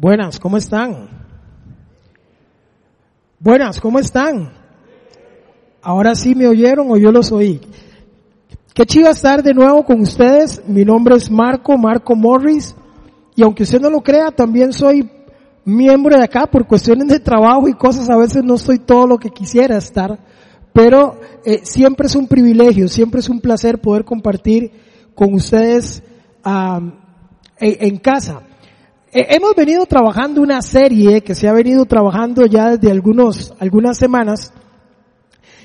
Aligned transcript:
Buenas, 0.00 0.40
¿cómo 0.40 0.56
están? 0.56 1.10
Buenas, 3.38 3.78
¿cómo 3.82 3.98
están? 3.98 4.50
Ahora 5.82 6.14
sí 6.14 6.34
me 6.34 6.48
oyeron 6.48 6.90
o 6.90 6.96
yo 6.96 7.12
los 7.12 7.30
oí. 7.32 7.60
Qué 8.72 8.86
chido 8.86 9.10
estar 9.10 9.42
de 9.42 9.52
nuevo 9.52 9.84
con 9.84 10.00
ustedes. 10.00 10.62
Mi 10.66 10.86
nombre 10.86 11.16
es 11.16 11.30
Marco, 11.30 11.76
Marco 11.76 12.16
Morris. 12.16 12.74
Y 13.36 13.42
aunque 13.42 13.64
usted 13.64 13.78
no 13.78 13.90
lo 13.90 14.00
crea, 14.00 14.30
también 14.30 14.72
soy 14.72 15.06
miembro 15.66 16.16
de 16.16 16.24
acá 16.24 16.46
por 16.46 16.66
cuestiones 16.66 17.08
de 17.08 17.20
trabajo 17.20 17.68
y 17.68 17.74
cosas. 17.74 18.08
A 18.08 18.16
veces 18.16 18.42
no 18.42 18.56
soy 18.56 18.78
todo 18.78 19.06
lo 19.06 19.18
que 19.18 19.28
quisiera 19.28 19.76
estar. 19.76 20.18
Pero 20.72 21.20
eh, 21.44 21.60
siempre 21.64 22.06
es 22.06 22.16
un 22.16 22.26
privilegio, 22.26 22.88
siempre 22.88 23.20
es 23.20 23.28
un 23.28 23.42
placer 23.42 23.82
poder 23.82 24.06
compartir 24.06 24.72
con 25.14 25.34
ustedes 25.34 26.02
en, 26.42 26.94
en 27.58 27.98
casa. 27.98 28.44
Eh, 29.12 29.26
hemos 29.30 29.56
venido 29.56 29.86
trabajando 29.86 30.40
una 30.40 30.62
serie 30.62 31.22
que 31.22 31.34
se 31.34 31.48
ha 31.48 31.52
venido 31.52 31.84
trabajando 31.84 32.46
ya 32.46 32.76
desde 32.76 32.92
algunos, 32.92 33.52
algunas 33.58 33.98
semanas, 33.98 34.52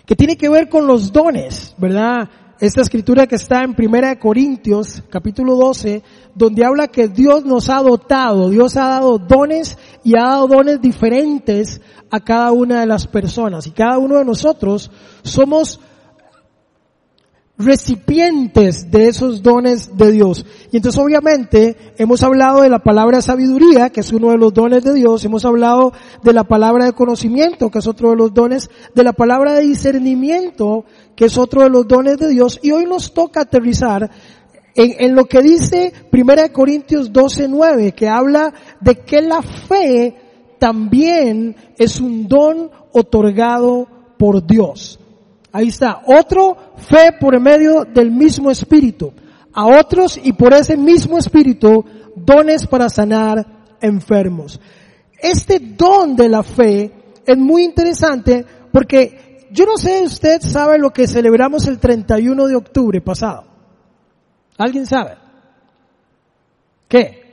que 0.07 0.15
tiene 0.15 0.35
que 0.35 0.49
ver 0.49 0.67
con 0.67 0.87
los 0.87 1.11
dones, 1.11 1.75
¿verdad? 1.77 2.27
Esta 2.59 2.81
escritura 2.81 3.27
que 3.27 3.35
está 3.35 3.63
en 3.63 3.75
Primera 3.75 4.09
de 4.09 4.17
Corintios, 4.17 5.03
capítulo 5.11 5.55
12, 5.57 6.01
donde 6.33 6.65
habla 6.65 6.87
que 6.87 7.07
Dios 7.07 7.45
nos 7.45 7.69
ha 7.69 7.83
dotado, 7.83 8.49
Dios 8.49 8.77
ha 8.77 8.87
dado 8.87 9.19
dones 9.19 9.77
y 10.03 10.17
ha 10.17 10.23
dado 10.23 10.47
dones 10.47 10.81
diferentes 10.81 11.81
a 12.09 12.21
cada 12.21 12.51
una 12.51 12.79
de 12.79 12.87
las 12.87 13.05
personas. 13.05 13.67
Y 13.67 13.71
cada 13.71 13.99
uno 13.99 14.17
de 14.17 14.25
nosotros 14.25 14.89
somos 15.21 15.79
recipientes 17.57 18.91
de 18.91 19.07
esos 19.07 19.41
dones 19.41 19.95
de 19.95 20.11
Dios. 20.11 20.45
Y 20.71 20.77
entonces 20.77 21.01
obviamente 21.01 21.77
hemos 21.97 22.21
hablado 22.23 22.61
de 22.61 22.69
la 22.69 22.79
palabra 22.79 23.21
sabiduría, 23.21 23.89
que 23.89 24.01
es 24.01 24.11
uno 24.11 24.31
de 24.31 24.37
los 24.37 24.53
dones 24.53 24.83
de 24.83 24.93
Dios, 24.93 25.23
hemos 25.23 25.45
hablado 25.45 25.93
de 26.23 26.33
la 26.33 26.43
palabra 26.43 26.85
de 26.85 26.93
conocimiento, 26.93 27.71
que 27.71 27.79
es 27.79 27.87
otro 27.87 28.09
de 28.09 28.17
los 28.17 28.33
dones, 28.33 28.69
de 28.93 29.03
la 29.03 29.13
palabra 29.13 29.53
de 29.53 29.61
discernimiento, 29.61 30.85
que 31.15 31.25
es 31.25 31.37
otro 31.37 31.63
de 31.63 31.69
los 31.69 31.87
dones 31.87 32.17
de 32.17 32.29
Dios, 32.29 32.59
y 32.61 32.71
hoy 32.71 32.85
nos 32.85 33.13
toca 33.13 33.41
aterrizar 33.41 34.09
en, 34.75 35.15
lo 35.15 35.23
que 35.25 35.41
dice 35.41 35.93
1 36.11 36.33
Corintios 36.51 37.13
12, 37.13 37.47
9, 37.47 37.93
que 37.93 38.09
habla 38.09 38.53
de 38.81 38.95
que 38.99 39.21
la 39.21 39.41
fe 39.41 40.15
también 40.59 41.55
es 41.77 42.01
un 42.01 42.27
don 42.27 42.69
otorgado 42.91 43.87
por 44.17 44.45
Dios. 44.45 44.99
Ahí 45.55 45.69
está. 45.69 46.01
Otro, 46.05 46.57
fe 46.75 47.13
por 47.17 47.39
medio 47.39 47.85
del 47.85 48.11
mismo 48.11 48.51
Espíritu. 48.51 49.13
A 49.53 49.65
otros 49.65 50.19
y 50.21 50.33
por 50.33 50.53
ese 50.53 50.75
mismo 50.75 51.17
Espíritu, 51.17 51.85
dones 52.13 52.67
para 52.67 52.89
sanar 52.89 53.77
enfermos. 53.79 54.59
Este 55.17 55.59
don 55.61 56.17
de 56.17 56.27
la 56.27 56.43
fe 56.43 56.91
es 57.25 57.37
muy 57.37 57.63
interesante 57.63 58.45
porque 58.69 59.47
yo 59.49 59.65
no 59.65 59.77
sé, 59.77 60.03
usted 60.03 60.41
sabe 60.41 60.77
lo 60.77 60.89
que 60.89 61.07
celebramos 61.07 61.67
el 61.67 61.79
31 61.79 62.47
de 62.47 62.55
octubre 62.57 62.99
pasado. 62.99 63.45
¿Alguien 64.57 64.85
sabe? 64.85 65.15
¿Qué? 66.89 67.23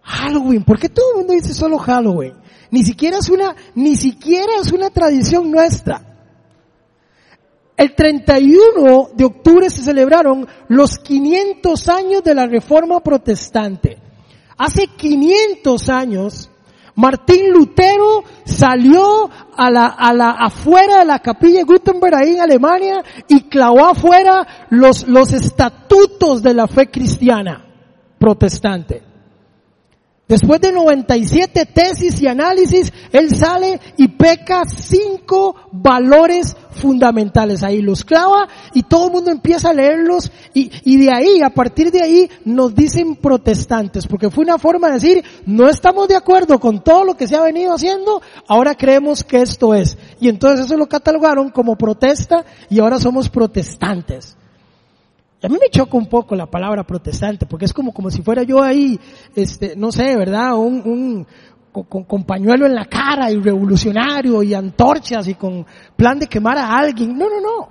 Halloween. 0.00 0.64
¿Por 0.64 0.78
qué 0.78 0.88
todo 0.88 1.10
el 1.10 1.18
mundo 1.18 1.34
dice 1.34 1.52
solo 1.52 1.76
Halloween? 1.76 2.36
Ni 2.70 2.82
siquiera 2.84 3.18
es 3.18 3.28
una, 3.28 3.54
ni 3.74 3.96
siquiera 3.96 4.52
es 4.62 4.72
una 4.72 4.88
tradición 4.88 5.50
nuestra. 5.50 6.06
El 7.80 7.94
31 7.94 9.08
de 9.14 9.24
octubre 9.24 9.70
se 9.70 9.80
celebraron 9.80 10.46
los 10.68 10.98
500 10.98 11.88
años 11.88 12.22
de 12.22 12.34
la 12.34 12.46
Reforma 12.46 13.00
Protestante. 13.00 13.96
Hace 14.58 14.88
500 14.88 15.88
años, 15.88 16.50
Martín 16.94 17.50
Lutero 17.50 18.22
salió 18.44 19.30
a 19.56 19.70
la, 19.70 19.86
a 19.86 20.12
la, 20.12 20.32
afuera 20.32 20.98
de 20.98 21.06
la 21.06 21.20
capilla 21.20 21.60
de 21.60 21.64
Gutenberg 21.64 22.16
ahí 22.16 22.34
en 22.34 22.42
Alemania 22.42 23.02
y 23.26 23.44
clavó 23.48 23.86
afuera 23.86 24.66
los, 24.68 25.08
los 25.08 25.32
estatutos 25.32 26.42
de 26.42 26.52
la 26.52 26.68
fe 26.68 26.90
cristiana 26.90 27.64
protestante. 28.18 29.10
Después 30.28 30.60
de 30.60 30.70
97 30.70 31.66
tesis 31.74 32.20
y 32.20 32.28
análisis, 32.28 32.92
él 33.10 33.34
sale 33.34 33.80
y 33.96 34.06
peca 34.06 34.64
cinco 34.64 35.56
valores 35.72 36.54
fundamentales. 36.72 37.62
Ahí 37.62 37.82
los 37.82 38.04
clava 38.04 38.48
y 38.74 38.82
todo 38.82 39.06
el 39.06 39.12
mundo 39.12 39.30
empieza 39.30 39.70
a 39.70 39.74
leerlos 39.74 40.30
y, 40.54 40.70
y 40.84 40.96
de 40.98 41.12
ahí, 41.12 41.42
a 41.42 41.50
partir 41.50 41.90
de 41.90 42.02
ahí, 42.02 42.30
nos 42.44 42.74
dicen 42.74 43.16
protestantes, 43.16 44.06
porque 44.06 44.30
fue 44.30 44.44
una 44.44 44.58
forma 44.58 44.88
de 44.88 44.94
decir, 44.94 45.24
no 45.46 45.68
estamos 45.68 46.08
de 46.08 46.16
acuerdo 46.16 46.58
con 46.58 46.82
todo 46.82 47.04
lo 47.04 47.16
que 47.16 47.28
se 47.28 47.36
ha 47.36 47.42
venido 47.42 47.74
haciendo, 47.74 48.22
ahora 48.48 48.74
creemos 48.74 49.24
que 49.24 49.42
esto 49.42 49.74
es. 49.74 49.96
Y 50.20 50.28
entonces 50.28 50.66
eso 50.66 50.76
lo 50.76 50.88
catalogaron 50.88 51.50
como 51.50 51.76
protesta 51.76 52.44
y 52.68 52.80
ahora 52.80 52.98
somos 52.98 53.28
protestantes. 53.28 54.36
Y 55.42 55.46
a 55.46 55.48
mí 55.48 55.56
me 55.58 55.70
choca 55.70 55.96
un 55.96 56.06
poco 56.06 56.34
la 56.36 56.46
palabra 56.46 56.84
protestante, 56.84 57.46
porque 57.46 57.64
es 57.64 57.72
como, 57.72 57.94
como 57.94 58.10
si 58.10 58.20
fuera 58.20 58.42
yo 58.42 58.62
ahí, 58.62 59.00
este, 59.34 59.74
no 59.74 59.90
sé, 59.90 60.14
¿verdad? 60.16 60.54
Un, 60.56 60.82
un 60.84 61.26
con, 61.72 62.24
pañuelo 62.24 62.66
en 62.66 62.74
la 62.74 62.86
cara 62.86 63.30
y 63.30 63.36
revolucionario 63.36 64.42
y 64.42 64.54
antorchas 64.54 65.28
y 65.28 65.34
con 65.34 65.64
plan 65.96 66.18
de 66.18 66.26
quemar 66.26 66.58
a 66.58 66.76
alguien. 66.76 67.16
No, 67.16 67.28
no, 67.28 67.40
no. 67.40 67.68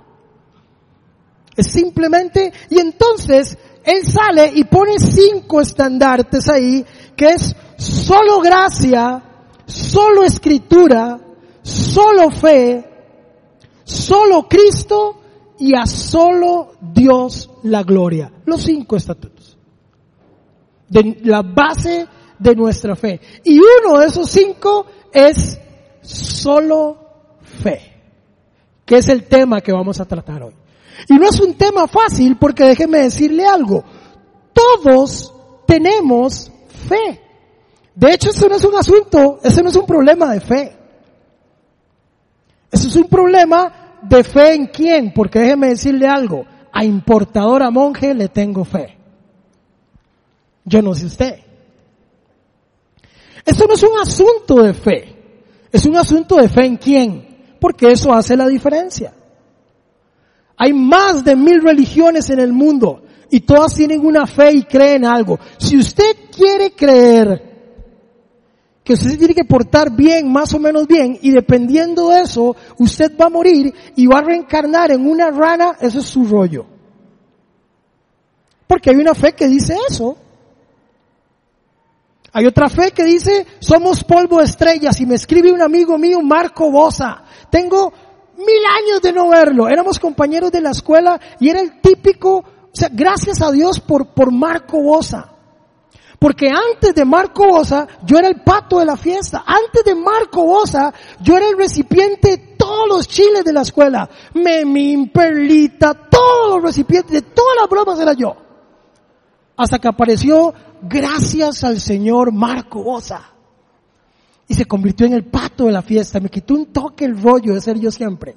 Es 1.56 1.66
simplemente, 1.66 2.52
y 2.70 2.78
entonces 2.78 3.58
él 3.84 4.02
sale 4.06 4.52
y 4.54 4.64
pone 4.64 4.98
cinco 4.98 5.60
estandartes 5.60 6.48
ahí, 6.48 6.84
que 7.16 7.30
es 7.30 7.54
solo 7.76 8.40
gracia, 8.40 9.22
solo 9.66 10.24
escritura, 10.24 11.18
solo 11.62 12.30
fe, 12.30 12.84
solo 13.84 14.48
Cristo 14.48 15.20
y 15.58 15.74
a 15.76 15.84
solo 15.86 16.72
Dios 16.80 17.50
la 17.64 17.82
gloria. 17.82 18.32
Los 18.46 18.62
cinco 18.62 18.96
estatutos. 18.96 19.58
De 20.88 21.18
la 21.24 21.42
base 21.42 22.08
de 22.40 22.56
nuestra 22.56 22.96
fe. 22.96 23.20
Y 23.44 23.60
uno 23.60 24.00
de 24.00 24.06
esos 24.06 24.28
cinco 24.28 24.86
es 25.12 25.58
solo 26.00 26.96
fe. 27.62 27.80
Que 28.84 28.96
es 28.96 29.08
el 29.08 29.24
tema 29.24 29.60
que 29.60 29.72
vamos 29.72 30.00
a 30.00 30.06
tratar 30.06 30.42
hoy. 30.42 30.54
Y 31.08 31.14
no 31.14 31.28
es 31.28 31.38
un 31.40 31.54
tema 31.54 31.86
fácil 31.86 32.36
porque 32.38 32.64
déjeme 32.64 32.98
decirle 32.98 33.46
algo. 33.46 33.84
Todos 34.52 35.32
tenemos 35.66 36.50
fe. 36.88 37.20
De 37.94 38.14
hecho, 38.14 38.30
eso 38.30 38.48
no 38.48 38.56
es 38.56 38.64
un 38.64 38.74
asunto, 38.74 39.38
ese 39.42 39.62
no 39.62 39.68
es 39.68 39.76
un 39.76 39.86
problema 39.86 40.32
de 40.32 40.40
fe. 40.40 40.76
Eso 42.72 42.88
es 42.88 42.96
un 42.96 43.08
problema 43.08 43.98
de 44.02 44.24
fe 44.24 44.54
en 44.54 44.66
quién, 44.68 45.12
porque 45.12 45.40
déjeme 45.40 45.68
decirle 45.68 46.06
algo, 46.06 46.46
a 46.72 46.84
importadora 46.84 47.70
monje 47.70 48.14
le 48.14 48.28
tengo 48.28 48.64
fe. 48.64 48.96
Yo 50.64 50.80
no 50.80 50.94
sé 50.94 51.06
usted. 51.06 51.49
Eso 53.50 53.66
no 53.66 53.74
es 53.74 53.82
un 53.82 53.98
asunto 53.98 54.62
de 54.62 54.72
fe, 54.72 55.16
es 55.72 55.84
un 55.84 55.96
asunto 55.96 56.36
de 56.36 56.48
fe 56.48 56.66
en 56.66 56.76
quién, 56.76 57.56
porque 57.60 57.90
eso 57.90 58.12
hace 58.12 58.36
la 58.36 58.46
diferencia. 58.46 59.12
Hay 60.56 60.72
más 60.72 61.24
de 61.24 61.34
mil 61.34 61.60
religiones 61.60 62.30
en 62.30 62.38
el 62.38 62.52
mundo 62.52 63.02
y 63.28 63.40
todas 63.40 63.74
tienen 63.74 64.06
una 64.06 64.24
fe 64.24 64.52
y 64.52 64.62
creen 64.62 65.04
algo. 65.04 65.40
Si 65.58 65.76
usted 65.76 66.28
quiere 66.32 66.70
creer 66.76 67.42
que 68.84 68.92
usted 68.92 69.10
se 69.10 69.16
tiene 69.16 69.34
que 69.34 69.44
portar 69.44 69.96
bien, 69.96 70.30
más 70.30 70.54
o 70.54 70.60
menos 70.60 70.86
bien, 70.86 71.18
y 71.20 71.32
dependiendo 71.32 72.10
de 72.10 72.20
eso, 72.20 72.54
usted 72.78 73.18
va 73.20 73.26
a 73.26 73.30
morir 73.30 73.74
y 73.96 74.06
va 74.06 74.20
a 74.20 74.22
reencarnar 74.22 74.92
en 74.92 75.04
una 75.04 75.28
rana, 75.32 75.76
eso 75.80 75.98
es 75.98 76.06
su 76.06 76.24
rollo. 76.24 76.66
Porque 78.68 78.90
hay 78.90 78.96
una 78.96 79.16
fe 79.16 79.32
que 79.32 79.48
dice 79.48 79.76
eso. 79.88 80.16
Hay 82.32 82.46
otra 82.46 82.68
fe 82.68 82.92
que 82.92 83.04
dice, 83.04 83.46
somos 83.58 84.04
polvo 84.04 84.38
de 84.38 84.44
estrellas, 84.44 85.00
y 85.00 85.06
me 85.06 85.16
escribe 85.16 85.52
un 85.52 85.62
amigo 85.62 85.98
mío, 85.98 86.20
Marco 86.22 86.70
Bosa. 86.70 87.24
Tengo 87.50 87.92
mil 88.36 88.64
años 88.82 89.02
de 89.02 89.12
no 89.12 89.28
verlo. 89.28 89.68
Éramos 89.68 89.98
compañeros 89.98 90.50
de 90.52 90.60
la 90.60 90.70
escuela 90.70 91.20
y 91.38 91.48
era 91.48 91.60
el 91.60 91.80
típico, 91.80 92.38
o 92.38 92.70
sea, 92.72 92.88
gracias 92.92 93.42
a 93.42 93.50
Dios 93.50 93.80
por, 93.80 94.14
por 94.14 94.32
Marco 94.32 94.80
Bosa. 94.80 95.36
Porque 96.18 96.50
antes 96.50 96.94
de 96.94 97.04
Marco 97.06 97.46
Bosa, 97.46 97.88
yo 98.04 98.18
era 98.18 98.28
el 98.28 98.42
pato 98.42 98.78
de 98.78 98.84
la 98.84 98.96
fiesta. 98.96 99.42
Antes 99.46 99.82
de 99.84 99.94
Marco 99.94 100.44
Bosa, 100.44 100.92
yo 101.22 101.36
era 101.38 101.48
el 101.48 101.56
recipiente 101.56 102.30
de 102.30 102.38
todos 102.58 102.86
los 102.88 103.08
chiles 103.08 103.42
de 103.42 103.54
la 103.54 103.62
escuela. 103.62 104.08
Memín, 104.34 105.10
Perlita, 105.10 105.94
todos 105.94 106.56
los 106.56 106.62
recipientes, 106.62 107.10
de 107.10 107.22
todas 107.22 107.56
las 107.58 107.70
bromas 107.70 107.98
era 107.98 108.12
yo. 108.12 108.36
Hasta 109.56 109.78
que 109.78 109.88
apareció, 109.88 110.52
gracias 110.82 111.64
al 111.64 111.80
señor 111.80 112.32
Marco 112.32 112.82
Bosa. 112.82 113.32
Y 114.48 114.54
se 114.54 114.64
convirtió 114.64 115.06
en 115.06 115.12
el 115.12 115.24
pato 115.24 115.66
de 115.66 115.72
la 115.72 115.82
fiesta. 115.82 116.20
Me 116.20 116.28
quitó 116.28 116.54
un 116.54 116.66
toque 116.66 117.04
el 117.04 117.20
rollo 117.20 117.54
de 117.54 117.60
ser 117.60 117.78
yo 117.78 117.90
siempre. 117.90 118.36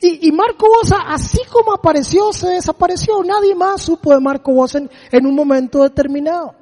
Y, 0.00 0.28
y, 0.28 0.32
Marco 0.32 0.66
Bosa, 0.68 1.00
así 1.08 1.40
como 1.50 1.72
apareció, 1.72 2.32
se 2.32 2.48
desapareció. 2.50 3.22
Nadie 3.22 3.54
más 3.54 3.82
supo 3.82 4.14
de 4.14 4.20
Marco 4.20 4.52
Bosa 4.52 4.78
en, 4.78 4.90
en 5.10 5.26
un 5.26 5.34
momento 5.34 5.82
determinado. 5.82 6.54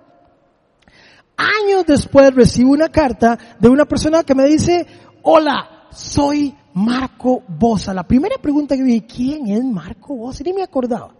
Años 1.36 1.84
después 1.86 2.34
recibo 2.34 2.72
una 2.72 2.88
carta 2.88 3.38
de 3.60 3.68
una 3.68 3.84
persona 3.84 4.24
que 4.24 4.34
me 4.34 4.46
dice, 4.46 4.86
hola, 5.22 5.86
soy 5.90 6.56
Marco 6.72 7.42
Bosa. 7.46 7.92
La 7.92 8.06
primera 8.06 8.36
pregunta 8.38 8.74
que 8.74 8.82
me 8.82 8.92
dije, 8.92 9.06
¿quién 9.06 9.46
es 9.48 9.62
Marco 9.64 10.16
Bosa? 10.16 10.42
Ni 10.44 10.54
me 10.54 10.62
acordaba. 10.62 11.14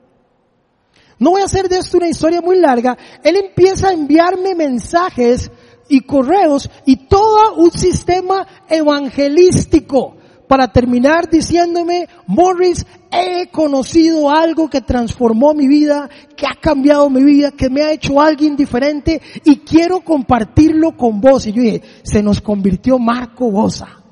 No 1.19 1.31
voy 1.31 1.43
a 1.43 1.47
hacer 1.47 1.69
de 1.69 1.79
esto 1.79 1.97
una 1.97 2.09
historia 2.09 2.41
muy 2.41 2.59
larga. 2.59 2.97
Él 3.23 3.37
empieza 3.37 3.89
a 3.89 3.93
enviarme 3.93 4.55
mensajes 4.55 5.51
y 5.89 6.01
correos 6.01 6.69
y 6.85 6.97
todo 7.07 7.55
un 7.57 7.71
sistema 7.71 8.47
evangelístico 8.69 10.17
para 10.47 10.69
terminar 10.69 11.29
diciéndome, 11.29 12.09
Morris, 12.27 12.87
he 13.11 13.49
conocido 13.49 14.31
algo 14.31 14.69
que 14.69 14.81
transformó 14.81 15.55
mi 15.55 15.67
vida, 15.67 16.09
que 16.37 16.47
ha 16.47 16.55
cambiado 16.61 17.11
mi 17.11 17.25
vida, 17.25 17.51
que 17.51 17.69
me 17.69 17.83
ha 17.83 17.93
hecho 17.93 18.21
alguien 18.21 18.57
diferente 18.57 19.21
y 19.45 19.57
quiero 19.57 20.01
compartirlo 20.01 20.97
con 20.97 21.21
vos. 21.21 21.47
Y 21.47 21.53
yo 21.53 21.63
dije, 21.63 21.83
se 22.03 22.23
nos 22.23 22.41
convirtió 22.41 22.99
Marco 22.99 23.51
Bosa. 23.51 24.03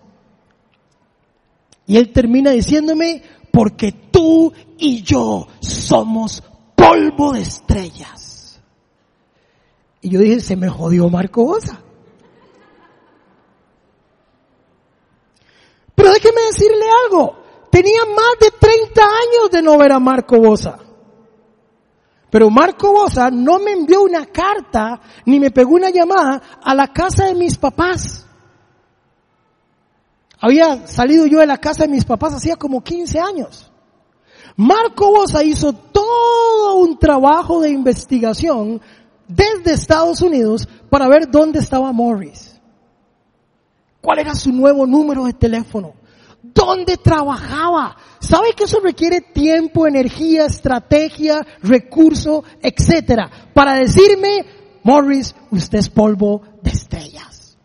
Y 1.87 1.97
él 1.97 2.13
termina 2.13 2.51
diciéndome, 2.51 3.23
porque 3.53 3.93
tú 4.11 4.53
y 4.79 5.03
yo 5.03 5.47
somos 5.61 6.43
polvo 6.85 7.33
de 7.33 7.41
estrellas. 7.41 8.61
Y 10.01 10.11
yo 10.11 10.21
dije, 10.21 10.41
se 10.41 10.57
me 10.57 10.69
jodió 10.69 11.09
Marco 11.09 11.45
Bosa. 11.45 11.81
Pero 15.95 16.13
déjeme 16.13 16.43
decirle 16.51 16.85
algo, 17.07 17.37
tenía 17.71 18.01
más 18.05 18.39
de 18.41 18.51
30 18.51 19.03
años 19.03 19.51
de 19.51 19.63
no 19.63 19.79
ver 19.79 19.93
a 19.93 19.99
Marco 19.99 20.39
Bosa. 20.39 20.79
Pero 22.31 22.51
Marco 22.51 22.93
Bosa 22.93 23.31
no 23.31 23.61
me 23.61 23.73
envió 23.73 24.03
una 24.03 24.27
carta 24.27 25.01
ni 25.25 25.39
me 25.39 25.53
pegó 25.53 25.77
una 25.77 25.91
llamada 25.91 26.43
a 26.63 26.75
la 26.75 26.89
casa 26.89 27.27
de 27.27 27.35
mis 27.35 27.57
papás. 27.57 28.27
Había 30.41 30.87
salido 30.87 31.27
yo 31.27 31.39
de 31.39 31.47
la 31.47 31.59
casa 31.59 31.85
de 31.85 31.93
mis 31.93 32.05
papás 32.05 32.35
hacía 32.35 32.57
como 32.57 32.83
15 32.83 33.21
años. 33.21 33.71
Marco 34.57 35.11
Bosa 35.11 35.43
hizo 35.43 35.73
todo 35.73 36.77
un 36.77 36.99
trabajo 36.99 37.61
de 37.61 37.71
investigación 37.71 38.81
desde 39.27 39.73
Estados 39.73 40.23
Unidos 40.23 40.69
para 40.91 41.09
ver 41.09 41.31
dónde 41.31 41.59
estaba 41.59 41.93
Morris. 41.93 42.61
¿Cuál 44.01 44.19
era 44.21 44.35
su 44.35 44.53
nuevo 44.53 44.87
número 44.87 45.25
de 45.25 45.33
teléfono? 45.33 45.95
¿Dónde 46.43 46.99
trabajaba? 46.99 47.97
¿Sabe 48.21 48.53
que 48.55 48.65
eso 48.65 48.79
requiere 48.81 49.23
tiempo, 49.23 49.87
energía, 49.87 50.45
estrategia, 50.45 51.45
recurso, 51.63 52.45
etcétera? 52.61 53.31
Para 53.55 53.75
decirme, 53.75 54.45
Morris, 54.83 55.35
usted 55.51 55.79
es 55.79 55.89
polvo 55.89 56.43
de 56.63 56.71
estrellas. 56.71 57.57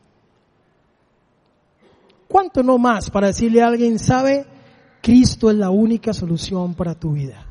¿Cuánto 2.29 2.63
no 2.63 2.77
más 2.77 3.09
para 3.09 3.27
decirle 3.27 3.61
a 3.61 3.67
alguien, 3.67 3.99
sabe, 3.99 4.45
Cristo 5.09 5.49
es 5.49 5.57
la 5.57 5.71
única 5.71 6.13
solución 6.13 6.75
para 6.75 6.93
tu 6.93 7.13
vida? 7.13 7.43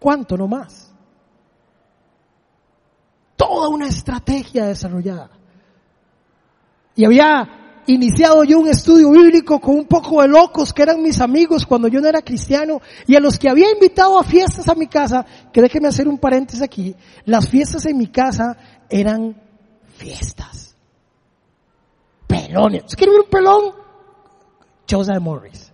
¿Cuánto 0.00 0.36
no 0.36 0.48
más? 0.48 0.92
Toda 3.36 3.68
una 3.68 3.86
estrategia 3.86 4.66
desarrollada. 4.66 5.30
Y 6.96 7.04
había 7.04 7.82
iniciado 7.86 8.42
yo 8.42 8.58
un 8.58 8.66
estudio 8.66 9.12
bíblico 9.12 9.60
con 9.60 9.76
un 9.76 9.86
poco 9.86 10.22
de 10.22 10.26
locos 10.26 10.72
que 10.72 10.82
eran 10.82 11.00
mis 11.00 11.20
amigos 11.20 11.64
cuando 11.64 11.86
yo 11.86 12.00
no 12.00 12.08
era 12.08 12.20
cristiano 12.20 12.80
y 13.06 13.14
a 13.14 13.20
los 13.20 13.38
que 13.38 13.48
había 13.48 13.70
invitado 13.70 14.18
a 14.18 14.24
fiestas 14.24 14.68
a 14.68 14.74
mi 14.74 14.88
casa, 14.88 15.24
que 15.52 15.62
déjeme 15.62 15.86
hacer 15.86 16.08
un 16.08 16.18
paréntesis 16.18 16.62
aquí, 16.62 16.96
las 17.26 17.48
fiestas 17.48 17.86
en 17.86 17.96
mi 17.96 18.08
casa 18.08 18.56
eran 18.88 19.40
fiestas. 19.86 20.74
Pelones. 22.26 22.96
¿Quieren 22.96 23.14
ver 23.14 23.24
un 23.24 23.30
pelón? 23.30 23.74
Joseph 24.90 25.20
Morris. 25.20 25.69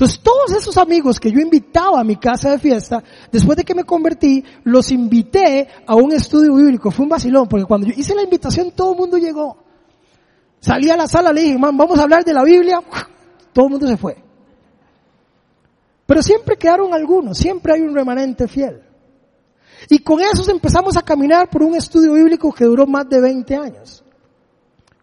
Entonces 0.00 0.20
todos 0.20 0.52
esos 0.52 0.78
amigos 0.78 1.20
que 1.20 1.30
yo 1.30 1.40
invitaba 1.40 2.00
a 2.00 2.04
mi 2.04 2.16
casa 2.16 2.52
de 2.52 2.58
fiesta, 2.58 3.04
después 3.30 3.54
de 3.58 3.64
que 3.64 3.74
me 3.74 3.84
convertí, 3.84 4.42
los 4.64 4.90
invité 4.92 5.68
a 5.86 5.94
un 5.94 6.10
estudio 6.12 6.54
bíblico. 6.54 6.90
Fue 6.90 7.02
un 7.02 7.10
vacilón, 7.10 7.46
porque 7.46 7.66
cuando 7.66 7.86
yo 7.86 7.92
hice 7.94 8.14
la 8.14 8.22
invitación 8.22 8.70
todo 8.70 8.92
el 8.92 8.98
mundo 8.98 9.18
llegó. 9.18 9.58
Salí 10.58 10.88
a 10.88 10.96
la 10.96 11.06
sala, 11.06 11.34
le 11.34 11.42
dije, 11.42 11.58
man, 11.58 11.76
vamos 11.76 11.98
a 11.98 12.04
hablar 12.04 12.24
de 12.24 12.32
la 12.32 12.42
Biblia. 12.42 12.80
Todo 13.52 13.66
el 13.66 13.72
mundo 13.72 13.86
se 13.86 13.98
fue. 13.98 14.16
Pero 16.06 16.22
siempre 16.22 16.56
quedaron 16.56 16.94
algunos, 16.94 17.36
siempre 17.36 17.74
hay 17.74 17.82
un 17.82 17.94
remanente 17.94 18.48
fiel. 18.48 18.80
Y 19.90 19.98
con 19.98 20.22
esos 20.22 20.48
empezamos 20.48 20.96
a 20.96 21.02
caminar 21.02 21.50
por 21.50 21.62
un 21.62 21.74
estudio 21.74 22.14
bíblico 22.14 22.50
que 22.52 22.64
duró 22.64 22.86
más 22.86 23.06
de 23.06 23.20
20 23.20 23.54
años. 23.54 24.02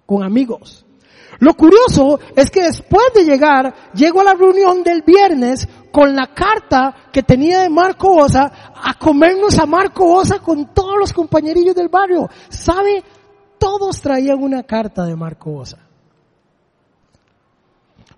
Con 0.07 0.23
amigos. 0.23 0.86
Lo 1.39 1.53
curioso 1.53 2.19
es 2.35 2.49
que 2.49 2.63
después 2.63 3.05
de 3.13 3.25
llegar, 3.25 3.91
llego 3.93 4.21
a 4.21 4.23
la 4.23 4.33
reunión 4.33 4.83
del 4.83 5.03
viernes 5.03 5.67
con 5.91 6.15
la 6.15 6.33
carta 6.33 6.95
que 7.11 7.23
tenía 7.23 7.61
de 7.61 7.69
Marco 7.69 8.15
Osa 8.15 8.51
a 8.75 8.93
comernos 8.95 9.59
a 9.59 9.65
Marco 9.65 10.13
Osa 10.13 10.39
con 10.39 10.73
todos 10.73 10.97
los 10.97 11.13
compañerillos 11.13 11.75
del 11.75 11.89
barrio. 11.89 12.29
¿Sabe 12.49 13.03
todos 13.57 14.01
traían 14.01 14.41
una 14.41 14.63
carta 14.63 15.05
de 15.05 15.15
Marco 15.15 15.51
Bosa. 15.51 15.79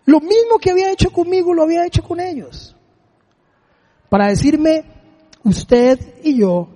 Lo 0.05 0.19
mismo 0.19 0.57
que 0.59 0.71
había 0.71 0.91
hecho 0.91 1.11
conmigo 1.11 1.53
lo 1.53 1.63
había 1.63 1.85
hecho 1.85 2.03
con 2.03 2.19
ellos. 2.19 2.75
Para 4.09 4.27
decirme, 4.27 4.83
usted 5.43 6.15
y 6.23 6.39
yo 6.39 6.67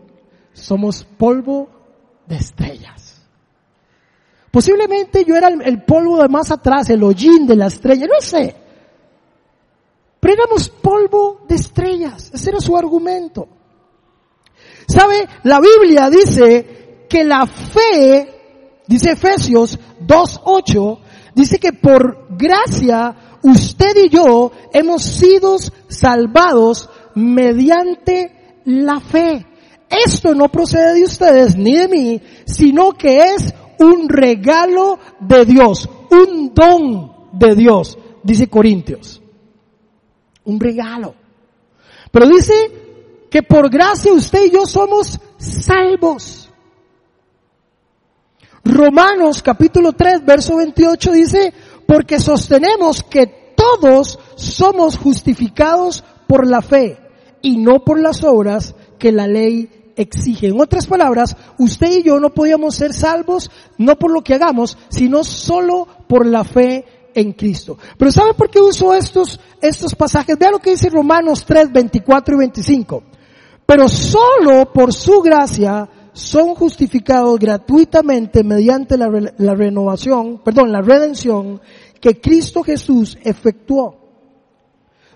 somos 0.54 1.04
polvo 1.04 1.68
de 2.28 2.36
estrellas. 2.36 3.02
Posiblemente 4.53 5.25
yo 5.25 5.35
era 5.35 5.47
el, 5.47 5.83
polvo 5.83 6.21
de 6.21 6.29
más 6.29 6.51
atrás, 6.51 6.88
el 6.91 7.01
hollín 7.01 7.47
de 7.47 7.55
la 7.55 7.65
estrella, 7.67 8.05
no 8.05 8.21
sé. 8.21 8.55
Pero 10.19 10.33
éramos 10.35 10.69
polvo 10.69 11.41
de 11.47 11.55
estrellas. 11.55 12.29
Ese 12.31 12.51
era 12.51 12.59
su 12.59 12.77
argumento. 12.77 13.47
¿Sabe? 14.88 15.27
La 15.41 15.59
Biblia 15.59 16.09
dice 16.09 17.07
que 17.09 17.23
la 17.23 17.47
fe 17.47 18.33
Dice 18.88 19.11
Efesios 19.11 19.79
2.8, 20.05 20.99
dice 21.35 21.57
que 21.57 21.71
por 21.71 22.27
gracia 22.38 23.15
usted 23.41 23.95
y 24.06 24.09
yo 24.09 24.51
hemos 24.73 25.03
sido 25.03 25.56
salvados 25.88 26.89
mediante 27.15 28.61
la 28.65 28.99
fe. 28.99 29.45
Esto 29.89 30.35
no 30.35 30.49
procede 30.49 30.95
de 30.95 31.03
ustedes 31.03 31.56
ni 31.56 31.75
de 31.75 31.88
mí, 31.88 32.21
sino 32.45 32.91
que 32.91 33.19
es 33.35 33.53
un 33.79 34.09
regalo 34.09 34.99
de 35.19 35.45
Dios, 35.45 35.89
un 36.09 36.53
don 36.53 37.30
de 37.31 37.56
Dios, 37.56 37.97
dice 38.23 38.47
Corintios. 38.47 39.21
Un 40.45 40.59
regalo. 40.59 41.15
Pero 42.11 42.27
dice 42.27 42.53
que 43.30 43.44
por 43.44 43.69
gracia 43.69 44.13
usted 44.13 44.45
y 44.45 44.51
yo 44.51 44.65
somos 44.65 45.19
salvos. 45.37 46.49
Romanos 48.63 49.42
capítulo 49.42 49.94
3, 49.94 50.23
verso 50.25 50.57
28 50.57 51.11
dice, 51.11 51.53
porque 51.85 52.19
sostenemos 52.19 53.03
que 53.03 53.53
todos 53.56 54.19
somos 54.35 54.97
justificados 54.97 56.03
por 56.27 56.47
la 56.47 56.61
fe 56.61 56.97
y 57.42 57.57
no 57.57 57.83
por 57.83 57.99
las 57.99 58.23
obras 58.23 58.75
que 58.97 59.11
la 59.11 59.27
ley 59.27 59.82
exige. 59.95 60.47
En 60.47 60.59
otras 60.59 60.88
palabras, 60.88 61.35
usted 61.57 61.92
y 61.92 62.04
yo 62.04 62.19
no 62.19 62.33
podíamos 62.33 62.76
ser 62.76 62.94
salvos 62.94 63.52
no 63.78 63.97
por 63.97 64.12
lo 64.12 64.21
que 64.21 64.33
hagamos, 64.33 64.78
sino 64.90 65.23
solo 65.23 65.88
por 66.07 66.26
la 66.26 66.44
fe 66.44 66.85
en 67.14 67.33
Cristo. 67.33 67.78
Pero 67.97 68.12
¿sabe 68.12 68.33
por 68.33 68.50
qué 68.50 68.59
uso 68.59 68.94
estos, 68.94 69.40
estos 69.62 69.95
pasajes? 69.95 70.38
Vea 70.38 70.52
lo 70.52 70.59
que 70.59 70.71
dice 70.71 70.90
Romanos 70.90 71.45
3, 71.45 71.71
24 71.71 72.35
y 72.35 72.38
25. 72.38 73.04
Pero 73.66 73.88
solo 73.88 74.71
por 74.73 74.94
su 74.94 75.21
gracia 75.21 75.88
son 76.14 76.54
justificados 76.54 77.40
gratuitamente 77.40 78.44
mediante 78.44 78.97
la, 78.97 79.09
renovación, 79.09 80.42
perdón, 80.44 80.71
la 80.71 80.81
redención 80.81 81.59
que 82.00 82.19
Cristo 82.19 82.64
Jesús 82.64 83.18
efectuó. 83.23 83.97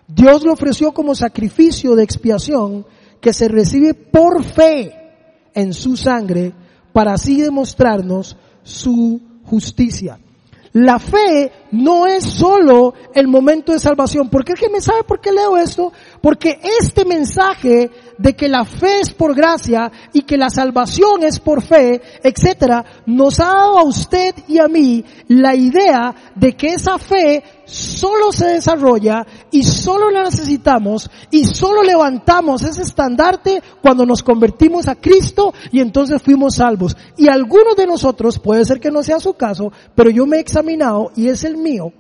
Dios 0.08 0.44
lo 0.44 0.54
ofreció 0.54 0.94
como 0.94 1.14
sacrificio 1.14 1.96
de 1.96 2.04
expiación 2.04 2.86
que 3.22 3.34
se 3.34 3.48
recibe 3.48 3.94
por 3.94 4.44
fe 4.44 4.94
en 5.54 5.74
su 5.74 5.98
sangre 5.98 6.54
para 6.94 7.14
así 7.14 7.42
demostrarnos 7.42 8.38
su 8.64 9.22
justicia. 9.44 10.20
La 10.74 11.00
fe 11.00 11.52
no 11.72 12.06
es 12.06 12.24
solo 12.24 12.94
el 13.16 13.28
momento 13.28 13.72
de 13.72 13.80
salvación. 13.80 14.30
¿Por 14.30 14.46
qué 14.46 14.54
que 14.54 14.70
me 14.70 14.80
sabe 14.80 15.04
por 15.04 15.20
qué 15.20 15.32
leo 15.32 15.58
esto? 15.58 15.92
Porque 16.22 16.60
este 16.80 17.04
mensaje 17.04 17.90
de 18.20 18.36
que 18.36 18.48
la 18.48 18.64
fe 18.64 19.00
es 19.00 19.12
por 19.12 19.34
gracia 19.34 19.92
y 20.14 20.22
que 20.22 20.38
la 20.38 20.52
salvación 20.52 21.24
es 21.24 21.40
por 21.40 21.64
fe, 21.64 22.02
etcétera, 22.22 22.86
nos 23.08 23.40
ha 23.40 23.46
dado 23.46 23.80
a 23.80 23.84
usted 23.84 24.36
y 24.48 24.60
a 24.60 24.68
mí 24.68 25.04
la 25.30 25.56
idea 25.56 26.14
de 26.36 26.56
que 26.56 26.74
esa 26.74 27.00
fe 27.00 27.44
solo 27.68 28.32
se 28.32 28.48
desarrolla 28.48 29.28
y 29.52 29.62
solo 29.64 30.10
la 30.10 30.24
necesitamos 30.24 31.10
y 31.30 31.46
solo 31.46 31.84
levantamos 31.84 32.64
ese 32.64 32.82
estandarte 32.82 33.62
cuando 33.82 34.06
nos 34.06 34.24
convertimos 34.24 34.88
a 34.88 34.96
Cristo 34.96 35.54
y 35.72 35.82
entonces 35.82 36.22
fuimos 36.22 36.56
salvos. 36.56 36.96
Y 37.18 37.28
algunos 37.28 37.76
de 37.76 37.86
nosotros, 37.86 38.40
puede 38.40 38.66
ser 38.66 38.80
que 38.80 38.90
no 38.90 39.04
sea 39.04 39.20
su 39.20 39.34
caso, 39.34 39.72
pero 39.94 40.10
yo 40.10 40.26
me 40.26 40.38
he 40.38 40.40
examinado 40.40 41.12
y 41.16 41.28
es 41.28 41.44
el 41.44 41.58
mío. 41.58 41.92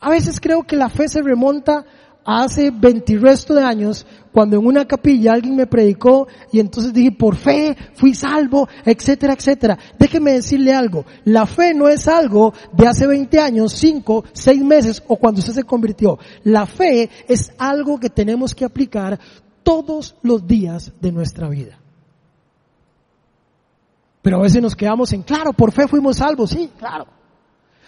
A 0.00 0.10
veces 0.10 0.40
creo 0.40 0.64
que 0.64 0.76
la 0.76 0.90
fe 0.90 1.08
se 1.08 1.22
remonta 1.22 1.84
hace 2.24 2.72
20 2.72 3.18
resto 3.18 3.54
de 3.54 3.62
años, 3.62 4.04
cuando 4.36 4.58
en 4.58 4.66
una 4.66 4.84
capilla 4.84 5.32
alguien 5.32 5.56
me 5.56 5.66
predicó 5.66 6.28
y 6.52 6.60
entonces 6.60 6.92
dije, 6.92 7.10
por 7.10 7.36
fe 7.36 7.74
fui 7.94 8.12
salvo, 8.12 8.68
etcétera, 8.84 9.32
etcétera. 9.32 9.78
Déjeme 9.98 10.34
decirle 10.34 10.74
algo, 10.74 11.06
la 11.24 11.46
fe 11.46 11.72
no 11.72 11.88
es 11.88 12.06
algo 12.06 12.52
de 12.70 12.86
hace 12.86 13.06
20 13.06 13.40
años, 13.40 13.72
5, 13.72 14.24
6 14.34 14.62
meses 14.62 15.02
o 15.08 15.16
cuando 15.16 15.38
usted 15.38 15.54
se 15.54 15.64
convirtió. 15.64 16.18
La 16.44 16.66
fe 16.66 17.08
es 17.26 17.50
algo 17.56 17.98
que 17.98 18.10
tenemos 18.10 18.54
que 18.54 18.66
aplicar 18.66 19.18
todos 19.62 20.14
los 20.20 20.46
días 20.46 20.92
de 21.00 21.12
nuestra 21.12 21.48
vida. 21.48 21.78
Pero 24.20 24.36
a 24.36 24.42
veces 24.42 24.60
nos 24.60 24.76
quedamos 24.76 25.14
en, 25.14 25.22
claro, 25.22 25.54
por 25.54 25.72
fe 25.72 25.88
fuimos 25.88 26.18
salvos, 26.18 26.50
sí, 26.50 26.70
claro. 26.78 27.06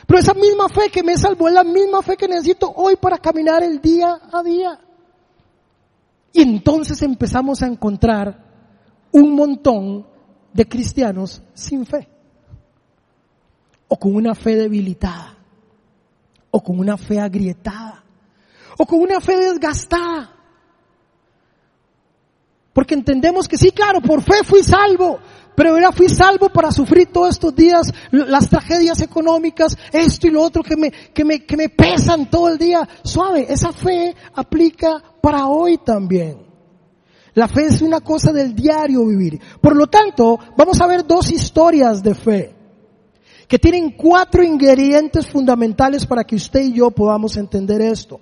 Pero 0.06 0.18
esa 0.18 0.32
misma 0.32 0.70
fe 0.70 0.88
que 0.90 1.02
me 1.02 1.18
salvó 1.18 1.48
es 1.48 1.54
la 1.54 1.64
misma 1.64 2.00
fe 2.00 2.16
que 2.16 2.26
necesito 2.26 2.72
hoy 2.74 2.96
para 2.96 3.18
caminar 3.18 3.62
el 3.62 3.82
día 3.82 4.18
a 4.32 4.42
día. 4.42 4.80
Y 6.38 6.42
entonces 6.42 7.02
empezamos 7.02 7.64
a 7.64 7.66
encontrar 7.66 8.44
un 9.10 9.34
montón 9.34 10.06
de 10.52 10.68
cristianos 10.68 11.42
sin 11.52 11.84
fe. 11.84 12.08
O 13.88 13.98
con 13.98 14.14
una 14.14 14.36
fe 14.36 14.54
debilitada. 14.54 15.36
O 16.52 16.62
con 16.62 16.78
una 16.78 16.96
fe 16.96 17.18
agrietada. 17.18 18.04
O 18.78 18.86
con 18.86 19.00
una 19.00 19.20
fe 19.20 19.36
desgastada. 19.36 20.32
Porque 22.72 22.94
entendemos 22.94 23.48
que 23.48 23.58
sí, 23.58 23.72
claro, 23.72 24.00
por 24.00 24.22
fe 24.22 24.44
fui 24.44 24.62
salvo, 24.62 25.18
pero 25.58 25.70
ahora 25.70 25.90
fui 25.90 26.08
salvo 26.08 26.50
para 26.50 26.70
sufrir 26.70 27.08
todos 27.08 27.30
estos 27.30 27.52
días 27.52 27.92
las 28.12 28.48
tragedias 28.48 29.00
económicas, 29.00 29.76
esto 29.92 30.28
y 30.28 30.30
lo 30.30 30.40
otro 30.40 30.62
que 30.62 30.76
me, 30.76 30.92
que 30.92 31.24
me, 31.24 31.44
que 31.44 31.56
me 31.56 31.68
pesan 31.68 32.30
todo 32.30 32.50
el 32.50 32.58
día. 32.58 32.88
Suave, 33.02 33.44
esa 33.48 33.72
fe 33.72 34.14
aplica 34.34 35.02
para 35.20 35.48
hoy 35.48 35.78
también. 35.78 36.46
La 37.34 37.48
fe 37.48 37.64
es 37.64 37.82
una 37.82 37.98
cosa 38.02 38.32
del 38.32 38.54
diario 38.54 39.04
vivir. 39.04 39.40
Por 39.60 39.74
lo 39.74 39.88
tanto, 39.88 40.38
vamos 40.56 40.80
a 40.80 40.86
ver 40.86 41.04
dos 41.04 41.28
historias 41.32 42.04
de 42.04 42.14
fe 42.14 42.54
que 43.48 43.58
tienen 43.58 43.96
cuatro 43.96 44.44
ingredientes 44.44 45.26
fundamentales 45.26 46.06
para 46.06 46.22
que 46.22 46.36
usted 46.36 46.60
y 46.60 46.74
yo 46.74 46.92
podamos 46.92 47.36
entender 47.36 47.80
esto. 47.80 48.20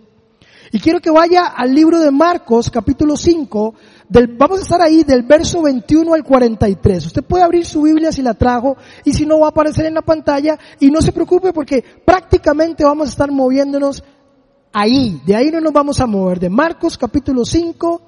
Y 0.73 0.80
quiero 0.80 1.00
que 1.00 1.11
vaya 1.11 1.46
al 1.46 1.75
libro 1.75 2.00
de 2.00 2.11
Marcos, 2.11 2.70
capítulo 2.70 3.16
5, 3.16 3.75
del, 4.08 4.28
vamos 4.37 4.61
a 4.61 4.62
estar 4.62 4.82
ahí 4.82 5.04
del 5.04 5.23
verso 5.23 5.62
21 5.62 6.14
al 6.14 6.25
43. 6.25 7.06
Usted 7.06 7.23
puede 7.23 7.44
abrir 7.44 7.64
su 7.64 7.82
Biblia 7.82 8.11
si 8.11 8.23
la 8.23 8.35
trajo 8.35 8.76
y 9.04 9.12
si 9.12 9.26
no 9.26 9.40
va 9.40 9.46
a 9.46 9.50
aparecer 9.50 9.87
en 9.87 9.94
la 9.94 10.02
pantalla 10.02 10.58
y 10.80 10.90
no 10.90 11.00
se 11.00 11.12
preocupe 11.12 11.52
porque 11.52 11.85
prácticamente 12.04 12.85
vamos 12.85 13.08
a 13.08 13.11
estar 13.11 13.30
moviéndonos 13.30 14.02
ahí. 14.73 15.20
De 15.25 15.37
ahí 15.37 15.50
no 15.50 15.61
nos 15.61 15.73
vamos 15.73 16.00
a 16.00 16.06
mover. 16.06 16.40
De 16.40 16.50
Marcos 16.50 16.99
capítulo 16.99 17.44
5, 17.44 18.02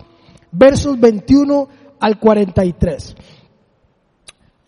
versos 0.50 0.98
21 0.98 1.68
al 2.00 2.18
43. 2.18 3.16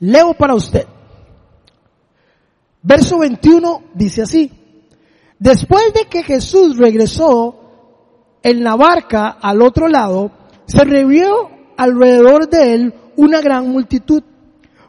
Leo 0.00 0.34
para 0.34 0.54
usted. 0.54 0.86
Verso 2.82 3.18
21 3.18 3.82
dice 3.94 4.22
así. 4.22 4.50
Después 5.38 5.92
de 5.92 6.04
que 6.04 6.22
Jesús 6.22 6.76
regresó 6.76 7.59
en 8.42 8.64
la 8.64 8.76
barca 8.76 9.36
al 9.40 9.62
otro 9.62 9.88
lado, 9.88 10.30
se 10.66 10.84
reunió 10.84 11.50
alrededor 11.76 12.48
de 12.48 12.74
él 12.74 12.94
una 13.16 13.40
gran 13.40 13.68
multitud, 13.68 14.22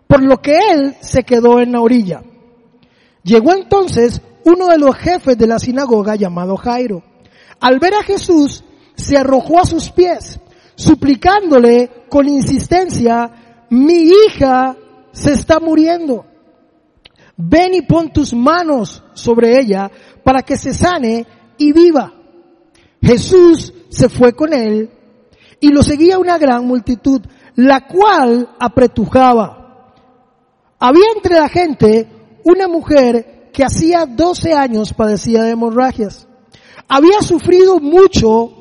por 0.08 0.22
lo 0.24 0.38
que 0.38 0.58
él 0.72 0.96
se 1.02 1.24
quedó 1.24 1.60
en 1.60 1.72
la 1.72 1.82
orilla. 1.82 2.22
Llegó 3.24 3.54
entonces 3.54 4.22
uno 4.46 4.68
de 4.68 4.78
los 4.78 4.96
jefes 4.96 5.38
de 5.38 5.48
la 5.48 5.60
sinagoga 5.60 6.16
llamado 6.16 6.58
Jairo. 6.58 7.04
Al 7.60 7.80
ver 7.80 7.94
a 7.94 8.04
Jesús, 8.04 8.64
se 8.96 9.18
arrojó 9.18 9.60
a 9.60 9.66
sus 9.66 9.90
pies, 9.90 10.40
suplicándole 10.76 12.06
con 12.10 12.28
insistencia, 12.28 13.66
mi 13.70 14.10
hija 14.10 14.76
se 15.12 15.34
está 15.34 15.60
muriendo. 15.60 16.26
Ven 17.38 17.74
y 17.74 17.82
pon 17.82 18.12
tus 18.12 18.34
manos 18.34 19.04
sobre 19.14 19.60
ella 19.60 19.90
para 20.24 20.44
que 20.44 20.58
se 20.58 20.74
sane 20.74 21.26
y 21.58 21.72
viva. 21.72 22.14
Jesús 23.02 23.74
se 23.90 24.10
fue 24.10 24.34
con 24.34 24.54
él 24.54 24.90
y 25.60 25.70
lo 25.70 25.84
seguía 25.84 26.20
una 26.20 26.38
gran 26.38 26.66
multitud, 26.66 27.22
la 27.56 27.88
cual 27.88 28.50
apretujaba. 28.60 29.94
Había 30.80 31.06
entre 31.16 31.36
la 31.36 31.50
gente 31.50 32.08
una 32.44 32.68
mujer 32.68 33.50
que 33.54 33.64
hacía 33.64 34.06
12 34.06 34.54
años 34.54 34.94
padecía 34.94 35.44
de 35.44 35.52
hemorragias. 35.52 36.28
Había 36.88 37.22
sufrido 37.22 37.80
mucho 37.80 38.58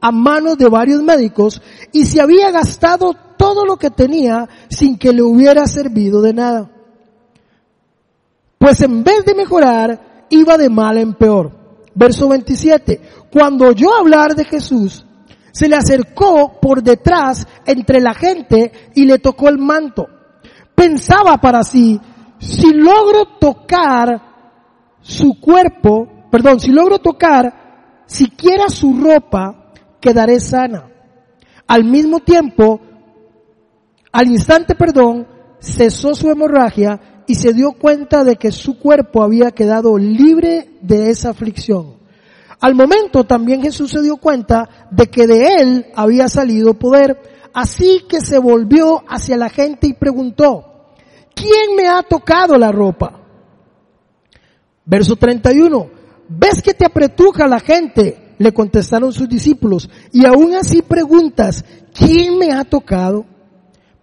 a 0.00 0.12
manos 0.12 0.58
de 0.58 0.68
varios 0.68 1.02
médicos 1.02 1.62
y 1.92 2.04
se 2.04 2.20
había 2.20 2.50
gastado 2.50 3.14
todo 3.36 3.64
lo 3.64 3.76
que 3.76 3.90
tenía 3.90 4.48
sin 4.68 4.98
que 4.98 5.12
le 5.12 5.22
hubiera 5.22 5.66
servido 5.66 6.20
de 6.20 6.34
nada. 6.34 6.70
Pues 8.58 8.80
en 8.80 9.04
vez 9.04 9.24
de 9.24 9.34
mejorar, 9.34 10.26
iba 10.30 10.56
de 10.56 10.68
mal 10.68 10.98
en 10.98 11.14
peor. 11.14 11.65
Verso 11.96 12.28
27. 12.28 13.00
Cuando 13.32 13.68
oyó 13.68 13.94
hablar 13.94 14.34
de 14.34 14.44
Jesús, 14.44 15.04
se 15.50 15.68
le 15.68 15.76
acercó 15.76 16.60
por 16.60 16.82
detrás 16.82 17.46
entre 17.64 18.00
la 18.00 18.12
gente 18.12 18.70
y 18.94 19.06
le 19.06 19.18
tocó 19.18 19.48
el 19.48 19.58
manto. 19.58 20.06
Pensaba 20.74 21.38
para 21.38 21.62
sí, 21.62 21.98
si 22.38 22.74
logro 22.74 23.38
tocar 23.40 24.20
su 25.00 25.40
cuerpo, 25.40 26.28
perdón, 26.30 26.60
si 26.60 26.70
logro 26.70 26.98
tocar 26.98 28.04
siquiera 28.04 28.68
su 28.68 29.00
ropa, 29.00 29.72
quedaré 29.98 30.38
sana. 30.38 30.90
Al 31.66 31.84
mismo 31.84 32.20
tiempo, 32.20 32.78
al 34.12 34.28
instante, 34.28 34.74
perdón, 34.74 35.26
cesó 35.58 36.14
su 36.14 36.28
hemorragia 36.28 37.15
y 37.26 37.34
se 37.34 37.52
dio 37.52 37.72
cuenta 37.72 38.24
de 38.24 38.36
que 38.36 38.52
su 38.52 38.78
cuerpo 38.78 39.22
había 39.22 39.50
quedado 39.50 39.98
libre 39.98 40.70
de 40.80 41.10
esa 41.10 41.30
aflicción. 41.30 41.96
Al 42.60 42.74
momento 42.74 43.24
también 43.24 43.62
Jesús 43.62 43.90
se 43.90 44.02
dio 44.02 44.16
cuenta 44.16 44.88
de 44.90 45.08
que 45.08 45.26
de 45.26 45.56
él 45.58 45.86
había 45.94 46.28
salido 46.28 46.74
poder, 46.74 47.20
así 47.52 48.04
que 48.08 48.20
se 48.20 48.38
volvió 48.38 49.02
hacia 49.08 49.36
la 49.36 49.50
gente 49.50 49.86
y 49.86 49.92
preguntó, 49.92 50.94
¿quién 51.34 51.76
me 51.76 51.88
ha 51.88 52.02
tocado 52.02 52.56
la 52.56 52.72
ropa? 52.72 53.20
Verso 54.84 55.16
31, 55.16 55.90
¿ves 56.28 56.62
que 56.62 56.72
te 56.72 56.86
apretuja 56.86 57.46
la 57.46 57.60
gente? 57.60 58.34
Le 58.38 58.52
contestaron 58.52 59.12
sus 59.12 59.28
discípulos, 59.28 59.90
y 60.12 60.26
aún 60.26 60.54
así 60.54 60.82
preguntas, 60.82 61.64
¿quién 61.92 62.38
me 62.38 62.52
ha 62.52 62.64
tocado? 62.64 63.26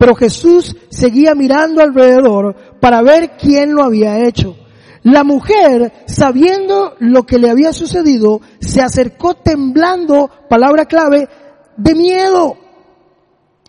Pero 0.04 0.16
Jesús 0.16 0.76
seguía 0.90 1.34
mirando 1.34 1.82
alrededor 1.82 2.58
para 2.82 3.02
ver 3.02 3.38
quién 3.38 3.74
lo 3.74 3.86
había 3.86 4.28
hecho. 4.28 4.58
La 5.04 5.24
mujer, 5.24 5.94
sabiendo 6.08 6.96
lo 7.00 7.24
que 7.24 7.40
le 7.40 7.50
había 7.50 7.72
sucedido, 7.72 8.42
se 8.60 8.82
acercó 8.82 9.36
temblando, 9.36 10.30
palabra 10.50 10.88
clave, 10.88 11.30
de 11.78 11.96
miedo. 11.96 12.58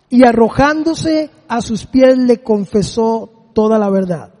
Y 0.09 0.25
arrojándose 0.25 1.29
a 1.47 1.61
sus 1.61 1.85
pies 1.85 2.17
le 2.17 2.43
confesó 2.43 3.51
toda 3.53 3.79
la 3.79 3.89
verdad. 3.89 4.33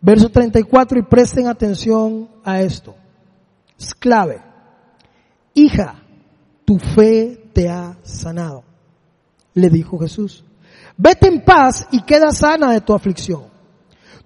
Verso 0.00 0.28
34 0.28 1.00
y 1.00 1.02
presten 1.02 1.48
atención 1.48 2.28
a 2.44 2.62
esto. 2.62 2.94
Es 3.76 3.92
clave. 3.92 4.40
Hija, 5.54 6.00
tu 6.64 6.78
fe 6.78 7.50
te 7.52 7.68
ha 7.68 7.98
sanado. 8.04 8.67
Le 9.58 9.70
dijo 9.70 9.98
Jesús. 9.98 10.44
Vete 10.96 11.26
en 11.26 11.44
paz 11.44 11.88
y 11.90 12.02
queda 12.02 12.30
sana 12.30 12.72
de 12.72 12.80
tu 12.80 12.94
aflicción. 12.94 13.42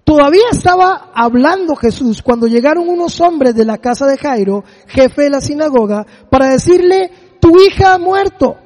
Todavía 0.03 0.43
estaba 0.51 1.11
hablando 1.15 1.75
Jesús 1.75 2.21
cuando 2.21 2.45
llegaron 2.45 2.87
unos 2.87 3.19
hombres 3.19 3.55
de 3.55 3.65
la 3.65 3.79
casa 3.79 4.05
de 4.05 4.17
Jairo, 4.17 4.63
jefe 4.87 5.23
de 5.23 5.29
la 5.29 5.41
sinagoga, 5.41 6.05
para 6.29 6.49
decirle, 6.49 7.09
tu 7.39 7.59
hija 7.59 7.93
ha 7.93 7.97
muerto. 7.97 8.57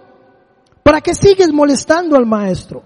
¿Para 0.83 0.99
qué 0.99 1.13
sigues 1.13 1.53
molestando 1.53 2.17
al 2.17 2.25
maestro? 2.25 2.83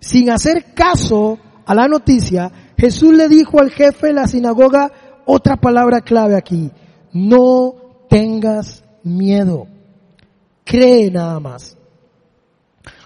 Sin 0.00 0.30
hacer 0.30 0.74
caso 0.74 1.38
a 1.64 1.74
la 1.74 1.86
noticia, 1.86 2.50
Jesús 2.76 3.14
le 3.14 3.28
dijo 3.28 3.60
al 3.60 3.70
jefe 3.70 4.08
de 4.08 4.14
la 4.14 4.26
sinagoga 4.26 4.90
otra 5.26 5.56
palabra 5.56 6.00
clave 6.00 6.36
aquí. 6.36 6.72
No 7.12 7.74
tengas 8.08 8.82
miedo. 9.04 9.66
Cree 10.64 11.10
nada 11.10 11.38
más. 11.38 11.76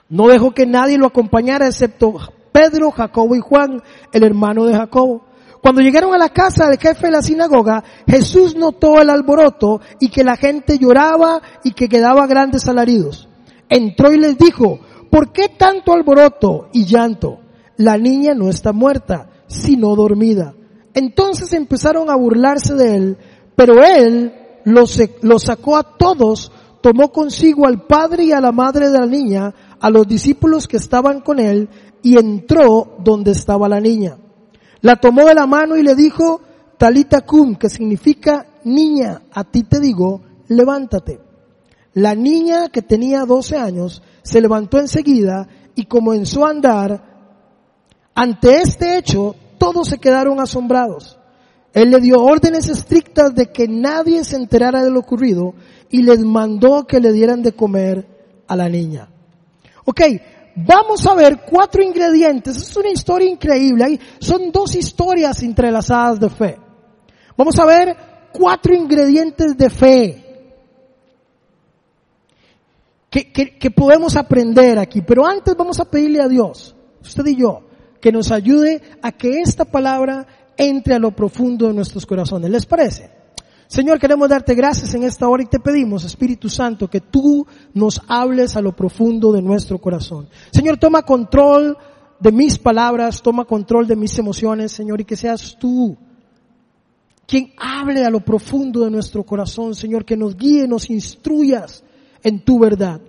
No 0.09 0.29
dejó 0.29 0.53
que 0.53 0.67
nadie 0.67 0.99
lo 0.99 1.07
acompañara 1.07 1.67
excepto 1.67 2.15
Pedro, 2.53 2.91
Jacobo 2.91 3.37
y 3.37 3.41
Juan, 3.41 3.83
el 4.13 4.23
hermano 4.23 4.65
de 4.65 4.75
Jacobo. 4.75 5.25
Cuando 5.61 5.83
llegaron 5.83 6.15
a 6.15 6.19
la 6.19 6.29
casa 6.29 6.69
del 6.69 6.79
jefe 6.79 7.07
de 7.07 7.13
la 7.13 7.23
sinagoga, 7.23 7.83
Jesús 8.07 8.57
notó 8.57 9.01
el 9.01 9.11
alboroto 9.11 9.81
y 10.01 10.09
que 10.09 10.25
la 10.25 10.37
gente 10.37 10.79
lloraba 10.79 11.43
y 11.65 11.73
que 11.73 11.89
quedaba 11.89 12.27
grandes 12.27 12.69
alaridos. 12.69 13.29
Entró 13.69 14.13
y 14.13 14.19
les 14.19 14.39
dijo, 14.39 14.79
¿por 15.11 15.33
qué 15.33 15.49
tanto 15.49 15.93
alboroto 15.93 16.69
y 16.73 16.85
llanto? 16.87 17.41
La 17.77 17.99
niña 17.99 18.33
no 18.33 18.49
está 18.49 18.73
muerta, 18.73 19.29
sino 19.49 19.95
dormida. 19.97 20.55
Entonces 20.95 21.53
empezaron 21.53 22.09
a 22.09 22.17
burlarse 22.17 22.75
de 22.75 22.97
él, 22.97 23.19
pero 23.55 23.85
él 23.85 24.33
los, 24.65 24.99
los 25.21 25.43
sacó 25.43 25.77
a 25.77 25.97
todos, 25.99 26.53
tomó 26.81 27.13
consigo 27.13 27.67
al 27.67 27.83
padre 27.87 28.25
y 28.25 28.33
a 28.33 28.41
la 28.41 28.53
madre 28.53 28.89
de 28.89 28.99
la 28.99 29.07
niña, 29.07 29.53
a 29.81 29.91
los 29.91 30.07
discípulos 30.07 30.67
que 30.67 30.77
estaban 30.77 31.21
con 31.21 31.39
él, 31.39 31.69
y 32.03 32.19
entró 32.19 32.97
donde 33.03 33.33
estaba 33.33 33.69
la 33.69 33.81
niña. 33.81 34.17
La 34.81 34.97
tomó 34.97 35.25
de 35.25 35.35
la 35.35 35.47
mano 35.47 35.77
y 35.77 35.83
le 35.83 35.95
dijo, 35.95 36.41
Talita 36.79 37.23
cum, 37.23 37.57
que 37.57 37.69
significa 37.69 38.47
niña, 38.65 39.23
a 39.33 39.45
ti 39.45 39.63
te 39.63 39.81
digo, 39.81 40.21
levántate. 40.49 41.21
La 41.95 42.15
niña 42.15 42.69
que 42.69 42.83
tenía 42.83 43.25
12 43.25 43.57
años 43.57 44.03
se 44.23 44.41
levantó 44.41 44.79
enseguida 44.79 45.49
y 45.75 45.87
comenzó 45.87 46.47
a 46.47 46.51
andar. 46.51 47.03
Ante 48.15 48.61
este 48.61 48.99
hecho, 48.99 49.35
todos 49.59 49.89
se 49.89 49.99
quedaron 49.99 50.39
asombrados. 50.41 51.19
Él 51.73 51.91
le 51.91 52.01
dio 52.01 52.23
órdenes 52.23 52.69
estrictas 52.69 53.35
de 53.35 53.51
que 53.51 53.69
nadie 53.69 54.25
se 54.25 54.37
enterara 54.37 54.83
de 54.83 54.91
lo 54.91 55.01
ocurrido 55.01 55.55
y 55.91 56.03
les 56.03 56.21
mandó 56.25 56.87
que 56.87 57.01
le 57.01 57.13
dieran 57.13 57.43
de 57.43 57.53
comer 57.53 58.07
a 58.47 58.57
la 58.57 58.69
niña. 58.69 59.09
Ok, 59.87 60.01
vamos 60.57 61.07
a 61.07 61.15
ver 61.15 61.43
cuatro 61.49 61.83
ingredientes. 61.83 62.57
Es 62.57 62.77
una 62.77 62.91
historia 62.91 63.31
increíble. 63.31 63.99
Son 64.19 64.51
dos 64.51 64.75
historias 64.75 65.43
entrelazadas 65.43 66.19
de 66.21 66.29
fe. 66.29 66.59
Vamos 67.37 67.59
a 67.59 67.65
ver 67.65 67.97
cuatro 68.33 68.75
ingredientes 68.75 69.57
de 69.57 69.71
fe 69.71 70.23
que, 73.09 73.33
que, 73.33 73.71
podemos 73.71 74.17
aprender 74.17 74.79
aquí. 74.79 75.03
Pero 75.03 75.25
antes 75.25 75.55
vamos 75.57 75.79
a 75.79 75.85
pedirle 75.85 76.21
a 76.21 76.29
Dios, 76.29 76.75
usted 77.01 77.25
y 77.27 77.37
yo, 77.37 77.63
que 78.01 78.11
nos 78.11 78.33
ayude 78.33 78.83
a 79.01 79.13
que 79.13 79.41
esta 79.41 79.65
palabra 79.65 80.27
entre 80.57 80.95
a 80.95 80.99
lo 80.99 81.13
profundo 81.13 81.69
de 81.69 81.75
nuestros 81.75 82.05
corazones. 82.05 82.51
¿Les 82.51 82.67
parece? 82.67 83.26
Señor, 83.69 83.99
queremos 83.99 84.29
darte 84.29 84.55
gracias 84.55 84.95
en 84.95 85.03
esta 85.03 85.29
hora 85.29 85.43
y 85.43 85.47
te 85.47 85.59
pedimos, 85.59 86.05
Espíritu 86.05 86.49
Santo, 86.49 86.89
que 86.89 87.01
tú 87.01 87.47
nos 87.75 88.01
hables 88.07 88.57
a 88.57 88.63
lo 88.63 88.75
profundo 88.75 89.33
de 89.33 89.43
nuestro 89.43 89.79
corazón. 89.79 90.29
Señor, 90.53 90.77
toma 90.77 91.03
control 91.03 91.77
de 92.21 92.33
mis 92.33 92.59
palabras, 92.59 93.23
toma 93.23 93.45
control 93.45 93.87
de 93.87 93.97
mis 93.97 94.19
emociones, 94.19 94.73
Señor, 94.73 95.01
y 95.01 95.05
que 95.05 95.17
seas 95.17 95.57
tú 95.59 95.97
quien 97.27 97.53
hable 97.59 98.05
a 98.05 98.11
lo 98.11 98.21
profundo 98.21 98.85
de 98.85 98.91
nuestro 98.91 99.25
corazón, 99.25 99.75
Señor, 99.75 100.05
que 100.05 100.17
nos 100.17 100.37
guíe, 100.37 100.69
nos 100.69 100.89
instruyas 100.91 101.83
en 102.23 102.45
tu 102.45 102.59
verdad. 102.59 103.01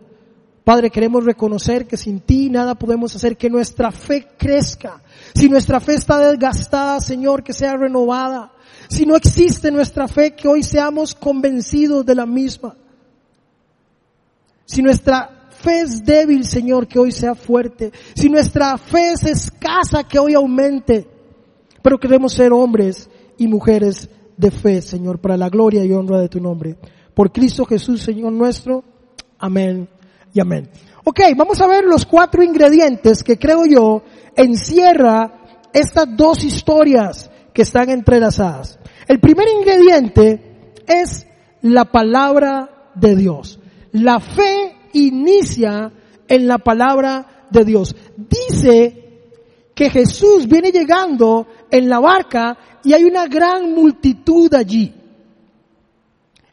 Padre, 0.63 0.89
queremos 0.89 1.23
reconocer 1.23 1.87
que 1.87 1.95
sin 1.95 2.21
ti 2.21 2.49
nada 2.49 2.75
podemos 2.75 3.15
hacer, 3.15 3.37
que 3.37 3.49
nuestra 3.49 3.91
fe 3.91 4.27
crezca. 4.37 5.01
Si 5.33 5.47
nuestra 5.47 5.79
fe 5.79 5.93
está 5.93 6.19
desgastada, 6.19 6.99
Señor, 6.99 7.43
que 7.43 7.53
sea 7.53 7.77
renovada. 7.77 8.51
Si 8.89 9.05
no 9.05 9.15
existe 9.15 9.71
nuestra 9.71 10.07
fe, 10.07 10.35
que 10.35 10.47
hoy 10.47 10.63
seamos 10.63 11.13
convencidos 11.13 12.05
de 12.05 12.15
la 12.15 12.25
misma. 12.25 12.75
Si 14.65 14.81
nuestra 14.81 15.49
fe 15.51 15.81
es 15.81 16.03
débil, 16.03 16.45
Señor, 16.45 16.87
que 16.87 16.99
hoy 16.99 17.11
sea 17.11 17.35
fuerte. 17.35 17.91
Si 18.15 18.29
nuestra 18.29 18.77
fe 18.77 19.11
es 19.13 19.23
escasa, 19.23 20.03
que 20.03 20.19
hoy 20.19 20.33
aumente. 20.33 21.07
Pero 21.81 21.99
queremos 21.99 22.33
ser 22.33 22.53
hombres 22.53 23.09
y 23.37 23.47
mujeres 23.47 24.09
de 24.35 24.51
fe, 24.51 24.81
Señor, 24.81 25.19
para 25.19 25.37
la 25.37 25.49
gloria 25.49 25.83
y 25.83 25.91
honra 25.91 26.19
de 26.19 26.29
tu 26.29 26.39
nombre. 26.39 26.77
Por 27.13 27.31
Cristo 27.31 27.65
Jesús, 27.65 28.01
Señor 28.01 28.31
nuestro. 28.31 28.83
Amén 29.39 29.89
y 30.33 30.39
amén. 30.39 30.69
Ok, 31.03 31.21
vamos 31.35 31.59
a 31.61 31.67
ver 31.67 31.85
los 31.85 32.05
cuatro 32.05 32.43
ingredientes 32.43 33.23
que 33.23 33.37
creo 33.37 33.65
yo 33.65 34.03
encierra 34.35 35.33
estas 35.73 36.05
dos 36.15 36.43
historias 36.43 37.29
que 37.57 37.63
están 37.63 37.89
entrelazadas. 37.89 38.77
El 39.07 39.19
primer 39.19 39.47
ingrediente 39.49 40.75
es 40.85 41.25
la 41.63 41.85
palabra 41.85 42.91
de 42.93 43.15
Dios. 43.15 43.59
La 43.93 44.19
fe 44.19 44.75
inicia 44.93 45.91
en 46.27 46.47
la 46.47 46.59
palabra 46.59 47.47
de 47.49 47.65
Dios. 47.65 47.95
Dice 48.15 49.23
que 49.73 49.89
Jesús 49.89 50.47
viene 50.47 50.69
llegando 50.71 51.47
en 51.71 51.89
la 51.89 51.99
barca 51.99 52.79
y 52.83 52.93
hay 52.93 53.05
una 53.05 53.25
gran 53.25 53.73
multitud 53.73 54.53
allí. 54.53 54.93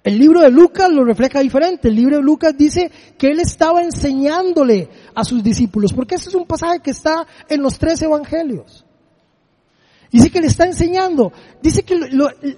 El 0.03 0.19
libro 0.19 0.41
de 0.41 0.51
Lucas 0.51 0.91
lo 0.91 1.05
refleja 1.05 1.41
diferente. 1.41 1.89
El 1.89 1.97
libro 1.97 2.17
de 2.17 2.23
Lucas 2.23 2.57
dice 2.57 2.91
que 3.19 3.31
él 3.31 3.41
estaba 3.41 3.83
enseñándole 3.83 4.89
a 5.15 5.23
sus 5.23 5.43
discípulos, 5.43 5.93
porque 5.93 6.15
ese 6.15 6.31
es 6.31 6.35
un 6.35 6.47
pasaje 6.47 6.81
que 6.81 6.93
está 6.93 7.27
en 7.47 7.61
los 7.61 7.79
tres 7.79 8.01
evangelios. 8.01 8.84
Dice 10.15 10.31
que 10.31 10.41
le 10.41 10.47
está 10.47 10.65
enseñando. 10.65 11.33
Dice 11.61 11.83
que 11.83 11.97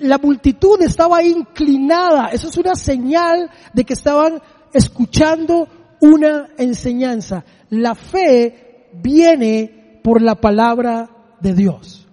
la 0.01 0.19
multitud 0.19 0.79
estaba 0.83 1.23
inclinada. 1.23 2.29
Eso 2.29 2.49
es 2.49 2.59
una 2.59 2.75
señal 2.75 3.51
de 3.73 3.83
que 3.83 3.95
estaban 3.95 4.43
escuchando 4.75 5.67
una 6.03 6.51
enseñanza. 6.59 7.47
La 7.71 7.95
fe 7.95 8.91
viene 8.93 10.01
por 10.05 10.21
la 10.21 10.35
palabra 10.35 11.09
de 11.41 11.55
Dios. 11.55 12.07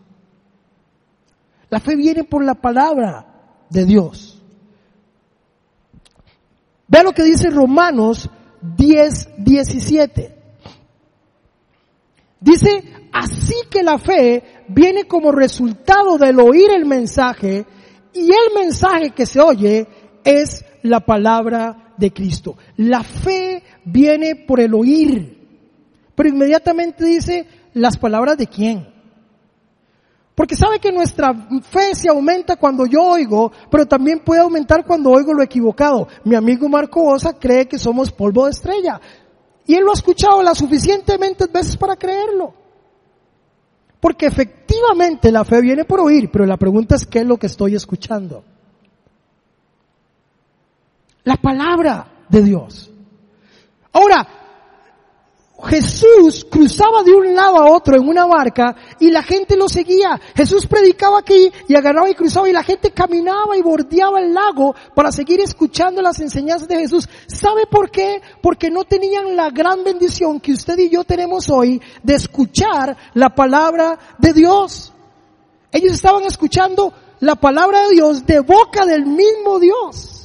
La 1.69 1.81
fe 1.81 1.97
viene 1.97 2.23
por 2.23 2.45
la 2.45 2.55
palabra 2.55 3.65
de 3.69 3.83
Dios. 3.83 4.41
Vea 6.87 7.03
lo 7.03 7.11
que 7.11 7.23
dice 7.23 7.49
Romanos 7.49 8.29
10, 8.61 9.43
17. 9.43 10.37
Dice, 12.39 13.09
así 13.11 13.55
que 13.69 13.83
la 13.83 13.97
fe 13.97 14.62
viene 14.73 15.05
como 15.05 15.31
resultado 15.31 16.17
del 16.17 16.39
oír 16.39 16.71
el 16.71 16.85
mensaje 16.85 17.65
y 18.13 18.25
el 18.25 18.53
mensaje 18.55 19.11
que 19.11 19.25
se 19.25 19.39
oye 19.39 19.87
es 20.23 20.65
la 20.83 20.99
palabra 20.99 21.93
de 21.97 22.11
Cristo. 22.11 22.57
La 22.77 23.03
fe 23.03 23.63
viene 23.85 24.35
por 24.35 24.59
el 24.59 24.73
oír, 24.73 25.37
pero 26.15 26.29
inmediatamente 26.29 27.05
dice 27.05 27.47
las 27.73 27.97
palabras 27.97 28.37
de 28.37 28.47
quién. 28.47 28.93
Porque 30.35 30.55
sabe 30.55 30.79
que 30.79 30.91
nuestra 30.91 31.31
fe 31.61 31.93
se 31.93 32.09
aumenta 32.09 32.55
cuando 32.55 32.87
yo 32.87 33.03
oigo, 33.03 33.51
pero 33.69 33.85
también 33.85 34.19
puede 34.19 34.41
aumentar 34.41 34.83
cuando 34.83 35.11
oigo 35.11 35.31
lo 35.33 35.43
equivocado. 35.43 36.07
Mi 36.23 36.35
amigo 36.35 36.67
Marco 36.67 37.03
Osa 37.03 37.37
cree 37.37 37.67
que 37.67 37.77
somos 37.77 38.11
polvo 38.11 38.45
de 38.45 38.51
estrella. 38.51 38.99
Y 39.67 39.75
él 39.75 39.83
lo 39.83 39.91
ha 39.91 39.93
escuchado 39.93 40.41
las 40.41 40.57
suficientemente 40.57 41.45
veces 41.45 41.77
para 41.77 41.95
creerlo. 41.95 42.62
Porque 44.03 44.25
efectivamente 44.25 45.31
la 45.31 45.45
fe 45.45 45.61
viene 45.61 45.85
por 45.85 46.01
oír, 46.01 46.29
pero 46.29 46.45
la 46.45 46.57
pregunta 46.57 46.95
es 46.95 47.05
qué 47.05 47.19
es 47.19 47.25
lo 47.25 47.37
que 47.37 47.47
estoy 47.47 47.75
escuchando. 47.75 48.43
La 51.23 51.37
palabra 51.37 52.25
de 52.27 52.43
Dios. 52.43 52.91
Ahora, 53.93 54.27
Jesús 55.61 56.45
cruzaba 56.49 57.03
de 57.03 57.13
un 57.13 57.35
lado 57.35 57.57
a 57.57 57.71
otro 57.71 57.95
en 57.95 58.07
una 58.07 58.25
barca 58.25 58.75
y 58.99 59.11
la 59.11 59.21
gente 59.21 59.55
lo 59.55 59.69
seguía. 59.69 60.19
Jesús 60.35 60.65
predicaba 60.65 61.19
aquí 61.19 61.51
y 61.67 61.75
agarraba 61.75 62.09
y 62.09 62.15
cruzaba 62.15 62.49
y 62.49 62.51
la 62.51 62.63
gente 62.63 62.91
caminaba 62.91 63.55
y 63.55 63.61
bordeaba 63.61 64.19
el 64.19 64.33
lago 64.33 64.75
para 64.95 65.11
seguir 65.11 65.39
escuchando 65.39 66.01
las 66.01 66.19
enseñanzas 66.19 66.67
de 66.67 66.79
Jesús. 66.79 67.07
¿Sabe 67.27 67.67
por 67.67 67.91
qué? 67.91 68.21
Porque 68.41 68.71
no 68.71 68.83
tenían 68.83 69.35
la 69.35 69.51
gran 69.51 69.83
bendición 69.83 70.39
que 70.39 70.53
usted 70.53 70.77
y 70.79 70.89
yo 70.89 71.03
tenemos 71.03 71.49
hoy 71.49 71.81
de 72.01 72.15
escuchar 72.15 72.97
la 73.13 73.29
palabra 73.29 73.99
de 74.17 74.33
Dios. 74.33 74.91
Ellos 75.71 75.93
estaban 75.93 76.23
escuchando 76.23 76.93
la 77.19 77.35
palabra 77.35 77.83
de 77.83 77.95
Dios 77.95 78.25
de 78.25 78.39
boca 78.39 78.85
del 78.85 79.05
mismo 79.05 79.59
Dios. 79.59 80.22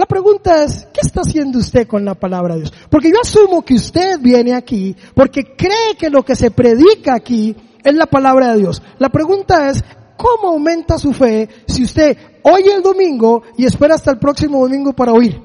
La 0.00 0.06
pregunta 0.06 0.64
es, 0.64 0.88
¿qué 0.94 1.00
está 1.02 1.20
haciendo 1.20 1.58
usted 1.58 1.86
con 1.86 2.06
la 2.06 2.14
palabra 2.14 2.54
de 2.54 2.62
Dios? 2.62 2.72
Porque 2.88 3.10
yo 3.10 3.20
asumo 3.20 3.60
que 3.60 3.74
usted 3.74 4.18
viene 4.18 4.54
aquí 4.54 4.96
porque 5.14 5.54
cree 5.54 5.94
que 5.98 6.08
lo 6.08 6.24
que 6.24 6.34
se 6.34 6.50
predica 6.50 7.12
aquí 7.12 7.54
es 7.84 7.94
la 7.94 8.06
palabra 8.06 8.54
de 8.54 8.60
Dios. 8.60 8.82
La 8.98 9.10
pregunta 9.10 9.68
es, 9.68 9.84
¿cómo 10.16 10.54
aumenta 10.54 10.96
su 10.96 11.12
fe 11.12 11.50
si 11.66 11.82
usted 11.82 12.16
oye 12.44 12.74
el 12.74 12.82
domingo 12.82 13.42
y 13.58 13.66
espera 13.66 13.96
hasta 13.96 14.10
el 14.10 14.18
próximo 14.18 14.62
domingo 14.62 14.94
para 14.94 15.12
oír? 15.12 15.38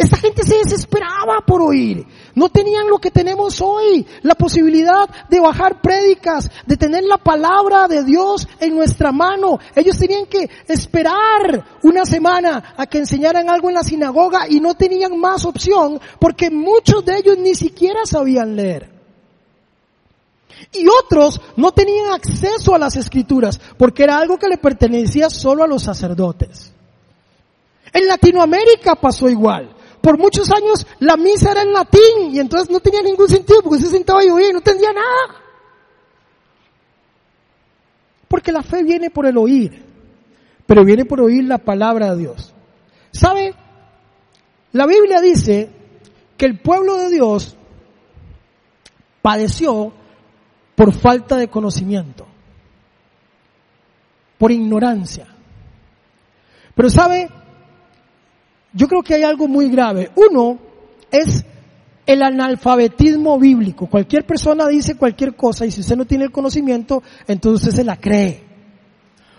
Esta 0.00 0.16
gente 0.16 0.42
se 0.44 0.56
desesperaba 0.56 1.42
por 1.46 1.60
oír. 1.60 2.06
No 2.34 2.48
tenían 2.48 2.88
lo 2.88 2.96
que 2.96 3.10
tenemos 3.10 3.60
hoy, 3.60 4.06
la 4.22 4.34
posibilidad 4.34 5.06
de 5.28 5.40
bajar 5.40 5.82
prédicas, 5.82 6.50
de 6.64 6.78
tener 6.78 7.04
la 7.04 7.18
palabra 7.18 7.86
de 7.86 8.02
Dios 8.02 8.48
en 8.60 8.74
nuestra 8.74 9.12
mano. 9.12 9.58
Ellos 9.76 9.98
tenían 9.98 10.24
que 10.24 10.48
esperar 10.68 11.78
una 11.82 12.06
semana 12.06 12.72
a 12.78 12.86
que 12.86 12.96
enseñaran 12.96 13.50
algo 13.50 13.68
en 13.68 13.74
la 13.74 13.84
sinagoga 13.84 14.48
y 14.48 14.58
no 14.58 14.74
tenían 14.74 15.20
más 15.20 15.44
opción 15.44 16.00
porque 16.18 16.48
muchos 16.48 17.04
de 17.04 17.18
ellos 17.18 17.36
ni 17.36 17.54
siquiera 17.54 18.06
sabían 18.06 18.56
leer. 18.56 18.90
Y 20.72 20.86
otros 20.88 21.42
no 21.56 21.72
tenían 21.72 22.12
acceso 22.12 22.74
a 22.74 22.78
las 22.78 22.96
escrituras 22.96 23.60
porque 23.76 24.04
era 24.04 24.16
algo 24.16 24.38
que 24.38 24.48
le 24.48 24.56
pertenecía 24.56 25.28
solo 25.28 25.62
a 25.62 25.66
los 25.66 25.82
sacerdotes. 25.82 26.72
En 27.92 28.08
Latinoamérica 28.08 28.94
pasó 28.94 29.28
igual. 29.28 29.76
Por 30.00 30.18
muchos 30.18 30.50
años 30.50 30.86
la 30.98 31.16
misa 31.16 31.52
era 31.52 31.62
en 31.62 31.72
latín 31.72 32.32
y 32.32 32.38
entonces 32.38 32.70
no 32.70 32.80
tenía 32.80 33.02
ningún 33.02 33.28
sentido 33.28 33.62
porque 33.62 33.82
se 33.82 33.90
sentaba 33.90 34.24
y 34.24 34.30
oía 34.30 34.48
y 34.48 34.52
no 34.52 34.58
entendía 34.58 34.92
nada. 34.92 35.40
Porque 38.28 38.52
la 38.52 38.62
fe 38.62 38.82
viene 38.82 39.10
por 39.10 39.26
el 39.26 39.36
oír, 39.36 39.84
pero 40.66 40.84
viene 40.84 41.04
por 41.04 41.20
oír 41.20 41.44
la 41.44 41.58
palabra 41.58 42.12
de 42.12 42.18
Dios. 42.18 42.54
¿Sabe? 43.10 43.54
La 44.72 44.86
Biblia 44.86 45.20
dice 45.20 45.68
que 46.36 46.46
el 46.46 46.60
pueblo 46.60 46.96
de 46.96 47.10
Dios 47.10 47.56
padeció 49.20 49.92
por 50.74 50.94
falta 50.94 51.36
de 51.36 51.48
conocimiento, 51.48 52.26
por 54.38 54.52
ignorancia. 54.52 55.26
Pero 56.74 56.88
sabe, 56.88 57.28
yo 58.72 58.86
creo 58.86 59.02
que 59.02 59.14
hay 59.14 59.22
algo 59.22 59.48
muy 59.48 59.68
grave. 59.68 60.10
Uno 60.14 60.58
es 61.10 61.44
el 62.06 62.22
analfabetismo 62.22 63.38
bíblico. 63.38 63.86
Cualquier 63.86 64.24
persona 64.24 64.66
dice 64.68 64.96
cualquier 64.96 65.34
cosa 65.34 65.66
y 65.66 65.70
si 65.70 65.80
usted 65.80 65.96
no 65.96 66.04
tiene 66.04 66.24
el 66.24 66.32
conocimiento, 66.32 67.02
entonces 67.26 67.68
usted 67.68 67.82
se 67.82 67.84
la 67.84 67.96
cree. 67.96 68.44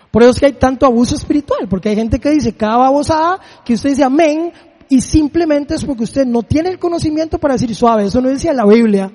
Por 0.09 0.23
eso 0.23 0.31
es 0.31 0.39
que 0.39 0.45
hay 0.47 0.53
tanto 0.53 0.85
abuso 0.85 1.15
espiritual, 1.15 1.67
porque 1.69 1.89
hay 1.89 1.95
gente 1.95 2.19
que 2.19 2.29
dice 2.29 2.53
cada 2.53 2.77
babosada 2.77 3.39
que 3.63 3.73
usted 3.73 3.91
dice 3.91 4.03
amén 4.03 4.51
y 4.89 4.99
simplemente 4.99 5.75
es 5.75 5.85
porque 5.85 6.03
usted 6.03 6.25
no 6.25 6.43
tiene 6.43 6.69
el 6.69 6.79
conocimiento 6.79 7.39
para 7.39 7.53
decir 7.53 7.73
suave, 7.73 8.05
eso 8.05 8.19
no 8.19 8.27
decía 8.27 8.53
la 8.53 8.65
Biblia. 8.65 9.09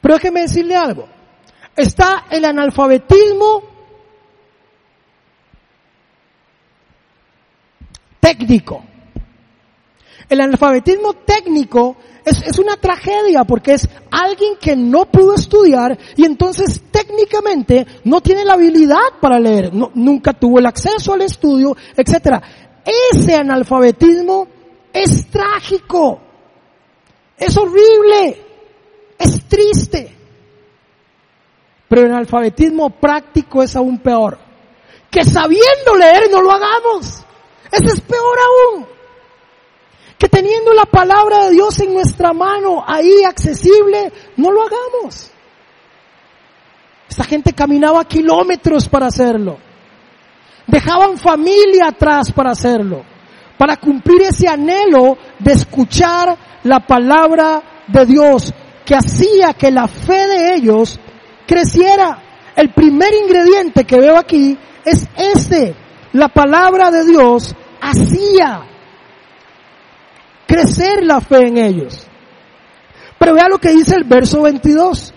Pero 0.00 0.14
déjeme 0.14 0.42
decirle 0.42 0.76
algo. 0.76 1.08
Está 1.74 2.26
el 2.30 2.44
analfabetismo 2.44 3.77
técnico. 8.28 8.84
El 10.28 10.40
analfabetismo 10.42 11.14
técnico 11.14 11.96
es, 12.24 12.58
una 12.58 12.76
tragedia 12.76 13.44
porque 13.44 13.72
es 13.72 13.88
alguien 14.10 14.56
que 14.60 14.76
no 14.76 15.06
pudo 15.06 15.34
estudiar 15.34 15.98
y 16.14 16.26
entonces 16.26 16.82
técnicamente 16.90 17.86
no 18.04 18.20
tiene 18.20 18.44
la 18.44 18.52
habilidad 18.54 19.18
para 19.20 19.40
leer, 19.40 19.72
nunca 19.72 20.34
tuvo 20.34 20.58
el 20.58 20.66
acceso 20.66 21.14
al 21.14 21.22
estudio, 21.22 21.74
etc. 21.96 22.42
Ese 23.12 23.34
analfabetismo 23.34 24.46
es 24.92 25.26
trágico, 25.28 26.20
es 27.38 27.56
horrible, 27.56 28.42
es 29.18 29.44
triste. 29.44 30.14
Pero 31.88 32.02
el 32.02 32.12
analfabetismo 32.12 32.90
práctico 32.90 33.62
es 33.62 33.74
aún 33.74 33.98
peor. 34.00 34.36
Que 35.10 35.24
sabiendo 35.24 35.96
leer 35.96 36.30
no 36.30 36.42
lo 36.42 36.52
hagamos. 36.52 37.24
Eso 37.70 37.94
es 37.94 38.00
peor 38.00 38.38
aún. 38.38 38.86
Que 40.18 40.28
teniendo 40.28 40.72
la 40.72 40.84
palabra 40.84 41.46
de 41.46 41.52
Dios 41.52 41.78
en 41.80 41.94
nuestra 41.94 42.32
mano, 42.32 42.82
ahí 42.86 43.22
accesible, 43.24 44.12
no 44.36 44.50
lo 44.50 44.62
hagamos. 44.62 45.30
Esta 47.08 47.24
gente 47.24 47.52
caminaba 47.52 48.04
kilómetros 48.04 48.88
para 48.88 49.06
hacerlo. 49.06 49.58
Dejaban 50.66 51.16
familia 51.16 51.88
atrás 51.88 52.32
para 52.32 52.50
hacerlo. 52.50 53.02
Para 53.56 53.76
cumplir 53.76 54.22
ese 54.22 54.48
anhelo 54.48 55.16
de 55.38 55.52
escuchar 55.52 56.36
la 56.64 56.80
palabra 56.80 57.62
de 57.86 58.06
Dios 58.06 58.52
que 58.84 58.94
hacía 58.94 59.54
que 59.54 59.70
la 59.70 59.88
fe 59.88 60.26
de 60.26 60.54
ellos 60.54 60.98
creciera. 61.46 62.22
El 62.54 62.72
primer 62.72 63.14
ingrediente 63.14 63.84
que 63.84 63.98
veo 63.98 64.16
aquí 64.16 64.58
es 64.84 65.08
este. 65.16 65.74
La 66.12 66.28
palabra 66.28 66.90
de 66.90 67.04
Dios 67.04 67.54
hacía 67.80 68.62
crecer 70.46 71.04
la 71.04 71.20
fe 71.20 71.48
en 71.48 71.58
ellos. 71.58 72.06
Pero 73.18 73.34
vea 73.34 73.48
lo 73.48 73.58
que 73.58 73.72
dice 73.72 73.94
el 73.96 74.04
verso 74.04 74.42
22. 74.42 75.12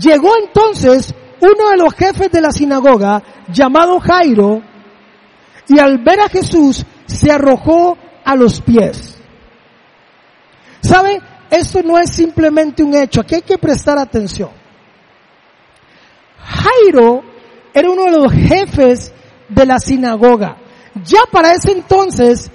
Llegó 0.00 0.32
entonces 0.36 1.14
uno 1.40 1.70
de 1.70 1.76
los 1.76 1.94
jefes 1.94 2.30
de 2.30 2.40
la 2.40 2.50
sinagoga, 2.50 3.22
llamado 3.48 4.00
Jairo, 4.00 4.62
y 5.68 5.78
al 5.78 5.98
ver 5.98 6.20
a 6.20 6.28
Jesús 6.28 6.84
se 7.06 7.30
arrojó 7.30 7.98
a 8.24 8.34
los 8.34 8.60
pies. 8.60 9.18
¿Sabe? 10.80 11.20
Esto 11.50 11.82
no 11.82 11.98
es 11.98 12.10
simplemente 12.10 12.82
un 12.82 12.94
hecho, 12.94 13.20
aquí 13.20 13.36
hay 13.36 13.42
que 13.42 13.58
prestar 13.58 13.98
atención. 13.98 14.50
Jairo 16.38 17.22
era 17.72 17.90
uno 17.90 18.04
de 18.04 18.10
los 18.10 18.32
jefes 18.32 19.13
de 19.54 19.66
la 19.66 19.78
sinagoga. 19.78 20.56
Ya 21.04 21.20
para 21.30 21.52
ese 21.52 21.72
entonces, 21.72 22.50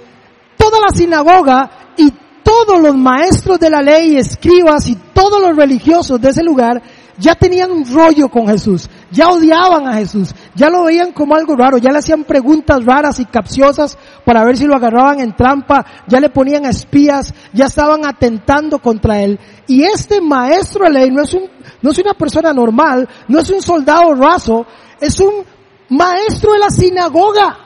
toda 0.56 0.80
la 0.80 0.90
sinagoga 0.90 1.70
y 1.96 2.12
todos 2.42 2.80
los 2.80 2.96
maestros 2.96 3.58
de 3.58 3.70
la 3.70 3.82
ley, 3.82 4.16
escribas 4.16 4.88
y 4.88 4.96
todos 5.12 5.40
los 5.40 5.56
religiosos 5.56 6.20
de 6.20 6.30
ese 6.30 6.42
lugar 6.42 6.82
ya 7.20 7.34
tenían 7.34 7.70
un 7.70 7.84
rollo 7.92 8.28
con 8.28 8.48
Jesús, 8.48 8.88
ya 9.10 9.28
odiaban 9.28 9.86
a 9.86 9.94
Jesús, 9.94 10.34
ya 10.54 10.70
lo 10.70 10.84
veían 10.84 11.12
como 11.12 11.34
algo 11.34 11.54
raro, 11.54 11.76
ya 11.76 11.92
le 11.92 11.98
hacían 11.98 12.24
preguntas 12.24 12.82
raras 12.84 13.20
y 13.20 13.26
capciosas 13.26 13.98
para 14.24 14.42
ver 14.42 14.56
si 14.56 14.64
lo 14.64 14.74
agarraban 14.74 15.20
en 15.20 15.36
trampa, 15.36 15.84
ya 16.08 16.18
le 16.18 16.30
ponían 16.30 16.64
espías, 16.64 17.34
ya 17.52 17.66
estaban 17.66 18.06
atentando 18.06 18.78
contra 18.78 19.20
él. 19.20 19.38
Y 19.66 19.82
este 19.82 20.20
maestro 20.22 20.86
de 20.86 20.92
ley 20.92 21.10
no 21.10 21.22
es 21.22 21.34
un, 21.34 21.42
no 21.82 21.90
es 21.90 21.98
una 21.98 22.14
persona 22.14 22.54
normal, 22.54 23.06
no 23.28 23.38
es 23.38 23.50
un 23.50 23.60
soldado 23.60 24.14
raso, 24.14 24.64
es 24.98 25.20
un 25.20 25.44
maestro 25.90 26.52
de 26.52 26.58
la 26.58 26.70
sinagoga. 26.70 27.58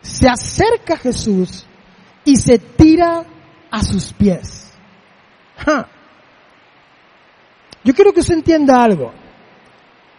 Se 0.00 0.28
acerca 0.28 0.94
a 0.94 0.98
Jesús 0.98 1.64
y 2.24 2.36
se 2.36 2.58
tira 2.58 3.24
a 3.70 3.82
sus 3.82 4.12
pies. 4.12 4.72
Yo 7.84 7.94
quiero 7.94 8.12
que 8.12 8.20
usted 8.20 8.34
entienda 8.34 8.82
algo. 8.82 9.12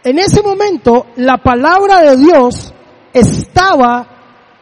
En 0.02 0.18
ese 0.18 0.42
momento 0.42 1.06
la 1.16 1.38
palabra 1.38 2.00
de 2.02 2.16
Dios 2.16 2.72
estaba 3.12 4.06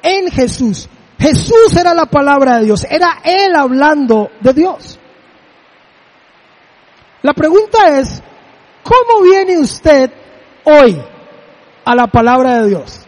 en 0.03 0.31
Jesús. 0.31 0.89
Jesús 1.19 1.77
era 1.77 1.95
la 1.95 2.07
palabra 2.07 2.59
de 2.59 2.65
Dios, 2.65 2.85
era 2.91 3.21
Él 3.25 3.55
hablando 3.55 4.31
de 4.41 4.53
Dios. 4.53 4.99
La 7.23 7.33
pregunta 7.33 7.99
es, 8.01 8.21
¿cómo 8.83 9.23
viene 9.23 9.59
usted 9.59 10.11
hoy 10.65 11.01
a 11.85 11.95
la 11.95 12.07
palabra 12.07 12.63
de 12.63 12.69
Dios? 12.69 13.01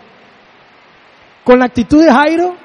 ¿Con 1.44 1.58
la 1.58 1.66
actitud 1.66 2.02
de 2.02 2.12
Jairo, 2.12 2.56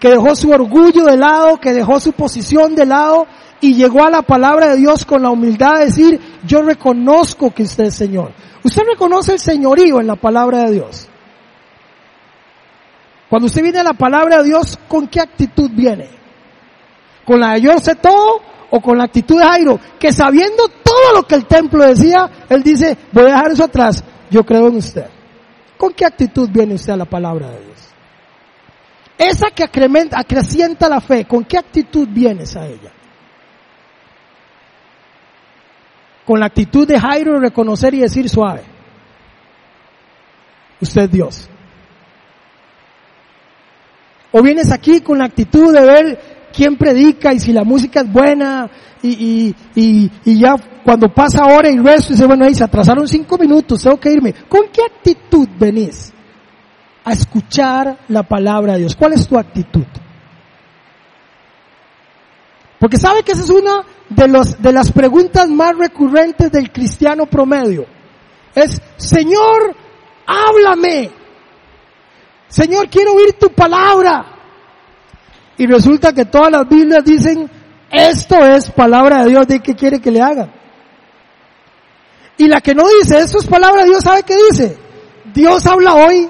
que 0.00 0.10
dejó 0.10 0.34
su 0.34 0.50
orgullo 0.50 1.04
de 1.04 1.16
lado, 1.16 1.58
que 1.58 1.72
dejó 1.72 2.00
su 2.00 2.12
posición 2.12 2.74
de 2.74 2.86
lado 2.86 3.26
y 3.60 3.74
llegó 3.74 4.04
a 4.04 4.10
la 4.10 4.22
palabra 4.22 4.68
de 4.68 4.76
Dios 4.76 5.04
con 5.04 5.22
la 5.22 5.30
humildad 5.30 5.78
de 5.78 5.86
decir, 5.86 6.20
yo 6.46 6.62
reconozco 6.62 7.50
que 7.50 7.62
usted 7.62 7.84
es 7.84 7.94
Señor. 7.94 8.32
Usted 8.62 8.82
reconoce 8.86 9.32
el 9.32 9.38
señorío 9.38 10.00
en 10.00 10.06
la 10.06 10.16
palabra 10.16 10.64
de 10.64 10.72
Dios. 10.72 11.08
Cuando 13.28 13.46
usted 13.46 13.62
viene 13.62 13.80
a 13.80 13.84
la 13.84 13.94
palabra 13.94 14.38
de 14.38 14.44
Dios, 14.44 14.78
¿con 14.88 15.08
qué 15.08 15.20
actitud 15.20 15.70
viene? 15.72 16.08
¿Con 17.24 17.40
la 17.40 17.54
de 17.54 17.62
yo 17.62 17.78
sé 17.78 17.94
todo 17.96 18.40
o 18.70 18.80
con 18.80 18.98
la 18.98 19.04
actitud 19.04 19.38
de 19.38 19.46
Jairo? 19.46 19.80
Que 19.98 20.12
sabiendo 20.12 20.68
todo 20.82 21.14
lo 21.14 21.22
que 21.24 21.34
el 21.34 21.46
templo 21.46 21.84
decía, 21.84 22.30
él 22.48 22.62
dice, 22.62 22.96
voy 23.12 23.24
a 23.24 23.28
dejar 23.28 23.52
eso 23.52 23.64
atrás, 23.64 24.04
yo 24.34 24.44
creo 24.44 24.66
en 24.66 24.76
usted. 24.76 25.06
¿Con 25.78 25.94
qué 25.94 26.04
actitud 26.04 26.50
viene 26.50 26.74
usted 26.74 26.92
a 26.92 26.96
la 26.96 27.04
palabra 27.04 27.48
de 27.50 27.60
Dios? 27.60 27.88
Esa 29.16 29.50
que 29.50 29.62
acrecienta 29.64 30.88
la 30.88 31.00
fe, 31.00 31.24
¿con 31.24 31.44
qué 31.44 31.56
actitud 31.56 32.08
vienes 32.10 32.56
a 32.56 32.66
ella? 32.66 32.90
con 36.24 36.40
la 36.40 36.46
actitud 36.46 36.88
de 36.88 36.98
Jairo 36.98 37.38
reconocer 37.38 37.94
y 37.94 38.00
decir 38.00 38.28
suave, 38.28 38.62
usted 40.80 41.02
es 41.02 41.10
Dios. 41.10 41.50
O 44.32 44.42
vienes 44.42 44.72
aquí 44.72 45.00
con 45.00 45.18
la 45.18 45.26
actitud 45.26 45.72
de 45.72 45.84
ver 45.84 46.33
quién 46.54 46.76
predica 46.76 47.32
y 47.32 47.40
si 47.40 47.52
la 47.52 47.64
música 47.64 48.00
es 48.00 48.12
buena 48.12 48.70
y, 49.02 49.54
y, 49.74 50.10
y, 50.24 50.38
ya 50.38 50.56
cuando 50.82 51.12
pasa 51.12 51.44
hora 51.44 51.68
y 51.68 51.78
resto 51.78 52.12
dice, 52.14 52.26
bueno, 52.26 52.46
ahí 52.46 52.54
se 52.54 52.64
atrasaron 52.64 53.06
cinco 53.06 53.36
minutos, 53.36 53.82
tengo 53.82 53.98
que 53.98 54.12
irme. 54.12 54.32
¿Con 54.48 54.68
qué 54.72 54.82
actitud 54.82 55.48
venís 55.58 56.12
a 57.04 57.12
escuchar 57.12 57.98
la 58.08 58.22
palabra 58.22 58.74
de 58.74 58.80
Dios? 58.80 58.96
¿Cuál 58.96 59.12
es 59.12 59.26
tu 59.26 59.38
actitud? 59.38 59.84
Porque 62.78 62.96
sabe 62.96 63.22
que 63.22 63.32
esa 63.32 63.42
es 63.42 63.50
una 63.50 63.84
de, 64.08 64.28
los, 64.28 64.60
de 64.60 64.72
las 64.72 64.92
preguntas 64.92 65.48
más 65.48 65.76
recurrentes 65.76 66.50
del 66.50 66.70
cristiano 66.70 67.26
promedio. 67.26 67.86
Es, 68.54 68.80
Señor, 68.96 69.74
háblame. 70.26 71.10
Señor, 72.48 72.88
quiero 72.88 73.14
oír 73.14 73.34
tu 73.34 73.50
palabra. 73.50 74.33
Y 75.56 75.66
resulta 75.66 76.12
que 76.12 76.24
todas 76.24 76.50
las 76.50 76.68
Biblias 76.68 77.04
dicen, 77.04 77.48
esto 77.90 78.44
es 78.44 78.70
palabra 78.70 79.22
de 79.22 79.30
Dios, 79.30 79.46
¿de 79.46 79.60
qué 79.60 79.74
quiere 79.74 80.00
que 80.00 80.10
le 80.10 80.20
haga? 80.20 80.48
Y 82.36 82.48
la 82.48 82.60
que 82.60 82.74
no 82.74 82.84
dice, 83.00 83.18
esto 83.18 83.38
es 83.38 83.46
palabra 83.46 83.84
de 83.84 83.90
Dios, 83.90 84.02
¿sabe 84.02 84.24
qué 84.24 84.34
dice? 84.50 84.76
Dios 85.32 85.64
habla 85.66 85.94
hoy. 85.94 86.28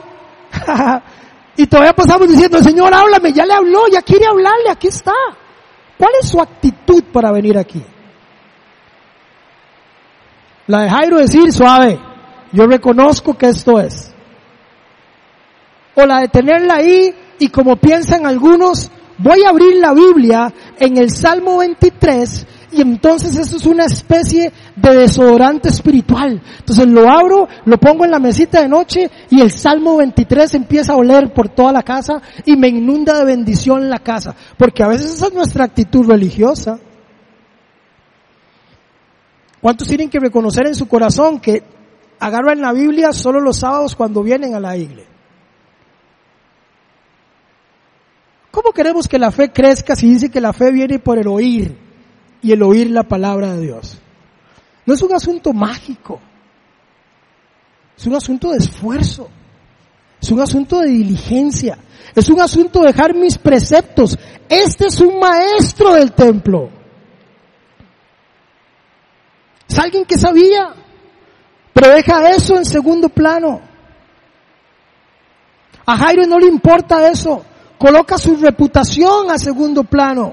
y 1.56 1.66
todavía 1.66 1.94
pasamos 1.94 2.28
diciendo, 2.28 2.62
Señor, 2.62 2.92
háblame, 2.92 3.32
ya 3.32 3.46
le 3.46 3.54
habló, 3.54 3.88
ya 3.90 4.02
quiere 4.02 4.26
hablarle, 4.26 4.70
aquí 4.70 4.88
está. 4.88 5.14
¿Cuál 5.96 6.12
es 6.20 6.28
su 6.28 6.40
actitud 6.40 7.04
para 7.12 7.32
venir 7.32 7.56
aquí? 7.56 7.82
La 10.66 10.82
de 10.82 10.90
Jairo 10.90 11.18
decir, 11.18 11.52
suave, 11.52 11.98
yo 12.52 12.66
reconozco 12.66 13.36
que 13.36 13.48
esto 13.48 13.80
es. 13.80 14.12
O 15.94 16.04
la 16.04 16.20
de 16.20 16.28
tenerla 16.28 16.76
ahí 16.76 17.14
y 17.38 17.48
como 17.48 17.76
piensan 17.76 18.26
algunos, 18.26 18.90
voy 19.18 19.44
a 19.44 19.50
abrir 19.50 19.76
la 19.76 19.92
Biblia 19.92 20.52
en 20.78 20.96
el 20.96 21.10
Salmo 21.10 21.58
23 21.58 22.46
y 22.74 22.80
entonces 22.80 23.36
eso 23.36 23.56
es 23.56 23.66
una 23.66 23.84
especie 23.84 24.52
de 24.74 24.96
desodorante 24.96 25.68
espiritual. 25.68 26.42
Entonces 26.58 26.86
lo 26.86 27.08
abro, 27.08 27.46
lo 27.64 27.78
pongo 27.78 28.04
en 28.04 28.10
la 28.10 28.18
mesita 28.18 28.60
de 28.60 28.68
noche 28.68 29.10
y 29.30 29.40
el 29.40 29.52
Salmo 29.52 29.96
23 29.98 30.54
empieza 30.54 30.92
a 30.92 30.96
oler 30.96 31.32
por 31.32 31.48
toda 31.48 31.72
la 31.72 31.82
casa 31.82 32.20
y 32.44 32.56
me 32.56 32.68
inunda 32.68 33.18
de 33.18 33.24
bendición 33.24 33.88
la 33.88 34.00
casa. 34.00 34.34
Porque 34.56 34.82
a 34.82 34.88
veces 34.88 35.14
esa 35.14 35.28
es 35.28 35.34
nuestra 35.34 35.64
actitud 35.64 36.06
religiosa. 36.06 36.80
¿Cuántos 39.60 39.86
tienen 39.86 40.10
que 40.10 40.18
reconocer 40.18 40.66
en 40.66 40.74
su 40.74 40.88
corazón 40.88 41.38
que 41.38 41.62
agarran 42.18 42.60
la 42.60 42.72
Biblia 42.72 43.12
solo 43.12 43.40
los 43.40 43.60
sábados 43.60 43.94
cuando 43.94 44.22
vienen 44.22 44.54
a 44.54 44.60
la 44.60 44.76
iglesia? 44.76 45.13
¿Cómo 48.54 48.70
queremos 48.70 49.08
que 49.08 49.18
la 49.18 49.32
fe 49.32 49.50
crezca 49.50 49.96
si 49.96 50.08
dice 50.08 50.30
que 50.30 50.40
la 50.40 50.52
fe 50.52 50.70
viene 50.70 51.00
por 51.00 51.18
el 51.18 51.26
oír 51.26 51.76
y 52.40 52.52
el 52.52 52.62
oír 52.62 52.88
la 52.88 53.02
palabra 53.02 53.52
de 53.52 53.62
Dios? 53.62 53.98
No 54.86 54.94
es 54.94 55.02
un 55.02 55.12
asunto 55.12 55.52
mágico, 55.52 56.20
es 57.98 58.06
un 58.06 58.14
asunto 58.14 58.52
de 58.52 58.58
esfuerzo, 58.58 59.28
es 60.22 60.30
un 60.30 60.40
asunto 60.40 60.78
de 60.78 60.86
diligencia, 60.86 61.76
es 62.14 62.28
un 62.28 62.40
asunto 62.40 62.82
de 62.82 62.92
dejar 62.92 63.12
mis 63.12 63.36
preceptos. 63.36 64.16
Este 64.48 64.86
es 64.86 65.00
un 65.00 65.18
maestro 65.18 65.94
del 65.94 66.12
templo. 66.12 66.70
Es 69.68 69.76
alguien 69.80 70.04
que 70.04 70.16
sabía, 70.16 70.72
pero 71.72 71.88
deja 71.88 72.30
eso 72.30 72.56
en 72.56 72.64
segundo 72.64 73.08
plano. 73.08 73.60
A 75.86 75.96
Jairo 75.96 76.24
no 76.28 76.38
le 76.38 76.46
importa 76.46 77.10
eso 77.10 77.44
coloca 77.84 78.16
su 78.16 78.36
reputación 78.36 79.30
a 79.30 79.38
segundo 79.38 79.84
plano. 79.84 80.32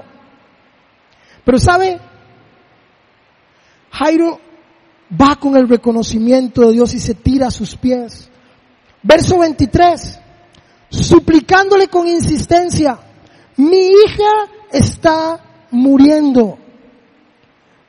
Pero 1.44 1.58
sabe, 1.58 2.00
Jairo 3.90 4.40
va 5.20 5.36
con 5.36 5.54
el 5.58 5.68
reconocimiento 5.68 6.62
de 6.62 6.72
Dios 6.72 6.94
y 6.94 6.98
se 7.00 7.14
tira 7.14 7.48
a 7.48 7.50
sus 7.50 7.76
pies. 7.76 8.30
Verso 9.02 9.40
23, 9.40 10.18
suplicándole 10.88 11.88
con 11.88 12.08
insistencia, 12.08 12.98
mi 13.58 13.90
hija 13.90 14.48
está 14.72 15.66
muriendo. 15.72 16.56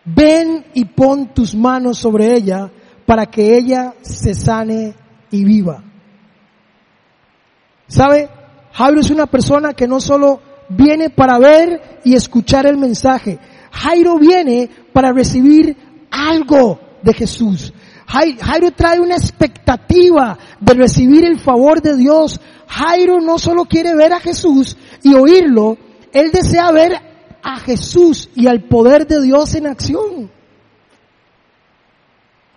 Ven 0.04 0.66
y 0.74 0.84
pon 0.84 1.34
tus 1.34 1.56
manos 1.56 2.00
sobre 2.00 2.36
ella 2.36 2.70
para 3.06 3.28
que 3.28 3.58
ella 3.58 3.94
se 4.02 4.34
sane 4.34 4.94
y 5.32 5.46
viva. 5.46 5.82
¿Sabe? 7.88 8.43
Jairo 8.74 9.02
es 9.02 9.12
una 9.12 9.28
persona 9.28 9.74
que 9.74 9.88
no 9.88 10.00
solo 10.00 10.42
viene 10.70 11.10
para 11.10 11.38
ver 11.38 12.00
y 12.04 12.16
escuchar 12.16 12.66
el 12.66 12.78
mensaje. 12.78 13.40
Jairo 13.72 14.18
viene 14.18 14.70
para 14.92 15.12
recibir 15.12 15.78
algo 16.10 16.80
de 17.02 17.14
Jesús. 17.14 17.74
Jairo 18.06 18.72
trae 18.72 19.00
una 19.00 19.16
expectativa 19.16 20.38
de 20.60 20.74
recibir 20.74 21.26
el 21.26 21.40
favor 21.40 21.82
de 21.82 21.96
Dios. 21.96 22.40
Jairo 22.68 23.22
no 23.22 23.38
solo 23.38 23.66
quiere 23.66 23.96
ver 23.96 24.14
a 24.14 24.20
Jesús 24.20 24.76
y 25.04 25.14
oírlo, 25.14 25.78
él 26.12 26.32
desea 26.32 26.72
ver 26.72 26.94
a 27.42 27.60
Jesús 27.60 28.30
y 28.36 28.48
al 28.48 28.64
poder 28.64 29.06
de 29.06 29.22
Dios 29.22 29.54
en 29.56 29.68
acción. 29.68 30.32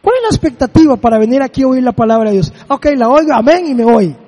¿Cuál 0.02 0.16
es 0.16 0.22
la 0.22 0.29
expectativa 0.29 0.96
para 0.96 1.18
venir 1.18 1.42
aquí 1.42 1.62
a 1.62 1.68
oír 1.68 1.83
la 1.83 1.92
palabra 1.92 2.31
de 2.31 2.37
Dios? 2.37 2.52
Ok, 2.68 2.87
la 2.96 3.09
oigo, 3.09 3.33
amén 3.35 3.66
y 3.66 3.74
me 3.74 3.85
voy. 3.85 4.25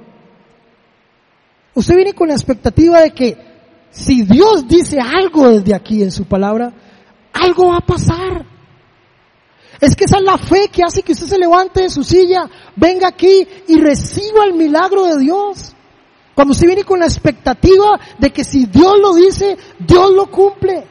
Usted 1.79 1.95
viene 1.95 2.13
con 2.13 2.27
la 2.27 2.35
expectativa 2.35 3.01
de 3.01 3.13
que 3.13 3.37
si 3.89 4.23
Dios 4.23 4.67
dice 4.67 4.99
algo 5.01 5.49
desde 5.49 5.77
aquí 5.77 6.03
en 6.03 6.11
su 6.11 6.25
palabra, 6.25 6.73
algo 7.33 7.69
va 7.69 7.77
a 7.77 7.87
pasar. 7.87 8.45
Es 9.81 9.95
que 9.95 10.03
esa 10.03 10.17
es 10.17 10.25
la 10.25 10.39
fe 10.39 10.71
que 10.73 10.83
hace 10.83 11.05
que 11.05 11.13
usted 11.13 11.29
se 11.29 11.39
levante 11.39 11.83
de 11.83 11.89
su 11.89 12.03
silla, 12.03 12.51
venga 12.75 13.07
aquí 13.07 13.47
y 13.69 13.81
reciba 13.81 14.45
el 14.45 14.55
milagro 14.55 15.05
de 15.05 15.21
Dios. 15.21 15.73
Cuando 16.35 16.51
usted 16.51 16.67
viene 16.67 16.83
con 16.83 16.99
la 16.99 17.07
expectativa 17.07 18.01
de 18.19 18.33
que 18.33 18.43
si 18.43 18.67
Dios 18.67 18.99
lo 19.01 19.15
dice, 19.15 19.57
Dios 19.79 20.11
lo 20.11 20.27
cumple. 20.27 20.85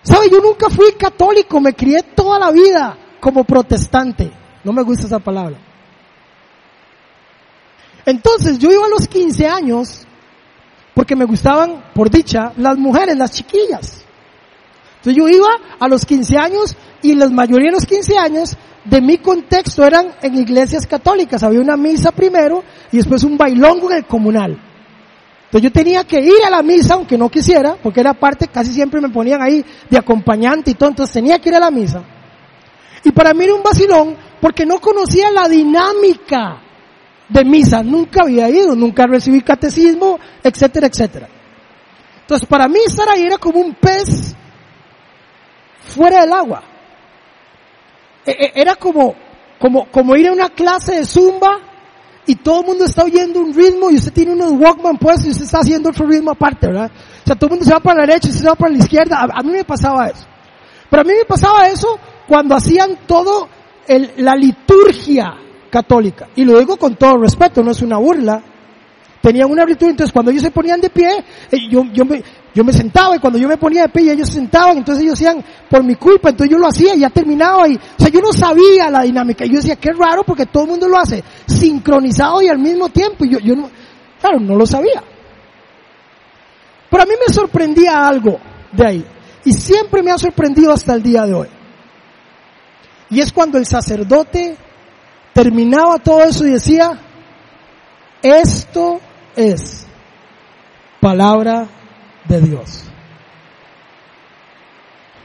¿Sabe? 0.00 0.30
Yo 0.30 0.40
nunca 0.40 0.70
fui 0.70 0.92
católico, 0.92 1.60
me 1.60 1.74
crié 1.74 2.02
toda 2.02 2.38
la 2.38 2.50
vida 2.50 2.96
como 3.20 3.44
protestante. 3.44 4.32
No 4.64 4.72
me 4.72 4.82
gusta 4.82 5.06
esa 5.06 5.18
palabra. 5.18 5.69
Entonces 8.10 8.58
yo 8.58 8.72
iba 8.72 8.86
a 8.86 8.88
los 8.88 9.06
15 9.06 9.46
años 9.46 10.04
porque 10.94 11.14
me 11.14 11.24
gustaban, 11.24 11.84
por 11.94 12.10
dicha, 12.10 12.52
las 12.56 12.76
mujeres, 12.76 13.16
las 13.16 13.30
chiquillas. 13.30 14.04
Entonces 14.96 15.14
yo 15.14 15.28
iba 15.28 15.46
a 15.78 15.86
los 15.86 16.04
15 16.04 16.36
años 16.36 16.76
y 17.02 17.14
la 17.14 17.28
mayoría 17.28 17.68
de 17.68 17.76
los 17.76 17.86
15 17.86 18.18
años 18.18 18.56
de 18.84 19.00
mi 19.00 19.18
contexto 19.18 19.84
eran 19.84 20.08
en 20.22 20.34
iglesias 20.34 20.88
católicas. 20.88 21.44
Había 21.44 21.60
una 21.60 21.76
misa 21.76 22.10
primero 22.10 22.64
y 22.90 22.96
después 22.96 23.22
un 23.22 23.38
bailongo 23.38 23.92
en 23.92 23.98
el 23.98 24.06
comunal. 24.06 24.60
Entonces 25.44 25.62
yo 25.62 25.72
tenía 25.72 26.02
que 26.02 26.18
ir 26.20 26.44
a 26.44 26.50
la 26.50 26.64
misa 26.64 26.94
aunque 26.94 27.16
no 27.16 27.28
quisiera, 27.28 27.76
porque 27.80 28.00
era 28.00 28.12
parte, 28.12 28.48
casi 28.48 28.72
siempre 28.72 29.00
me 29.00 29.10
ponían 29.10 29.40
ahí 29.40 29.64
de 29.88 29.98
acompañante 29.98 30.72
y 30.72 30.74
todo, 30.74 30.88
entonces 30.88 31.14
tenía 31.14 31.38
que 31.38 31.48
ir 31.48 31.54
a 31.54 31.60
la 31.60 31.70
misa. 31.70 32.02
Y 33.04 33.12
para 33.12 33.32
mí 33.34 33.44
era 33.44 33.54
un 33.54 33.62
vacilón 33.62 34.16
porque 34.40 34.66
no 34.66 34.80
conocía 34.80 35.30
la 35.30 35.48
dinámica 35.48 36.69
de 37.30 37.44
misa, 37.44 37.82
nunca 37.82 38.22
había 38.22 38.48
ido, 38.50 38.74
nunca 38.74 39.06
recibí 39.06 39.40
catecismo, 39.40 40.18
etcétera, 40.42 40.88
etcétera. 40.88 41.28
Entonces 42.22 42.46
para 42.48 42.68
mí 42.68 42.80
estar 42.84 43.08
ahí 43.08 43.22
era 43.22 43.38
como 43.38 43.60
un 43.60 43.74
pez 43.74 44.34
fuera 45.80 46.22
del 46.22 46.32
agua. 46.32 46.62
E, 48.26 48.32
e, 48.32 48.52
era 48.54 48.74
como, 48.74 49.14
como, 49.58 49.86
como 49.90 50.16
ir 50.16 50.28
a 50.28 50.32
una 50.32 50.48
clase 50.50 50.96
de 50.96 51.04
zumba 51.04 51.58
y 52.26 52.34
todo 52.36 52.60
el 52.60 52.66
mundo 52.66 52.84
está 52.84 53.04
oyendo 53.04 53.40
un 53.40 53.54
ritmo 53.54 53.90
y 53.90 53.96
usted 53.96 54.12
tiene 54.12 54.32
unos 54.32 54.52
Walkman 54.52 54.98
puestos 54.98 55.26
y 55.26 55.30
usted 55.30 55.44
está 55.44 55.58
haciendo 55.60 55.90
otro 55.90 56.06
ritmo 56.06 56.32
aparte, 56.32 56.66
¿verdad? 56.66 56.90
O 56.90 57.26
sea, 57.26 57.36
todo 57.36 57.46
el 57.46 57.50
mundo 57.52 57.64
se 57.64 57.72
va 57.72 57.80
para 57.80 58.00
la 58.00 58.06
derecha 58.06 58.28
y 58.28 58.32
se 58.32 58.46
va 58.46 58.54
para 58.56 58.72
la 58.72 58.78
izquierda. 58.78 59.28
A, 59.32 59.42
mí 59.42 59.52
me 59.52 59.64
pasaba 59.64 60.08
eso. 60.08 60.26
Pero 60.88 61.02
a 61.02 61.04
mí 61.04 61.12
me 61.16 61.24
pasaba 61.24 61.68
eso 61.68 61.98
cuando 62.26 62.56
hacían 62.56 62.98
todo 63.06 63.48
el, 63.86 64.12
la 64.18 64.34
liturgia 64.34 65.36
católica. 65.70 66.28
Y 66.36 66.44
lo 66.44 66.58
digo 66.58 66.76
con 66.76 66.96
todo 66.96 67.16
respeto, 67.18 67.62
no 67.62 67.70
es 67.70 67.82
una 67.82 67.96
burla. 67.98 68.42
Tenían 69.22 69.50
una 69.50 69.66
virtud, 69.66 69.88
entonces 69.88 70.12
cuando 70.12 70.30
ellos 70.30 70.42
se 70.42 70.50
ponían 70.50 70.80
de 70.80 70.88
pie, 70.88 71.24
eh, 71.50 71.68
yo, 71.70 71.84
yo, 71.92 72.06
me, 72.06 72.22
yo 72.54 72.64
me 72.64 72.72
sentaba 72.72 73.16
y 73.16 73.18
cuando 73.18 73.38
yo 73.38 73.48
me 73.48 73.58
ponía 73.58 73.82
de 73.82 73.88
pie 73.90 74.12
ellos 74.12 74.28
se 74.28 74.36
sentaban, 74.36 74.78
entonces 74.78 75.04
ellos 75.04 75.18
decían, 75.18 75.44
por 75.68 75.84
mi 75.84 75.94
culpa, 75.94 76.30
entonces 76.30 76.50
yo 76.50 76.58
lo 76.58 76.66
hacía 76.66 76.94
y 76.94 77.00
ya 77.00 77.10
terminaba 77.10 77.68
y, 77.68 77.76
o 77.76 77.98
sea, 77.98 78.08
yo 78.08 78.20
no 78.22 78.32
sabía 78.32 78.88
la 78.90 79.02
dinámica. 79.02 79.44
Yo 79.44 79.56
decía, 79.56 79.76
qué 79.76 79.92
raro 79.92 80.24
porque 80.24 80.46
todo 80.46 80.64
el 80.64 80.70
mundo 80.70 80.88
lo 80.88 80.98
hace 80.98 81.22
sincronizado 81.46 82.40
y 82.40 82.48
al 82.48 82.58
mismo 82.58 82.88
tiempo. 82.88 83.26
Y 83.26 83.30
yo, 83.30 83.38
yo 83.40 83.54
no, 83.54 83.70
claro, 84.20 84.40
no 84.40 84.56
lo 84.56 84.66
sabía. 84.66 85.02
Pero 86.90 87.02
a 87.02 87.06
mí 87.06 87.12
me 87.26 87.32
sorprendía 87.32 88.08
algo 88.08 88.40
de 88.72 88.86
ahí. 88.86 89.06
Y 89.44 89.52
siempre 89.52 90.02
me 90.02 90.10
ha 90.10 90.18
sorprendido 90.18 90.72
hasta 90.72 90.94
el 90.94 91.02
día 91.02 91.24
de 91.26 91.34
hoy. 91.34 91.48
Y 93.10 93.20
es 93.20 93.32
cuando 93.32 93.58
el 93.58 93.66
sacerdote 93.66 94.56
terminaba 95.42 95.98
todo 95.98 96.22
eso 96.24 96.46
y 96.46 96.50
decía, 96.50 97.00
esto 98.22 99.00
es 99.34 99.86
palabra 101.00 101.66
de 102.28 102.42
Dios. 102.42 102.84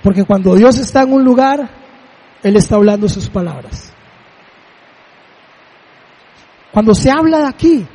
Porque 0.01 0.23
cuando 0.23 0.55
Dios 0.55 0.77
está 0.77 1.01
en 1.01 1.11
un 1.11 1.25
lugar, 1.25 1.69
Él 2.43 2.55
está 2.55 2.75
hablando 2.75 3.09
sus 3.09 3.27
palabras. 3.27 3.91
Cuando 6.71 6.95
se 6.95 7.11
habla 7.11 7.39
de 7.39 7.47
aquí, 7.47 7.87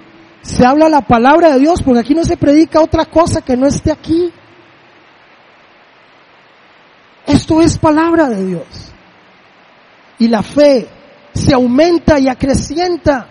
se 0.42 0.66
habla 0.66 0.90
la 0.90 1.00
palabra 1.00 1.54
de 1.54 1.60
Dios, 1.60 1.82
porque 1.82 2.00
aquí 2.00 2.14
no 2.14 2.24
se 2.24 2.36
predica 2.36 2.82
otra 2.82 3.06
cosa 3.06 3.40
que 3.40 3.56
no 3.56 3.66
esté 3.66 3.92
aquí. 3.92 4.30
Esto 7.26 7.62
es 7.62 7.78
palabra 7.78 8.28
de 8.28 8.44
Dios. 8.44 8.92
Y 10.18 10.28
la 10.28 10.42
fe 10.42 10.99
se 11.32 11.54
aumenta 11.54 12.18
y 12.18 12.28
acrecienta 12.28 13.28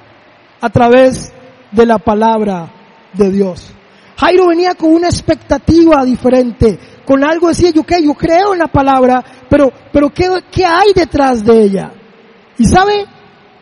a 0.62 0.70
través 0.70 1.32
de 1.72 1.86
la 1.86 1.98
palabra 1.98 2.72
de 3.14 3.30
Dios. 3.32 3.74
Jairo 4.18 4.48
venía 4.48 4.76
con 4.76 4.94
una 4.94 5.08
expectativa 5.08 6.04
diferente, 6.04 6.78
con 7.06 7.24
algo 7.24 7.48
decía, 7.48 7.72
yo, 7.72 7.82
okay, 7.82 8.04
yo 8.04 8.14
creo 8.14 8.54
en 8.54 8.60
la 8.60 8.68
palabra, 8.68 9.24
pero, 9.50 9.72
pero 9.92 10.10
¿qué, 10.10 10.30
¿qué 10.52 10.66
hay 10.66 10.92
detrás 10.94 11.44
de 11.44 11.64
ella? 11.64 11.92
Y 12.58 12.66
sabe, 12.66 13.06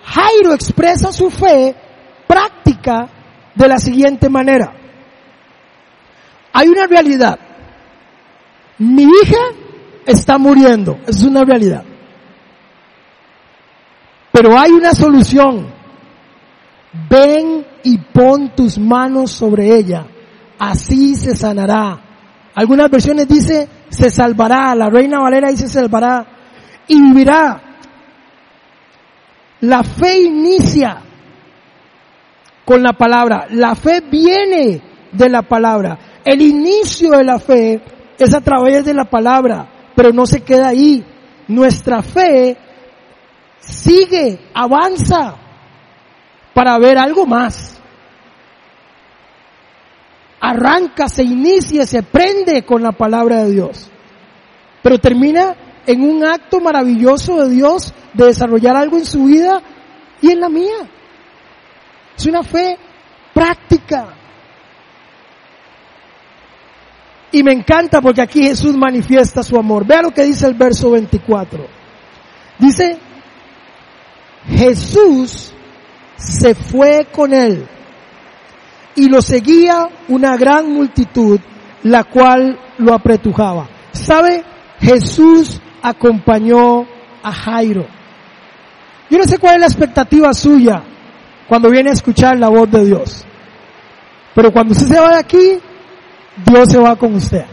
Jairo 0.03 0.53
expresa 0.53 1.11
su 1.11 1.29
fe 1.29 1.75
práctica 2.27 3.07
de 3.53 3.67
la 3.67 3.77
siguiente 3.77 4.29
manera. 4.29 4.73
Hay 6.53 6.67
una 6.69 6.87
realidad. 6.87 7.37
Mi 8.79 9.03
hija 9.03 9.41
está 10.05 10.37
muriendo. 10.37 10.97
Es 11.05 11.23
una 11.23 11.43
realidad. 11.43 11.83
Pero 14.37 14.55
hay 14.55 14.69
una 14.69 14.93
solución. 14.93 15.65
Ven 17.09 17.65
y 17.81 17.97
pon 17.97 18.53
tus 18.55 18.77
manos 18.77 19.31
sobre 19.31 19.75
ella. 19.75 20.05
Así 20.59 21.15
se 21.15 21.35
sanará. 21.35 21.99
Algunas 22.53 22.87
versiones 22.91 23.27
dice 23.27 23.67
se 23.89 24.11
salvará. 24.11 24.75
La 24.75 24.91
reina 24.91 25.21
Valera 25.21 25.49
dice 25.49 25.67
se 25.67 25.79
salvará. 25.79 26.23
Y 26.87 27.01
vivirá. 27.01 27.63
La 29.61 29.81
fe 29.81 30.21
inicia 30.21 31.01
con 32.63 32.83
la 32.83 32.93
palabra. 32.93 33.47
La 33.49 33.73
fe 33.73 34.01
viene 34.01 34.83
de 35.13 35.29
la 35.29 35.41
palabra. 35.41 35.97
El 36.23 36.43
inicio 36.43 37.09
de 37.09 37.23
la 37.23 37.39
fe 37.39 37.81
es 38.19 38.35
a 38.35 38.41
través 38.41 38.85
de 38.85 38.93
la 38.93 39.05
palabra, 39.05 39.67
pero 39.95 40.13
no 40.13 40.27
se 40.27 40.41
queda 40.41 40.67
ahí. 40.67 41.03
Nuestra 41.47 42.03
fe 42.03 42.55
sigue, 43.59 44.39
avanza 44.53 45.35
para 46.53 46.77
ver 46.77 46.97
algo 46.97 47.25
más. 47.25 47.79
Arranca, 50.39 51.09
se 51.09 51.23
inicia, 51.23 51.85
se 51.85 52.03
prende 52.03 52.63
con 52.63 52.81
la 52.81 52.91
palabra 52.91 53.43
de 53.43 53.51
Dios. 53.51 53.89
Pero 54.81 54.99
termina 54.99 55.55
en 55.85 56.03
un 56.03 56.23
acto 56.23 56.59
maravilloso 56.59 57.43
de 57.43 57.49
Dios 57.49 57.93
de 58.13 58.25
desarrollar 58.25 58.75
algo 58.75 58.97
en 58.97 59.05
su 59.05 59.25
vida 59.25 59.61
y 60.21 60.31
en 60.31 60.39
la 60.39 60.49
mía. 60.49 60.89
Es 62.17 62.25
una 62.25 62.43
fe 62.43 62.77
práctica. 63.33 64.13
Y 67.31 67.43
me 67.43 67.53
encanta 67.53 68.01
porque 68.01 68.21
aquí 68.21 68.43
Jesús 68.43 68.75
manifiesta 68.75 69.43
su 69.43 69.57
amor. 69.57 69.85
Vea 69.85 70.01
lo 70.01 70.11
que 70.11 70.23
dice 70.23 70.47
el 70.47 70.55
verso 70.55 70.91
24. 70.91 71.67
Dice, 72.57 72.97
Jesús 74.49 75.53
se 76.15 76.55
fue 76.55 77.07
con 77.11 77.33
él 77.33 77.67
y 78.95 79.09
lo 79.09 79.21
seguía 79.21 79.87
una 80.07 80.35
gran 80.37 80.71
multitud, 80.71 81.39
la 81.83 82.03
cual 82.03 82.59
lo 82.77 82.93
apretujaba. 82.93 83.67
¿Sabe? 83.91 84.43
Jesús 84.79 85.59
acompañó 85.81 86.87
a 87.23 87.31
Jairo. 87.31 87.85
Yo 89.09 89.17
no 89.17 89.23
sé 89.25 89.37
cuál 89.37 89.55
es 89.55 89.61
la 89.61 89.67
expectativa 89.67 90.33
suya 90.33 90.83
cuando 91.47 91.69
viene 91.69 91.91
a 91.91 91.93
escuchar 91.93 92.37
la 92.37 92.49
voz 92.49 92.69
de 92.71 92.85
Dios. 92.85 93.25
Pero 94.33 94.51
cuando 94.51 94.73
usted 94.73 94.87
se 94.87 94.99
va 94.99 95.09
de 95.11 95.19
aquí, 95.19 95.59
Dios 96.45 96.69
se 96.69 96.77
va 96.77 96.95
con 96.95 97.15
usted. 97.15 97.45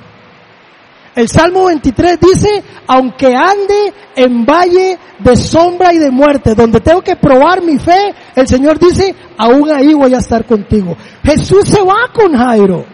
El 1.15 1.29
Salmo 1.29 1.67
23 1.67 2.19
dice, 2.21 2.65
aunque 2.87 3.35
ande 3.35 3.93
en 4.17 4.45
valle 4.45 4.99
de 5.19 5.37
sombra 5.37 5.93
y 5.93 5.99
de 5.99 6.11
muerte, 6.11 6.55
donde 6.55 6.81
tengo 6.81 7.03
que 7.03 7.17
probar 7.17 7.63
mi 7.63 7.79
fe, 7.79 8.15
el 8.35 8.49
Señor 8.49 8.79
dice, 8.79 9.15
aún 9.39 9.71
ahí 9.71 9.95
voy 9.95 10.13
a 10.15 10.19
estar 10.19 10.45
contigo. 10.45 10.97
Jesús 11.23 11.69
se 11.69 11.81
va 11.83 12.09
con 12.13 12.37
Jairo. 12.37 12.85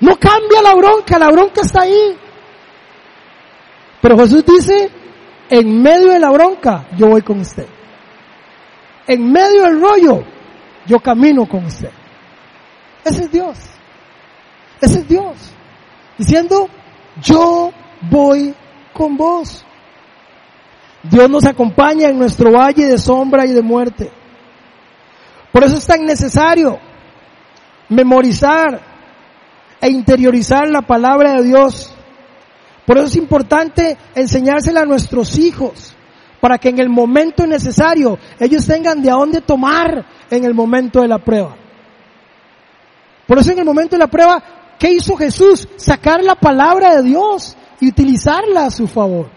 No 0.00 0.16
cambia 0.16 0.62
la 0.62 0.74
bronca, 0.74 1.18
la 1.18 1.30
bronca 1.30 1.62
está 1.62 1.82
ahí. 1.82 2.16
Pero 4.00 4.16
Jesús 4.18 4.44
dice, 4.46 4.90
en 5.50 5.82
medio 5.82 6.12
de 6.12 6.20
la 6.20 6.30
bronca, 6.30 6.86
yo 6.96 7.08
voy 7.08 7.22
con 7.22 7.40
usted 7.40 7.66
en 9.08 9.32
medio 9.32 9.62
del 9.62 9.80
rollo, 9.80 10.22
yo 10.86 11.00
camino 11.00 11.46
con 11.46 11.64
usted. 11.64 11.90
Ese 13.04 13.22
es 13.24 13.32
Dios. 13.32 13.58
Ese 14.80 14.98
es 15.00 15.08
Dios. 15.08 15.34
Diciendo, 16.18 16.68
yo 17.22 17.70
voy 18.10 18.54
con 18.92 19.16
vos. 19.16 19.64
Dios 21.04 21.30
nos 21.30 21.46
acompaña 21.46 22.08
en 22.08 22.18
nuestro 22.18 22.52
valle 22.52 22.86
de 22.86 22.98
sombra 22.98 23.46
y 23.46 23.52
de 23.52 23.62
muerte. 23.62 24.10
Por 25.52 25.64
eso 25.64 25.76
es 25.76 25.86
tan 25.86 26.04
necesario 26.04 26.78
memorizar 27.88 28.80
e 29.80 29.88
interiorizar 29.88 30.68
la 30.68 30.82
palabra 30.82 31.34
de 31.34 31.44
Dios. 31.44 31.94
Por 32.84 32.98
eso 32.98 33.06
es 33.06 33.16
importante 33.16 33.96
enseñársela 34.14 34.80
a 34.80 34.86
nuestros 34.86 35.38
hijos 35.38 35.94
para 36.40 36.58
que 36.58 36.68
en 36.68 36.78
el 36.78 36.88
momento 36.88 37.46
necesario 37.46 38.18
ellos 38.38 38.66
tengan 38.66 39.02
de 39.02 39.10
a 39.10 39.14
dónde 39.14 39.40
tomar 39.40 40.04
en 40.30 40.44
el 40.44 40.54
momento 40.54 41.00
de 41.00 41.08
la 41.08 41.18
prueba. 41.18 41.56
Por 43.26 43.38
eso 43.38 43.52
en 43.52 43.58
el 43.58 43.64
momento 43.64 43.96
de 43.96 43.98
la 44.00 44.06
prueba, 44.06 44.42
¿qué 44.78 44.92
hizo 44.92 45.16
Jesús? 45.16 45.68
Sacar 45.76 46.22
la 46.22 46.34
palabra 46.34 46.96
de 46.96 47.02
Dios 47.02 47.56
y 47.80 47.88
utilizarla 47.88 48.66
a 48.66 48.70
su 48.70 48.86
favor. 48.86 49.30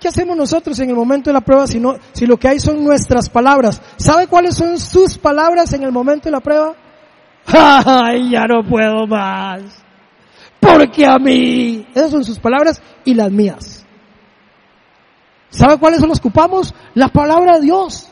¿Qué 0.00 0.08
hacemos 0.08 0.36
nosotros 0.36 0.78
en 0.78 0.90
el 0.90 0.96
momento 0.96 1.30
de 1.30 1.34
la 1.34 1.40
prueba 1.40 1.66
si, 1.66 1.80
no, 1.80 1.96
si 2.12 2.24
lo 2.24 2.36
que 2.36 2.48
hay 2.48 2.60
son 2.60 2.84
nuestras 2.84 3.28
palabras? 3.28 3.82
¿Sabe 3.96 4.28
cuáles 4.28 4.54
son 4.54 4.78
sus 4.78 5.18
palabras 5.18 5.72
en 5.72 5.82
el 5.82 5.90
momento 5.90 6.26
de 6.26 6.30
la 6.30 6.40
prueba? 6.40 6.74
¡Ay, 7.46 8.30
ya 8.30 8.46
no 8.46 8.62
puedo 8.68 9.06
más! 9.08 9.62
Porque 10.60 11.06
a 11.06 11.18
mí. 11.18 11.86
Esas 11.94 12.10
son 12.10 12.24
sus 12.24 12.38
palabras 12.38 12.80
y 13.04 13.14
las 13.14 13.30
mías. 13.30 13.84
¿Sabe 15.50 15.78
cuáles 15.78 16.00
son 16.00 16.10
los 16.10 16.20
que 16.20 16.28
ocupamos? 16.28 16.74
La 16.94 17.08
palabra 17.08 17.56
de 17.56 17.62
Dios. 17.62 18.07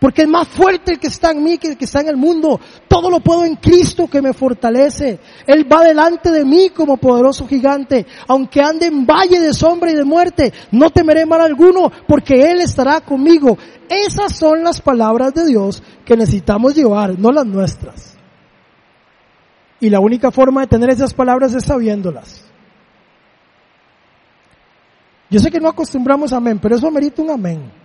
Porque 0.00 0.22
es 0.22 0.28
más 0.28 0.48
fuerte 0.48 0.92
el 0.92 0.98
que 0.98 1.08
está 1.08 1.30
en 1.30 1.44
mí 1.44 1.58
que 1.58 1.68
el 1.68 1.76
que 1.76 1.84
está 1.84 2.00
en 2.00 2.08
el 2.08 2.16
mundo. 2.16 2.58
Todo 2.88 3.10
lo 3.10 3.20
puedo 3.20 3.44
en 3.44 3.56
Cristo 3.56 4.08
que 4.08 4.22
me 4.22 4.32
fortalece. 4.32 5.20
Él 5.46 5.70
va 5.70 5.84
delante 5.84 6.30
de 6.30 6.42
mí 6.42 6.70
como 6.70 6.96
poderoso 6.96 7.46
gigante. 7.46 8.06
Aunque 8.26 8.62
ande 8.62 8.86
en 8.86 9.04
valle 9.04 9.38
de 9.38 9.52
sombra 9.52 9.90
y 9.90 9.94
de 9.94 10.04
muerte, 10.04 10.54
no 10.72 10.88
temeré 10.88 11.26
mal 11.26 11.42
alguno 11.42 11.92
porque 12.08 12.50
Él 12.50 12.62
estará 12.62 13.02
conmigo. 13.02 13.58
Esas 13.90 14.34
son 14.34 14.64
las 14.64 14.80
palabras 14.80 15.34
de 15.34 15.44
Dios 15.44 15.82
que 16.06 16.16
necesitamos 16.16 16.74
llevar, 16.74 17.18
no 17.18 17.30
las 17.30 17.44
nuestras. 17.44 18.16
Y 19.80 19.90
la 19.90 20.00
única 20.00 20.30
forma 20.30 20.62
de 20.62 20.68
tener 20.68 20.88
esas 20.88 21.12
palabras 21.12 21.54
es 21.54 21.64
sabiéndolas. 21.64 22.46
Yo 25.28 25.40
sé 25.40 25.50
que 25.50 25.60
no 25.60 25.68
acostumbramos 25.68 26.32
a 26.32 26.38
amén, 26.38 26.58
pero 26.58 26.76
eso 26.76 26.90
merita 26.90 27.20
un 27.20 27.30
amén. 27.30 27.79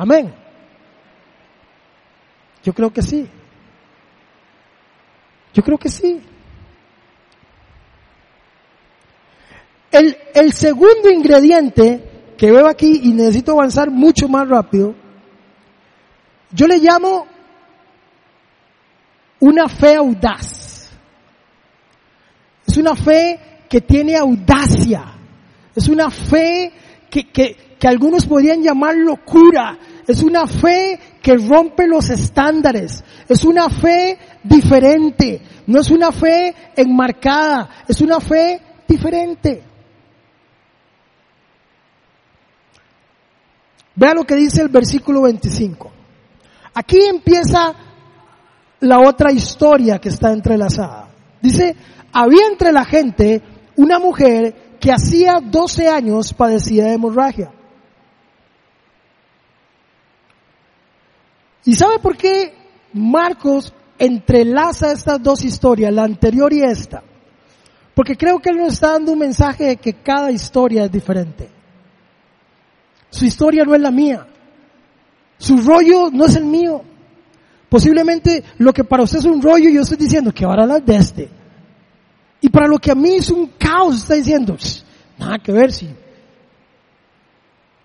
Amén. 0.00 0.32
Yo 2.64 2.72
creo 2.72 2.90
que 2.90 3.02
sí. 3.02 3.28
Yo 5.52 5.62
creo 5.62 5.76
que 5.76 5.90
sí. 5.90 6.22
El, 9.92 10.16
el 10.34 10.54
segundo 10.54 11.10
ingrediente 11.10 12.32
que 12.38 12.50
veo 12.50 12.66
aquí 12.66 13.02
y 13.04 13.12
necesito 13.12 13.52
avanzar 13.52 13.90
mucho 13.90 14.26
más 14.26 14.48
rápido, 14.48 14.94
yo 16.50 16.66
le 16.66 16.78
llamo 16.78 17.26
una 19.40 19.68
fe 19.68 19.96
audaz. 19.96 20.92
Es 22.66 22.78
una 22.78 22.96
fe 22.96 23.66
que 23.68 23.82
tiene 23.82 24.16
audacia. 24.16 25.04
Es 25.76 25.88
una 25.88 26.08
fe 26.08 26.72
que, 27.10 27.28
que, 27.30 27.70
que 27.80 27.88
algunos 27.88 28.26
podrían 28.26 28.62
llamar 28.62 28.94
locura. 28.94 29.78
Es 30.06 30.22
una 30.22 30.46
fe 30.46 30.98
que 31.22 31.36
rompe 31.36 31.86
los 31.86 32.10
estándares. 32.10 33.04
Es 33.28 33.44
una 33.44 33.68
fe 33.68 34.18
diferente. 34.42 35.42
No 35.66 35.80
es 35.80 35.90
una 35.90 36.12
fe 36.12 36.54
enmarcada. 36.76 37.68
Es 37.86 38.00
una 38.00 38.20
fe 38.20 38.60
diferente. 38.88 39.62
Vea 43.94 44.14
lo 44.14 44.24
que 44.24 44.36
dice 44.36 44.62
el 44.62 44.68
versículo 44.68 45.22
25. 45.22 45.90
Aquí 46.74 46.98
empieza 47.04 47.74
la 48.80 49.00
otra 49.00 49.32
historia 49.32 49.98
que 49.98 50.08
está 50.08 50.32
entrelazada. 50.32 51.08
Dice, 51.42 51.76
había 52.12 52.46
entre 52.46 52.72
la 52.72 52.84
gente 52.84 53.42
una 53.76 53.98
mujer 53.98 54.76
que 54.80 54.90
hacía 54.90 55.40
12 55.40 55.88
años 55.88 56.32
padecía 56.32 56.86
de 56.86 56.94
hemorragia. 56.94 57.52
¿Y 61.64 61.74
sabe 61.74 61.98
por 61.98 62.16
qué 62.16 62.54
Marcos 62.92 63.72
entrelaza 63.98 64.92
estas 64.92 65.22
dos 65.22 65.44
historias, 65.44 65.92
la 65.92 66.04
anterior 66.04 66.52
y 66.52 66.62
esta? 66.62 67.02
Porque 67.94 68.16
creo 68.16 68.38
que 68.38 68.50
él 68.50 68.56
nos 68.56 68.74
está 68.74 68.92
dando 68.92 69.12
un 69.12 69.18
mensaje 69.18 69.64
de 69.64 69.76
que 69.76 69.94
cada 69.94 70.30
historia 70.30 70.84
es 70.84 70.92
diferente. 70.92 71.50
Su 73.10 73.24
historia 73.24 73.64
no 73.64 73.74
es 73.74 73.80
la 73.80 73.90
mía. 73.90 74.26
Su 75.36 75.58
rollo 75.58 76.10
no 76.10 76.26
es 76.26 76.36
el 76.36 76.44
mío. 76.44 76.82
Posiblemente 77.68 78.42
lo 78.58 78.72
que 78.72 78.84
para 78.84 79.02
usted 79.02 79.18
es 79.18 79.24
un 79.24 79.42
rollo, 79.42 79.68
yo 79.70 79.82
estoy 79.82 79.96
diciendo 79.96 80.32
que 80.32 80.44
ahora 80.44 80.66
las 80.66 80.84
de 80.84 80.96
este. 80.96 81.28
Y 82.40 82.48
para 82.48 82.66
lo 82.66 82.78
que 82.78 82.90
a 82.90 82.94
mí 82.94 83.16
es 83.16 83.30
un 83.30 83.48
caos, 83.58 83.96
está 83.96 84.14
diciendo, 84.14 84.56
nada 85.18 85.38
que 85.38 85.52
ver 85.52 85.72
si. 85.72 85.88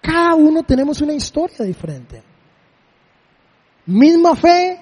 Cada 0.02 0.36
uno 0.36 0.64
tenemos 0.64 1.02
una 1.02 1.14
historia 1.14 1.66
diferente. 1.66 2.24
Misma 3.86 4.36
fe, 4.36 4.80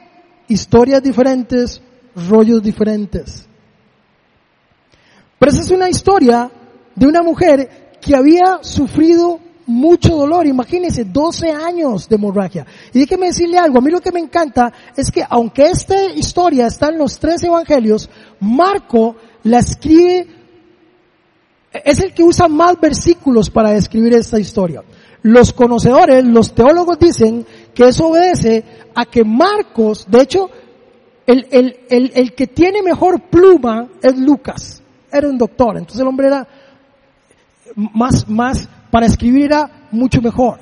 historias 0.47 1.01
diferentes, 1.03 1.81
rollos 2.29 2.61
diferentes. 2.61 3.47
Pero 5.39 5.51
esa 5.51 5.61
es 5.61 5.71
una 5.71 5.89
historia 5.89 6.49
de 6.95 7.07
una 7.07 7.21
mujer 7.21 7.97
que 7.99 8.15
había 8.15 8.59
sufrido 8.61 9.39
mucho 9.65 10.15
dolor. 10.15 10.45
Imagínense, 10.47 11.05
12 11.05 11.51
años 11.51 12.07
de 12.07 12.15
hemorragia. 12.15 12.65
Y 12.93 12.99
déjeme 12.99 13.27
decirle 13.27 13.57
algo, 13.57 13.79
a 13.79 13.81
mí 13.81 13.91
lo 13.91 14.01
que 14.01 14.11
me 14.11 14.19
encanta 14.19 14.71
es 14.95 15.11
que 15.11 15.23
aunque 15.29 15.65
esta 15.65 16.05
historia 16.13 16.67
está 16.67 16.89
en 16.89 16.97
los 16.97 17.19
tres 17.19 17.43
evangelios, 17.43 18.09
Marco 18.39 19.15
la 19.43 19.59
escribe, 19.59 20.27
es 21.71 21.99
el 21.99 22.13
que 22.13 22.23
usa 22.23 22.47
más 22.47 22.79
versículos 22.79 23.49
para 23.49 23.71
describir 23.71 24.13
esta 24.13 24.39
historia. 24.39 24.83
Los 25.23 25.53
conocedores, 25.53 26.23
los 26.25 26.53
teólogos 26.53 26.99
dicen 26.99 27.45
que 27.73 27.87
eso 27.87 28.07
obedece 28.07 28.63
a 28.95 29.05
que 29.05 29.23
Marcos, 29.23 30.05
de 30.09 30.21
hecho, 30.21 30.49
el, 31.25 31.47
el, 31.51 31.79
el, 31.89 32.11
el 32.15 32.33
que 32.33 32.47
tiene 32.47 32.81
mejor 32.81 33.21
pluma 33.21 33.87
es 34.01 34.17
Lucas. 34.17 34.81
Era 35.11 35.29
un 35.29 35.37
doctor, 35.37 35.77
entonces 35.77 36.01
el 36.01 36.07
hombre 36.07 36.27
era 36.27 36.47
más, 37.75 38.27
más 38.27 38.67
para 38.91 39.05
escribir 39.05 39.45
era 39.45 39.87
mucho 39.91 40.21
mejor. 40.21 40.59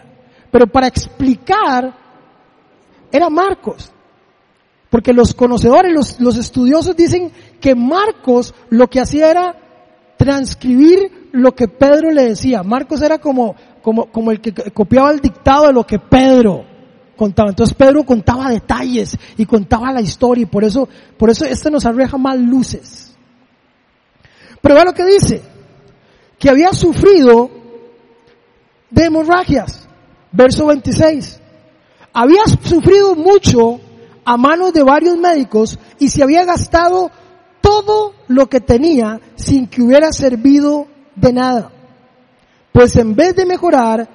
Pero 0.51 0.67
para 0.67 0.87
explicar 0.87 1.93
era 3.11 3.29
Marcos. 3.29 3.91
Porque 4.89 5.13
los 5.13 5.33
conocedores, 5.33 5.93
los, 5.93 6.19
los 6.19 6.37
estudiosos 6.37 6.95
dicen 6.95 7.31
que 7.61 7.75
Marcos 7.75 8.53
lo 8.69 8.89
que 8.89 8.99
hacía 8.99 9.31
era 9.31 9.55
transcribir 10.17 11.29
lo 11.31 11.55
que 11.55 11.69
Pedro 11.69 12.11
le 12.11 12.25
decía. 12.25 12.61
Marcos 12.61 13.01
era 13.01 13.17
como, 13.17 13.55
como, 13.81 14.07
como 14.07 14.31
el 14.31 14.41
que 14.41 14.53
copiaba 14.71 15.11
el 15.11 15.21
dictado 15.21 15.67
de 15.67 15.73
lo 15.73 15.85
que 15.85 15.97
Pedro 15.97 16.70
contaba. 17.21 17.49
Entonces 17.49 17.75
Pedro 17.75 18.03
contaba 18.03 18.49
detalles 18.49 19.15
y 19.37 19.45
contaba 19.45 19.91
la 19.91 20.01
historia 20.01 20.41
y 20.41 20.45
por 20.47 20.63
eso, 20.63 20.89
por 21.19 21.29
eso 21.29 21.45
este 21.45 21.69
nos 21.69 21.85
arreja 21.85 22.17
más 22.17 22.35
luces. 22.35 23.15
Pero 24.59 24.73
vea 24.73 24.85
lo 24.85 24.93
que 24.93 25.05
dice, 25.05 25.43
que 26.39 26.49
había 26.49 26.73
sufrido 26.73 27.51
de 28.89 29.05
hemorragias. 29.05 29.87
Verso 30.31 30.65
26. 30.65 31.39
Había 32.11 32.43
sufrido 32.45 33.13
mucho 33.13 33.79
a 34.25 34.35
manos 34.35 34.73
de 34.73 34.81
varios 34.81 35.15
médicos 35.15 35.77
y 35.99 36.07
se 36.07 36.23
había 36.23 36.43
gastado 36.43 37.11
todo 37.61 38.15
lo 38.29 38.47
que 38.47 38.61
tenía 38.61 39.21
sin 39.35 39.67
que 39.67 39.83
hubiera 39.83 40.11
servido 40.11 40.87
de 41.15 41.33
nada. 41.33 41.71
Pues 42.71 42.95
en 42.95 43.15
vez 43.15 43.35
de 43.35 43.45
mejorar, 43.45 44.09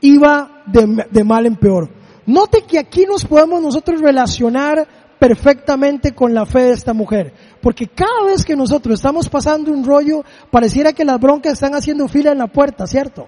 iba 0.00 0.62
de, 0.66 1.04
de 1.10 1.24
mal 1.24 1.46
en 1.46 1.56
peor. 1.56 2.03
Note 2.26 2.62
que 2.62 2.78
aquí 2.78 3.04
nos 3.06 3.24
podemos 3.24 3.60
nosotros 3.60 4.00
relacionar 4.00 4.86
perfectamente 5.18 6.12
con 6.14 6.34
la 6.34 6.46
fe 6.46 6.64
de 6.64 6.72
esta 6.72 6.92
mujer. 6.92 7.32
Porque 7.60 7.88
cada 7.88 8.24
vez 8.24 8.44
que 8.44 8.56
nosotros 8.56 8.94
estamos 8.94 9.28
pasando 9.28 9.70
un 9.70 9.84
rollo, 9.84 10.24
pareciera 10.50 10.92
que 10.92 11.04
las 11.04 11.20
broncas 11.20 11.54
están 11.54 11.74
haciendo 11.74 12.08
fila 12.08 12.32
en 12.32 12.38
la 12.38 12.46
puerta, 12.46 12.86
¿cierto? 12.86 13.26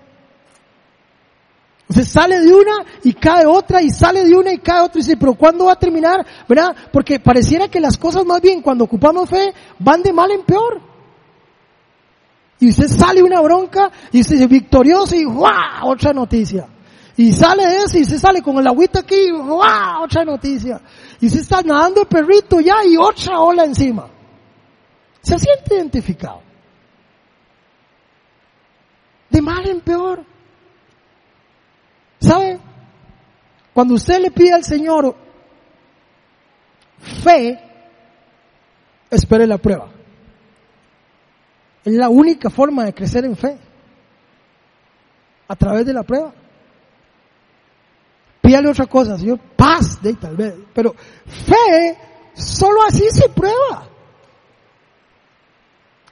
Se 1.89 2.05
sale 2.05 2.41
de 2.41 2.53
una 2.53 2.85
y 3.05 3.13
cae 3.15 3.47
otra 3.47 3.81
y 3.81 3.91
sale 3.91 4.25
de 4.25 4.35
una 4.35 4.53
y 4.53 4.59
cae 4.59 4.81
otra 4.81 4.99
y 4.99 5.05
dice, 5.05 5.17
pero 5.17 5.35
¿cuándo 5.35 5.67
va 5.67 5.73
a 5.73 5.79
terminar? 5.79 6.27
¿Verdad? 6.49 6.75
Porque 6.93 7.21
pareciera 7.21 7.69
que 7.69 7.81
las 7.81 7.97
cosas 7.97 8.25
más 8.25 8.41
bien 8.41 8.61
cuando 8.61 8.85
ocupamos 8.85 9.31
fe 9.31 9.55
van 9.79 10.03
de 10.03 10.13
mal 10.13 10.31
en 10.33 10.43
peor. 10.43 10.81
Y 12.59 12.71
usted 12.71 12.89
sale 12.89 13.23
una 13.23 13.41
bronca 13.41 13.91
y 14.11 14.21
usted 14.21 14.35
dice 14.35 14.47
victorioso 14.49 15.15
y 15.15 15.25
¡guau! 15.25 15.91
Otra 15.91 16.13
noticia. 16.13 16.67
Y 17.17 17.33
sale 17.33 17.63
eso 17.79 17.99
y 17.99 18.05
se 18.05 18.19
sale 18.19 18.43
con 18.43 18.59
el 18.59 18.67
agüita 18.67 19.01
aquí, 19.01 19.31
¡guau! 19.31 20.05
Otra 20.05 20.25
noticia. 20.25 20.81
Y 21.21 21.31
se 21.31 21.41
está 21.41 21.63
nadando 21.63 22.03
el 22.03 22.07
perrito 22.07 22.61
ya 22.61 22.85
y 22.85 22.97
otra 22.97 23.41
ola 23.41 23.65
encima. 23.65 24.09
Se 25.23 25.39
siente 25.39 25.75
identificado. 25.77 26.43
De 29.31 29.41
mal 29.41 29.67
en 29.67 29.81
peor. 29.81 30.25
¿Sabe? 32.21 32.61
Cuando 33.73 33.95
usted 33.95 34.21
le 34.21 34.31
pide 34.31 34.53
al 34.53 34.65
Señor 34.65 35.17
fe, 37.01 37.59
espere 39.11 39.47
la 39.47 39.57
prueba. 39.57 39.89
Es 41.83 41.95
la 41.95 42.11
única 42.11 42.51
forma 42.51 42.85
de 42.85 42.93
crecer 42.93 43.25
en 43.25 43.37
fe. 43.37 43.59
A 45.49 45.57
través 45.57 45.87
de 45.87 45.95
la 45.95 46.03
prueba. 46.03 46.33
Pídale 48.47 48.69
otra 48.69 48.87
cosa, 48.87 49.19
Señor, 49.19 49.41
paz, 49.57 50.01
de 50.01 50.15
tal 50.15 50.37
vez. 50.37 50.55
Pero 50.73 50.95
fe, 50.95 51.99
solo 52.33 52.81
así 52.87 53.03
se 53.11 53.29
prueba. 53.29 53.89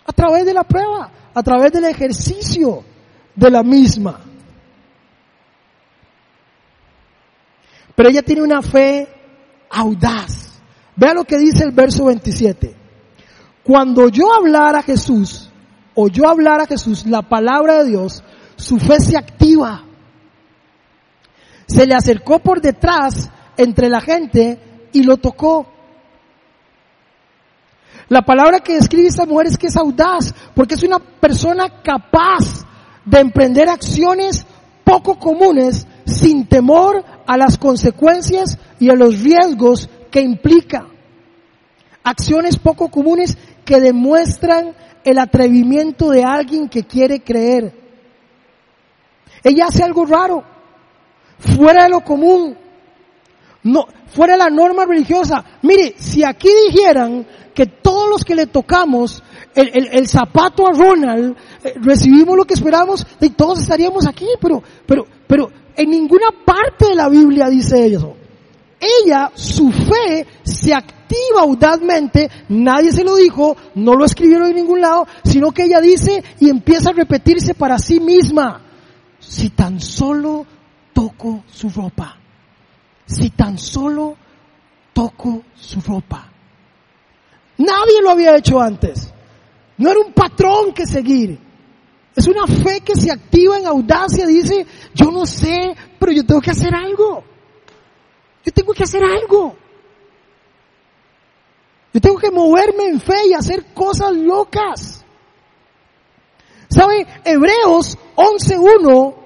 A 0.04 0.12
través 0.12 0.44
de 0.44 0.52
la 0.52 0.64
prueba, 0.64 1.12
a 1.32 1.42
través 1.44 1.70
del 1.70 1.84
ejercicio 1.84 2.82
de 3.36 3.50
la 3.52 3.62
misma. 3.62 4.20
Pero 7.94 8.08
ella 8.08 8.22
tiene 8.22 8.42
una 8.42 8.62
fe 8.62 9.06
audaz. 9.70 10.60
Vea 10.96 11.14
lo 11.14 11.22
que 11.22 11.38
dice 11.38 11.62
el 11.62 11.70
verso 11.70 12.06
27. 12.06 12.74
Cuando 13.62 14.08
yo 14.08 14.34
hablara 14.34 14.80
a 14.80 14.82
Jesús, 14.82 15.52
o 15.94 16.08
yo 16.08 16.28
hablara 16.28 16.64
a 16.64 16.66
Jesús 16.66 17.06
la 17.06 17.22
palabra 17.22 17.84
de 17.84 17.90
Dios, 17.90 18.24
su 18.56 18.80
fe 18.80 18.98
se 18.98 19.16
activa. 19.16 19.84
Se 21.74 21.86
le 21.88 21.94
acercó 21.94 22.38
por 22.38 22.60
detrás 22.60 23.28
entre 23.56 23.88
la 23.88 24.00
gente 24.00 24.88
y 24.92 25.02
lo 25.02 25.16
tocó. 25.16 25.66
La 28.08 28.22
palabra 28.22 28.60
que 28.60 28.74
describe 28.74 29.08
esta 29.08 29.26
mujer 29.26 29.48
es 29.48 29.58
que 29.58 29.66
es 29.66 29.76
audaz, 29.76 30.32
porque 30.54 30.76
es 30.76 30.84
una 30.84 31.00
persona 31.00 31.82
capaz 31.82 32.64
de 33.04 33.18
emprender 33.18 33.68
acciones 33.68 34.46
poco 34.84 35.18
comunes 35.18 35.84
sin 36.06 36.46
temor 36.46 37.04
a 37.26 37.36
las 37.36 37.58
consecuencias 37.58 38.56
y 38.78 38.88
a 38.88 38.94
los 38.94 39.20
riesgos 39.20 39.90
que 40.12 40.20
implica. 40.20 40.86
Acciones 42.04 42.56
poco 42.56 42.88
comunes 42.88 43.36
que 43.64 43.80
demuestran 43.80 44.76
el 45.02 45.18
atrevimiento 45.18 46.10
de 46.10 46.22
alguien 46.22 46.68
que 46.68 46.84
quiere 46.84 47.24
creer. 47.24 47.74
Ella 49.42 49.66
hace 49.66 49.82
algo 49.82 50.06
raro, 50.06 50.53
fuera 51.38 51.84
de 51.84 51.90
lo 51.90 52.00
común, 52.00 52.56
no, 53.64 53.86
fuera 54.06 54.34
de 54.34 54.38
la 54.38 54.50
norma 54.50 54.84
religiosa. 54.84 55.44
Mire, 55.62 55.94
si 55.98 56.22
aquí 56.22 56.48
dijeran 56.68 57.26
que 57.54 57.66
todos 57.66 58.10
los 58.10 58.24
que 58.24 58.34
le 58.34 58.46
tocamos 58.46 59.22
el, 59.54 59.88
el, 59.92 60.08
zapato 60.08 60.66
a 60.66 60.72
Ronald, 60.72 61.36
eh, 61.62 61.74
recibimos 61.76 62.36
lo 62.36 62.44
que 62.44 62.54
esperamos, 62.54 63.06
y 63.20 63.30
todos 63.30 63.60
estaríamos 63.60 64.06
aquí, 64.06 64.26
pero, 64.40 64.62
pero, 64.86 65.06
pero 65.26 65.50
en 65.76 65.90
ninguna 65.90 66.26
parte 66.44 66.88
de 66.88 66.94
la 66.94 67.08
Biblia 67.08 67.48
dice 67.48 67.86
eso. 67.86 68.16
Ella, 68.80 69.30
su 69.34 69.70
fe 69.70 70.26
se 70.42 70.74
activa 70.74 71.40
audazmente, 71.40 72.30
nadie 72.48 72.92
se 72.92 73.04
lo 73.04 73.16
dijo, 73.16 73.56
no 73.76 73.94
lo 73.94 74.04
escribieron 74.04 74.48
en 74.48 74.56
ningún 74.56 74.80
lado, 74.80 75.06
sino 75.24 75.52
que 75.52 75.64
ella 75.64 75.80
dice 75.80 76.22
y 76.40 76.50
empieza 76.50 76.90
a 76.90 76.94
repetirse 76.94 77.54
para 77.54 77.78
sí 77.78 78.00
misma, 78.00 78.60
si 79.20 79.50
tan 79.50 79.80
solo 79.80 80.44
toco 80.94 81.44
su 81.46 81.68
ropa, 81.68 82.16
si 83.04 83.30
tan 83.30 83.58
solo 83.58 84.16
toco 84.94 85.42
su 85.54 85.80
ropa. 85.80 86.30
Nadie 87.58 88.00
lo 88.02 88.10
había 88.10 88.36
hecho 88.36 88.60
antes. 88.60 89.12
No 89.76 89.90
era 89.90 90.00
un 90.00 90.12
patrón 90.12 90.72
que 90.72 90.86
seguir. 90.86 91.38
Es 92.14 92.26
una 92.28 92.46
fe 92.46 92.80
que 92.80 92.94
se 92.94 93.10
activa 93.10 93.58
en 93.58 93.66
audacia, 93.66 94.26
dice, 94.26 94.66
yo 94.94 95.10
no 95.10 95.26
sé, 95.26 95.74
pero 95.98 96.12
yo 96.12 96.24
tengo 96.24 96.40
que 96.40 96.52
hacer 96.52 96.74
algo. 96.74 97.24
Yo 98.44 98.52
tengo 98.52 98.72
que 98.72 98.84
hacer 98.84 99.02
algo. 99.02 99.56
Yo 101.92 102.00
tengo 102.00 102.18
que 102.18 102.30
moverme 102.30 102.86
en 102.86 103.00
fe 103.00 103.28
y 103.28 103.34
hacer 103.34 103.72
cosas 103.72 104.12
locas. 104.12 105.04
¿Sabe? 106.68 107.06
Hebreos 107.24 107.98
11.1 108.16 109.23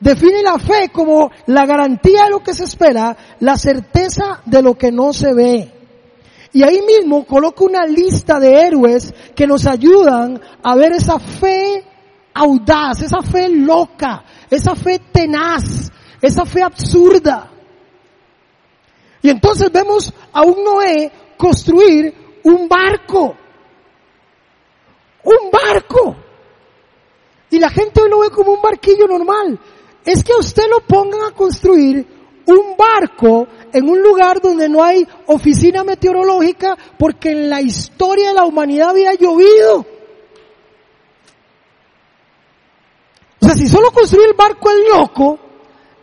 define 0.00 0.42
la 0.42 0.58
fe 0.58 0.90
como 0.92 1.30
la 1.46 1.66
garantía 1.66 2.24
de 2.24 2.30
lo 2.30 2.42
que 2.42 2.54
se 2.54 2.64
espera, 2.64 3.16
la 3.40 3.56
certeza 3.56 4.42
de 4.44 4.62
lo 4.62 4.74
que 4.74 4.92
no 4.92 5.12
se 5.12 5.32
ve. 5.32 5.72
Y 6.52 6.62
ahí 6.62 6.80
mismo 6.82 7.26
coloca 7.26 7.64
una 7.64 7.84
lista 7.84 8.38
de 8.40 8.66
héroes 8.66 9.12
que 9.34 9.46
nos 9.46 9.66
ayudan 9.66 10.40
a 10.62 10.74
ver 10.74 10.92
esa 10.92 11.18
fe 11.18 11.84
audaz, 12.32 13.02
esa 13.02 13.22
fe 13.22 13.48
loca, 13.48 14.24
esa 14.50 14.74
fe 14.74 15.00
tenaz, 15.12 15.90
esa 16.20 16.44
fe 16.44 16.62
absurda. 16.62 17.50
Y 19.22 19.30
entonces 19.30 19.70
vemos 19.72 20.12
a 20.32 20.42
un 20.42 20.62
Noé 20.62 21.10
construir 21.36 22.14
un 22.44 22.68
barco. 22.68 23.36
Un 25.24 25.50
barco. 25.50 26.16
Y 27.50 27.58
la 27.58 27.70
gente 27.70 28.00
hoy 28.00 28.10
lo 28.10 28.20
ve 28.20 28.30
como 28.30 28.52
un 28.52 28.62
barquillo 28.62 29.06
normal. 29.06 29.58
Es 30.06 30.22
que 30.22 30.32
usted 30.38 30.62
lo 30.70 30.80
pongan 30.86 31.20
a 31.22 31.32
construir 31.32 32.06
un 32.46 32.76
barco 32.76 33.48
en 33.72 33.88
un 33.88 34.00
lugar 34.00 34.40
donde 34.40 34.68
no 34.68 34.84
hay 34.84 35.06
oficina 35.26 35.82
meteorológica 35.82 36.78
porque 36.96 37.32
en 37.32 37.50
la 37.50 37.60
historia 37.60 38.28
de 38.28 38.34
la 38.34 38.44
humanidad 38.44 38.90
había 38.90 39.14
llovido. 39.14 39.84
O 43.40 43.44
sea, 43.44 43.56
si 43.56 43.66
solo 43.66 43.90
construir 43.90 44.28
el 44.28 44.34
barco 44.34 44.70
es 44.70 44.76
loco, 44.88 45.38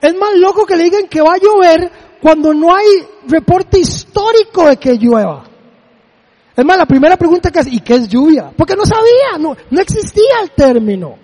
es 0.01 0.14
más 0.16 0.36
loco 0.36 0.66
que 0.66 0.76
le 0.76 0.84
digan 0.84 1.08
que 1.08 1.22
va 1.22 1.36
a 1.36 1.38
llover 1.38 1.89
cuando 2.22 2.54
no 2.54 2.76
hay 2.76 2.86
reporte 3.30 3.80
histórico 3.80 4.68
de 4.68 4.76
que 4.76 4.97
llueva. 4.97 5.45
Es 6.56 6.66
más, 6.66 6.78
la 6.78 6.86
primera 6.86 7.16
pregunta 7.16 7.51
que 7.51 7.60
es, 7.60 7.68
¿y 7.72 7.80
qué 7.80 7.95
es 7.95 8.10
lluvia? 8.10 8.51
Porque 8.56 8.76
no 8.76 8.86
sabía, 8.86 9.38
no 9.39 9.82
existía 9.82 10.41
el 10.43 10.51
término. 10.51 11.22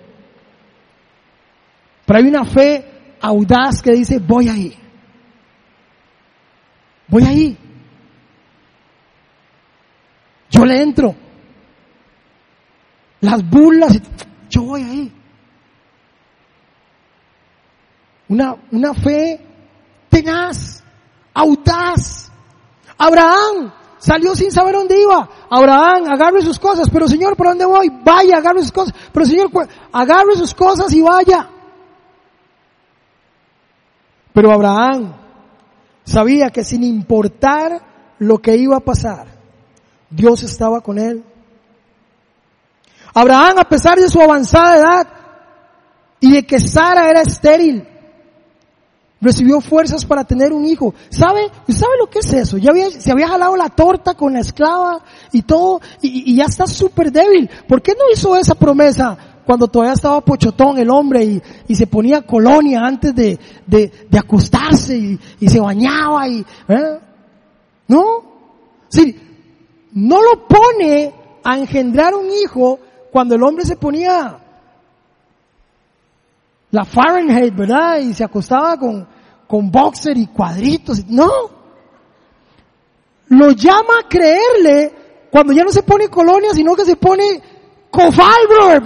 Pero 2.10 2.24
hay 2.24 2.28
una 2.28 2.44
fe 2.44 2.84
audaz 3.20 3.80
que 3.80 3.92
dice, 3.92 4.18
voy 4.18 4.48
ahí. 4.48 4.76
Voy 7.06 7.22
ahí. 7.22 7.56
Yo 10.50 10.64
le 10.64 10.82
entro. 10.82 11.14
Las 13.20 13.48
burlas, 13.48 14.00
yo 14.48 14.62
voy 14.62 14.82
ahí. 14.82 15.12
Una, 18.26 18.56
una 18.72 18.92
fe 18.92 19.46
tenaz, 20.08 20.82
audaz. 21.32 22.28
Abraham 22.98 23.72
salió 23.98 24.34
sin 24.34 24.50
saber 24.50 24.74
dónde 24.74 25.00
iba. 25.00 25.28
Abraham, 25.48 26.10
agarre 26.10 26.42
sus 26.42 26.58
cosas, 26.58 26.90
pero 26.90 27.06
Señor, 27.06 27.36
¿por 27.36 27.46
dónde 27.46 27.66
voy? 27.66 27.88
Vaya, 28.04 28.38
agarre 28.38 28.62
sus 28.62 28.72
cosas. 28.72 28.96
Pero 29.12 29.26
Señor, 29.26 29.48
agarre 29.92 30.34
sus 30.34 30.52
cosas 30.52 30.92
y 30.92 31.02
vaya. 31.02 31.48
Pero 34.32 34.52
Abraham 34.52 35.14
sabía 36.04 36.50
que 36.50 36.64
sin 36.64 36.84
importar 36.84 37.80
lo 38.18 38.38
que 38.38 38.56
iba 38.56 38.76
a 38.76 38.80
pasar, 38.80 39.26
Dios 40.10 40.42
estaba 40.42 40.80
con 40.80 40.98
él. 40.98 41.24
Abraham, 43.14 43.58
a 43.58 43.68
pesar 43.68 43.98
de 43.98 44.08
su 44.08 44.20
avanzada 44.20 44.76
edad 44.76 45.08
y 46.20 46.32
de 46.32 46.46
que 46.46 46.60
Sara 46.60 47.10
era 47.10 47.22
estéril, 47.22 47.86
recibió 49.20 49.60
fuerzas 49.60 50.04
para 50.04 50.24
tener 50.24 50.52
un 50.52 50.64
hijo. 50.64 50.94
¿Sabe? 51.10 51.50
¿Sabe 51.68 51.92
lo 51.98 52.08
que 52.08 52.20
es 52.20 52.32
eso? 52.32 52.58
Ya 52.58 52.70
había, 52.70 52.90
se 52.90 53.12
había 53.12 53.28
jalado 53.28 53.56
la 53.56 53.68
torta 53.68 54.14
con 54.14 54.32
la 54.32 54.40
esclava 54.40 55.02
y 55.32 55.42
todo, 55.42 55.80
y, 56.00 56.34
ya 56.36 56.44
está 56.44 56.66
súper 56.66 57.12
débil. 57.12 57.50
¿Por 57.68 57.82
qué 57.82 57.92
no 57.92 58.04
hizo 58.12 58.36
esa 58.36 58.54
promesa 58.54 59.16
cuando 59.50 59.66
todavía 59.66 59.94
estaba 59.94 60.20
pochotón 60.20 60.78
el 60.78 60.88
hombre 60.90 61.42
y, 61.66 61.74
se 61.74 61.88
ponía 61.88 62.22
colonia 62.22 62.82
antes 62.84 63.12
de, 63.12 63.36
de, 63.66 64.16
acostarse 64.16 64.96
y, 64.96 65.18
y, 65.40 65.48
se 65.48 65.58
bañaba 65.58 66.28
y, 66.28 66.46
¿eh? 66.68 67.00
¿no? 67.88 68.04
Sí, 68.88 69.18
no 69.90 70.22
lo 70.22 70.46
pone 70.46 71.12
a 71.42 71.58
engendrar 71.58 72.14
un 72.14 72.30
hijo 72.30 72.78
cuando 73.10 73.34
el 73.34 73.42
hombre 73.42 73.64
se 73.64 73.74
ponía 73.74 74.38
la 76.70 76.84
Fahrenheit, 76.84 77.52
¿verdad? 77.52 77.98
Y 77.98 78.14
se 78.14 78.22
acostaba 78.22 78.78
con, 78.78 79.04
con 79.48 79.68
boxer 79.68 80.16
y 80.16 80.28
cuadritos. 80.28 81.04
No. 81.08 81.28
Lo 83.30 83.50
llama 83.50 83.94
a 84.04 84.08
creerle 84.08 84.94
cuando 85.28 85.52
ya 85.52 85.64
no 85.64 85.70
se 85.70 85.82
pone 85.82 86.06
colonia, 86.06 86.50
sino 86.54 86.76
que 86.76 86.84
se 86.84 86.94
pone 86.94 87.42
cofal, 87.90 88.46
brother, 88.48 88.82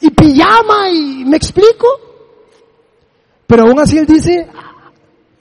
y 0.00 0.10
pijama, 0.10 0.90
y 0.90 1.24
me 1.24 1.36
explico. 1.36 1.86
Pero 3.46 3.64
aún 3.64 3.78
así 3.80 3.98
él 3.98 4.06
dice, 4.06 4.48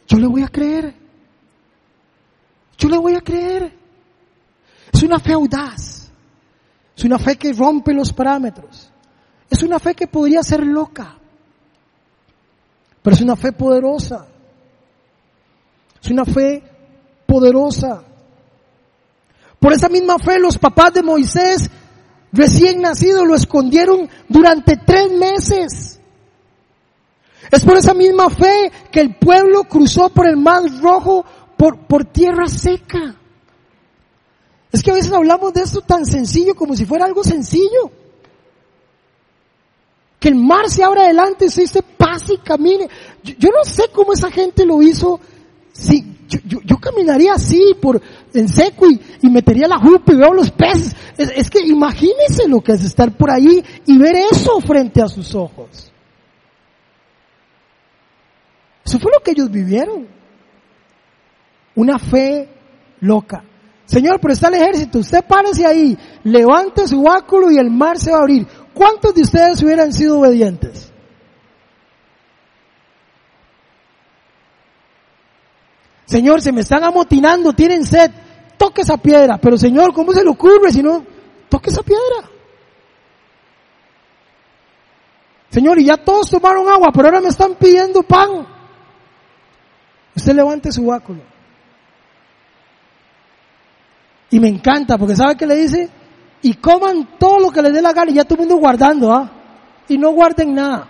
yo 0.07 0.17
le 0.17 0.27
voy 0.27 0.43
a 0.43 0.47
creer. 0.47 0.95
Yo 2.77 2.89
le 2.89 2.97
voy 2.97 3.15
a 3.15 3.21
creer. 3.21 3.71
Es 4.91 5.03
una 5.03 5.19
fe 5.19 5.33
audaz. 5.33 6.11
Es 6.95 7.03
una 7.03 7.19
fe 7.19 7.37
que 7.37 7.53
rompe 7.53 7.93
los 7.93 8.11
parámetros. 8.11 8.91
Es 9.49 9.63
una 9.63 9.79
fe 9.79 9.95
que 9.95 10.07
podría 10.07 10.43
ser 10.43 10.63
loca, 10.65 11.17
pero 13.01 13.15
es 13.15 13.21
una 13.21 13.35
fe 13.35 13.51
poderosa. 13.51 14.27
Es 16.01 16.11
una 16.11 16.23
fe 16.23 16.61
poderosa. 17.25 18.03
Por 19.59 19.73
esa 19.73 19.89
misma 19.89 20.17
fe 20.19 20.39
los 20.39 20.57
papás 20.57 20.93
de 20.93 21.03
Moisés 21.03 21.69
recién 22.31 22.81
nacido 22.81 23.25
lo 23.25 23.35
escondieron 23.35 24.09
durante 24.27 24.77
tres 24.77 25.11
meses. 25.11 25.99
Es 27.51 27.65
por 27.65 27.77
esa 27.77 27.93
misma 27.93 28.29
fe 28.29 28.71
que 28.91 29.01
el 29.01 29.15
pueblo 29.15 29.63
cruzó 29.63 30.09
por 30.09 30.27
el 30.27 30.37
mar 30.37 30.61
rojo 30.81 31.25
por, 31.57 31.87
por 31.87 32.05
tierra 32.05 32.47
seca. 32.47 33.15
Es 34.71 34.83
que 34.83 34.91
a 34.91 34.93
veces 34.93 35.11
hablamos 35.11 35.53
de 35.53 35.61
esto 35.61 35.81
tan 35.81 36.05
sencillo 36.05 36.55
como 36.55 36.75
si 36.75 36.85
fuera 36.85 37.05
algo 37.05 37.23
sencillo. 37.23 37.91
Que 40.19 40.29
el 40.29 40.35
mar 40.35 40.69
se 40.69 40.83
abra 40.83 41.03
adelante, 41.03 41.49
se 41.49 41.61
dice 41.61 41.81
paz 41.81 42.29
y 42.29 42.37
camine. 42.37 42.87
Yo, 43.23 43.49
no 43.49 43.63
sé 43.63 43.85
cómo 43.91 44.13
esa 44.13 44.29
gente 44.29 44.65
lo 44.65 44.81
hizo. 44.81 45.19
Sí, 45.71 46.18
yo, 46.29 46.77
caminaría 46.77 47.33
así 47.33 47.75
por 47.81 48.01
en 48.33 48.47
seco 48.47 48.85
y, 48.87 49.29
metería 49.29 49.67
la 49.67 49.79
jupa 49.79 50.13
y 50.13 50.17
veo 50.17 50.33
los 50.33 50.51
peces. 50.51 50.95
Es, 51.17 51.31
es, 51.35 51.49
que 51.49 51.59
imagínense 51.59 52.47
lo 52.47 52.61
que 52.61 52.73
es 52.73 52.83
estar 52.83 53.15
por 53.17 53.31
ahí 53.31 53.63
y 53.85 53.97
ver 53.97 54.15
eso 54.31 54.59
frente 54.61 55.01
a 55.01 55.07
sus 55.07 55.33
ojos. 55.33 55.91
Eso 58.85 58.99
fue 58.99 59.11
lo 59.11 59.23
que 59.23 59.31
ellos 59.31 59.51
vivieron. 59.51 60.07
Una 61.75 61.99
fe 61.99 62.49
loca. 63.01 63.43
Señor, 63.85 64.19
pero 64.21 64.33
está 64.33 64.49
el 64.49 64.55
ejército, 64.55 64.99
usted 64.99 65.23
párese 65.27 65.65
ahí, 65.65 65.97
levante 66.23 66.87
su 66.87 67.01
báculo 67.01 67.49
y 67.49 67.57
el 67.57 67.71
mar 67.71 67.97
se 67.97 68.11
va 68.11 68.17
a 68.17 68.21
abrir. 68.21 68.45
¿Cuántos 68.71 69.15
de 69.15 69.23
ustedes 69.23 69.63
hubieran 69.63 69.91
sido 69.91 70.19
obedientes? 70.19 70.88
Señor, 76.09 76.41
se 76.41 76.51
me 76.51 76.61
están 76.61 76.83
amotinando, 76.83 77.53
tienen 77.53 77.85
sed, 77.85 78.09
toque 78.57 78.81
esa 78.81 78.97
piedra. 78.97 79.37
Pero 79.37 79.57
Señor, 79.57 79.93
¿cómo 79.93 80.11
se 80.11 80.23
le 80.23 80.29
ocurre 80.29 80.71
si 80.71 80.81
no? 80.81 81.05
Toque 81.47 81.69
esa 81.69 81.83
piedra. 81.83 82.29
Señor, 85.51 85.79
y 85.79 85.85
ya 85.85 85.97
todos 85.97 86.29
tomaron 86.29 86.67
agua, 86.67 86.89
pero 86.93 87.07
ahora 87.07 87.21
me 87.21 87.29
están 87.29 87.55
pidiendo 87.55 88.01
pan. 88.01 88.47
Usted 90.15 90.33
levante 90.33 90.71
su 90.71 90.85
báculo. 90.85 91.21
Y 94.31 94.39
me 94.39 94.47
encanta, 94.47 94.97
porque 94.97 95.15
¿sabe 95.15 95.37
qué 95.37 95.45
le 95.45 95.55
dice? 95.55 95.89
y 96.41 96.53
coman 96.55 97.17
todo 97.17 97.39
lo 97.39 97.51
que 97.51 97.61
les 97.61 97.73
dé 97.73 97.81
la 97.81 97.93
gana 97.93 98.11
y 98.11 98.15
ya 98.15 98.23
todo 98.23 98.35
el 98.35 98.47
mundo 98.47 98.57
guardando, 98.57 99.11
¿ah? 99.11 99.29
Y 99.87 99.97
no 99.97 100.11
guarden 100.11 100.53
nada. 100.53 100.87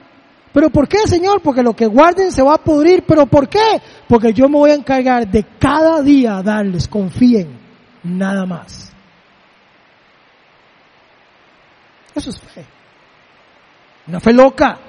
¿Pero 0.53 0.69
por 0.69 0.87
qué, 0.87 0.99
Señor? 1.07 1.41
Porque 1.41 1.61
lo 1.61 1.75
que 1.75 1.85
guarden 1.85 2.31
se 2.31 2.41
va 2.41 2.55
a 2.55 2.63
pudrir. 2.63 3.03
¿Pero 3.07 3.25
por 3.27 3.47
qué? 3.47 3.81
Porque 4.07 4.33
yo 4.33 4.49
me 4.49 4.57
voy 4.57 4.71
a 4.71 4.75
encargar 4.75 5.27
de 5.27 5.45
cada 5.59 6.01
día 6.01 6.41
darles, 6.41 6.87
confíen, 6.87 7.59
nada 8.03 8.45
más. 8.45 8.91
Eso 12.15 12.31
es 12.31 12.39
fe. 12.39 12.65
Una 14.07 14.19
fe 14.19 14.33
loca. 14.33 14.79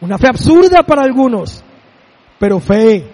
Una 0.00 0.18
fe 0.18 0.28
absurda 0.28 0.82
para 0.82 1.02
algunos. 1.02 1.62
Pero 2.38 2.58
fe. 2.58 3.08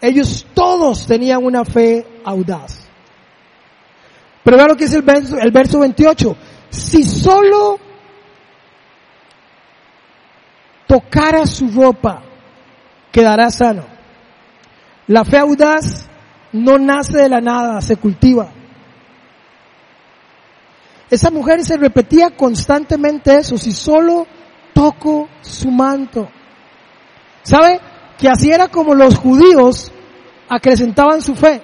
Ellos 0.00 0.46
todos 0.52 1.06
tenían 1.06 1.42
una 1.42 1.64
fe 1.64 2.06
audaz. 2.24 2.86
Pero 4.42 4.58
vean 4.58 4.68
lo 4.68 4.76
que 4.76 4.84
dice 4.84 4.98
el 4.98 5.02
verso, 5.02 5.38
el 5.38 5.50
verso 5.50 5.80
28. 5.80 6.36
Si 6.74 7.04
solo 7.04 7.78
tocara 10.88 11.46
su 11.46 11.68
ropa, 11.68 12.20
quedará 13.12 13.48
sano. 13.50 13.84
La 15.06 15.24
fe 15.24 15.38
audaz 15.38 16.08
no 16.52 16.76
nace 16.78 17.18
de 17.18 17.28
la 17.28 17.40
nada, 17.40 17.80
se 17.80 17.96
cultiva. 17.96 18.48
Esa 21.08 21.30
mujer 21.30 21.64
se 21.64 21.76
repetía 21.76 22.30
constantemente 22.30 23.36
eso, 23.36 23.56
si 23.56 23.70
solo 23.70 24.26
toco 24.72 25.28
su 25.42 25.70
manto. 25.70 26.28
¿Sabe? 27.44 27.80
Que 28.18 28.28
así 28.28 28.50
era 28.50 28.66
como 28.66 28.96
los 28.96 29.16
judíos 29.16 29.92
acrecentaban 30.48 31.22
su 31.22 31.36
fe, 31.36 31.62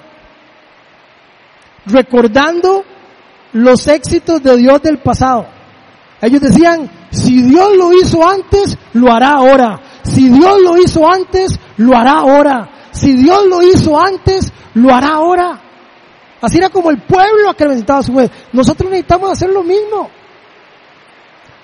recordando 1.87 2.85
los 3.53 3.86
éxitos 3.86 4.42
de 4.42 4.57
Dios 4.57 4.82
del 4.82 4.98
pasado. 4.98 5.46
Ellos 6.20 6.40
decían, 6.40 6.90
si 7.11 7.42
Dios 7.42 7.76
lo 7.76 7.92
hizo 7.92 8.26
antes, 8.26 8.76
lo 8.92 9.12
hará 9.12 9.32
ahora. 9.32 9.80
Si 10.03 10.28
Dios 10.28 10.61
lo 10.62 10.76
hizo 10.76 11.11
antes, 11.11 11.59
lo 11.76 11.96
hará 11.96 12.18
ahora. 12.18 12.70
Si 12.92 13.14
Dios 13.14 13.46
lo 13.46 13.62
hizo 13.62 13.98
antes, 13.98 14.53
lo 14.74 14.94
hará 14.94 15.14
ahora. 15.14 15.61
Así 16.40 16.59
era 16.59 16.70
como 16.70 16.90
el 16.90 17.03
pueblo 17.03 17.51
acreditaba 17.51 18.03
su 18.03 18.14
vez. 18.14 18.30
Nosotros 18.53 18.90
necesitamos 18.90 19.30
hacer 19.30 19.51
lo 19.51 19.62
mismo. 19.62 20.11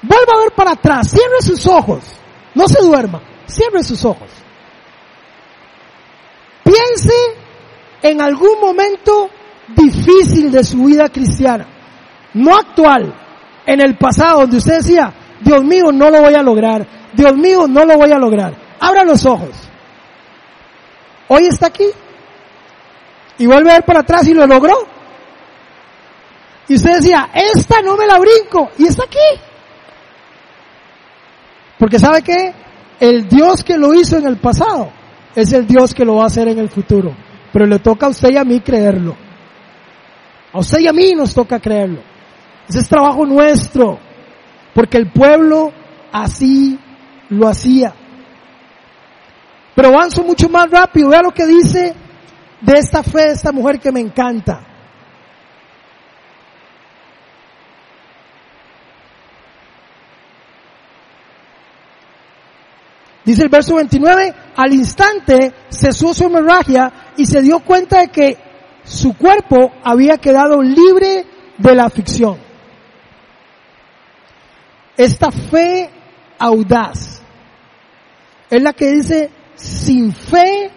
Vuelva 0.03 0.32
a 0.34 0.39
ver 0.39 0.53
para 0.55 0.72
atrás, 0.72 1.11
cierre 1.11 1.41
sus 1.41 1.66
ojos. 1.66 2.05
No 2.55 2.68
se 2.68 2.80
duerma, 2.80 3.22
cierre 3.47 3.82
sus 3.82 4.05
ojos. 4.05 4.28
Piense 6.62 7.14
en 8.03 8.20
algún 8.20 8.61
momento 8.61 9.30
difícil 9.68 10.51
de 10.51 10.64
su 10.64 10.84
vida 10.84 11.09
cristiana, 11.09 11.66
no 12.37 12.55
actual, 12.55 13.14
en 13.66 13.80
el 13.80 13.97
pasado, 13.97 14.41
donde 14.41 14.59
usted 14.59 14.76
decía, 14.76 15.12
Dios 15.41 15.64
mío, 15.64 15.91
no 15.93 16.11
lo 16.11 16.20
voy 16.20 16.34
a 16.34 16.43
lograr, 16.43 16.87
Dios 17.12 17.34
mío, 17.34 17.66
no 17.66 17.84
lo 17.84 17.97
voy 17.97 18.12
a 18.12 18.18
lograr. 18.18 18.55
Abra 18.78 19.05
los 19.05 19.24
ojos. 19.24 19.51
Hoy 21.28 21.47
está 21.47 21.68
aquí. 21.68 21.87
Y 23.39 23.47
vuelve 23.47 23.70
a 23.70 23.74
ver 23.74 23.84
para 23.84 24.01
atrás 24.01 24.26
y 24.28 24.34
lo 24.34 24.47
logró. 24.47 24.76
Y 26.68 26.74
usted 26.74 26.97
decía, 26.97 27.30
esta 27.32 27.80
no 27.80 27.97
me 27.97 28.07
la 28.07 28.18
brinco. 28.18 28.70
Y 28.78 28.87
está 28.87 29.05
aquí. 29.05 29.41
Porque 31.78 31.99
sabe 31.99 32.22
que 32.22 32.55
el 33.01 33.28
Dios 33.28 33.64
que 33.64 33.78
lo 33.78 33.95
hizo 33.95 34.18
en 34.18 34.26
el 34.26 34.37
pasado 34.37 34.91
es 35.34 35.53
el 35.53 35.66
Dios 35.66 35.95
que 35.95 36.05
lo 36.05 36.16
va 36.16 36.24
a 36.24 36.26
hacer 36.26 36.49
en 36.49 36.59
el 36.59 36.68
futuro. 36.68 37.14
Pero 37.53 37.66
le 37.66 37.78
toca 37.78 38.07
a 38.07 38.11
usted 38.11 38.30
y 38.30 38.37
a 38.37 38.45
mí 38.45 38.61
creerlo. 38.61 39.16
A 40.53 40.59
usted 40.59 40.80
y 40.80 40.89
a 40.89 40.93
mí 40.93 41.14
nos 41.14 41.34
toca 41.34 41.59
creerlo. 41.61 42.16
Ese 42.69 42.81
es 42.81 42.89
trabajo 42.89 43.25
nuestro. 43.25 43.99
Porque 44.75 44.99
el 44.99 45.11
pueblo 45.11 45.73
así 46.12 46.79
lo 47.31 47.49
hacía. 47.49 47.95
Pero 49.75 49.89
avanzo 49.89 50.23
mucho 50.23 50.49
más 50.49 50.71
rápido. 50.71 51.11
Vea 51.11 51.23
lo 51.23 51.33
que 51.33 51.47
dice 51.47 51.95
de 52.61 52.75
esta 52.75 53.03
fe 53.03 53.23
de 53.23 53.33
esta 53.33 53.53
mujer 53.53 53.79
que 53.79 53.93
me 53.93 54.01
encanta. 54.01 54.61
Dice 63.25 63.43
el 63.43 63.49
verso 63.49 63.75
29, 63.75 64.35
al 64.57 64.73
instante 64.73 65.53
cesó 65.69 66.14
su 66.14 66.25
hemorragia 66.25 66.93
y 67.17 67.27
se 67.27 67.43
dio 67.43 67.59
cuenta 67.59 67.99
de 68.01 68.09
que 68.09 68.39
su 68.85 69.17
cuerpo 69.17 69.73
había 69.83 70.17
quedado 70.19 70.62
libre 70.62 71.27
de 71.59 71.75
la 71.75 71.87
aflicción. 71.87 72.46
Esta 74.97 75.31
fe 75.31 75.91
audaz 76.39 77.23
es 78.49 78.63
la 78.63 78.73
que 78.73 78.91
dice, 78.93 79.31
sin 79.55 80.13
fe 80.15 80.71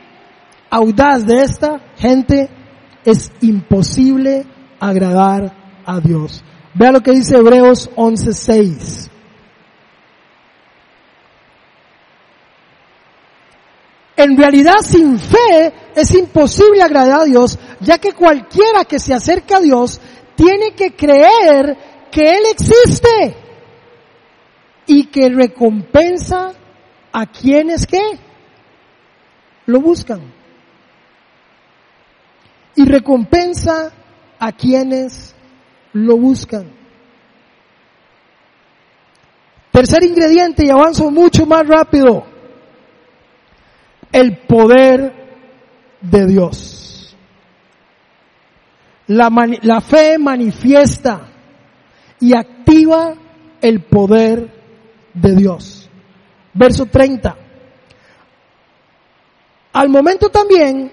audaz 0.69 1.25
de 1.25 1.43
esta 1.43 1.79
gente 1.97 2.49
es 3.05 3.31
imposible 3.41 4.45
agradar 4.79 5.81
a 5.85 5.99
Dios. 5.99 6.43
Vea 6.73 6.91
lo 6.91 7.01
que 7.01 7.11
dice 7.11 7.37
Hebreos 7.37 7.89
11:6. 7.95 9.09
En 14.17 14.35
realidad 14.35 14.79
sin 14.83 15.17
fe 15.17 15.73
es 15.95 16.13
imposible 16.13 16.81
agradar 16.81 17.21
a 17.21 17.25
Dios, 17.25 17.57
ya 17.79 17.97
que 17.99 18.11
cualquiera 18.11 18.83
que 18.83 18.99
se 18.99 19.13
acerca 19.13 19.57
a 19.57 19.61
Dios 19.61 20.01
tiene 20.35 20.71
que 20.71 20.93
creer 20.93 21.77
que 22.11 22.29
Él 22.29 22.43
existe 22.51 23.48
y 24.89 25.03
que 25.05 25.29
recompensa 25.29 26.51
a 27.13 27.27
quienes 27.27 27.87
lo 29.67 29.79
buscan. 29.81 30.19
Y 32.75 32.85
recompensa 32.85 33.91
a 34.39 34.51
quienes 34.51 35.35
lo 35.93 36.17
buscan. 36.17 36.71
Tercer 39.71 40.03
ingrediente, 40.05 40.65
y 40.65 40.71
avanzo 40.71 41.11
mucho 41.11 41.45
más 41.45 41.67
rápido 41.67 42.25
el 44.11 44.39
poder 44.39 45.13
de 46.01 46.25
Dios. 46.25 47.15
La, 49.05 49.29
la, 49.61 49.81
fe 49.81 50.17
manifiesta 50.17 51.27
y 52.19 52.35
activa 52.35 53.13
el 53.61 53.83
poder 53.83 54.58
de 55.21 55.35
Dios. 55.35 55.89
Verso 56.53 56.85
30. 56.85 57.35
Al 59.73 59.89
momento 59.89 60.29
también, 60.29 60.91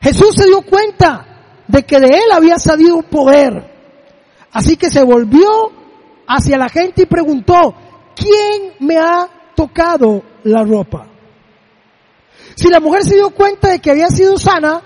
Jesús 0.00 0.34
se 0.36 0.46
dio 0.46 0.62
cuenta 0.62 1.64
de 1.66 1.82
que 1.82 1.98
de 1.98 2.06
él 2.06 2.32
había 2.32 2.58
salido 2.58 3.02
poder. 3.02 3.74
Así 4.52 4.76
que 4.76 4.90
se 4.90 5.02
volvió 5.02 5.48
hacia 6.26 6.56
la 6.56 6.68
gente 6.68 7.02
y 7.02 7.06
preguntó, 7.06 7.74
¿quién 8.14 8.74
me 8.80 8.96
ha 8.96 9.28
tocado 9.54 10.22
la 10.44 10.62
ropa? 10.62 11.06
Si 12.54 12.68
la 12.70 12.80
mujer 12.80 13.04
se 13.04 13.16
dio 13.16 13.30
cuenta 13.30 13.68
de 13.68 13.80
que 13.80 13.90
había 13.90 14.08
sido 14.08 14.38
sana, 14.38 14.82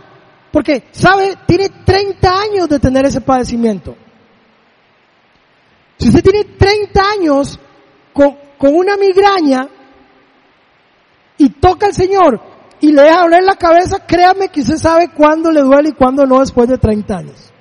porque, 0.51 0.84
sabe, 0.91 1.36
tiene 1.47 1.68
30 1.84 2.41
años 2.41 2.68
de 2.68 2.80
tener 2.80 3.05
ese 3.05 3.20
padecimiento. 3.20 3.97
Si 5.99 6.09
usted 6.09 6.22
tiene 6.22 6.45
30 6.45 7.01
años 7.18 7.61
con, 8.58 8.74
una 8.74 8.96
migraña 8.96 9.68
y 11.38 11.48
toca 11.48 11.86
al 11.86 11.94
Señor 11.94 12.40
y 12.80 12.92
le 12.92 13.02
deja 13.02 13.22
doler 13.22 13.44
la 13.44 13.56
cabeza, 13.56 14.04
créame 14.06 14.48
que 14.48 14.60
usted 14.60 14.76
sabe 14.76 15.08
cuándo 15.08 15.50
le 15.50 15.60
duele 15.62 15.90
y 15.90 15.92
cuándo 15.92 16.26
no 16.26 16.40
después 16.40 16.68
de 16.68 16.76
30 16.76 17.16
años. 17.16 17.52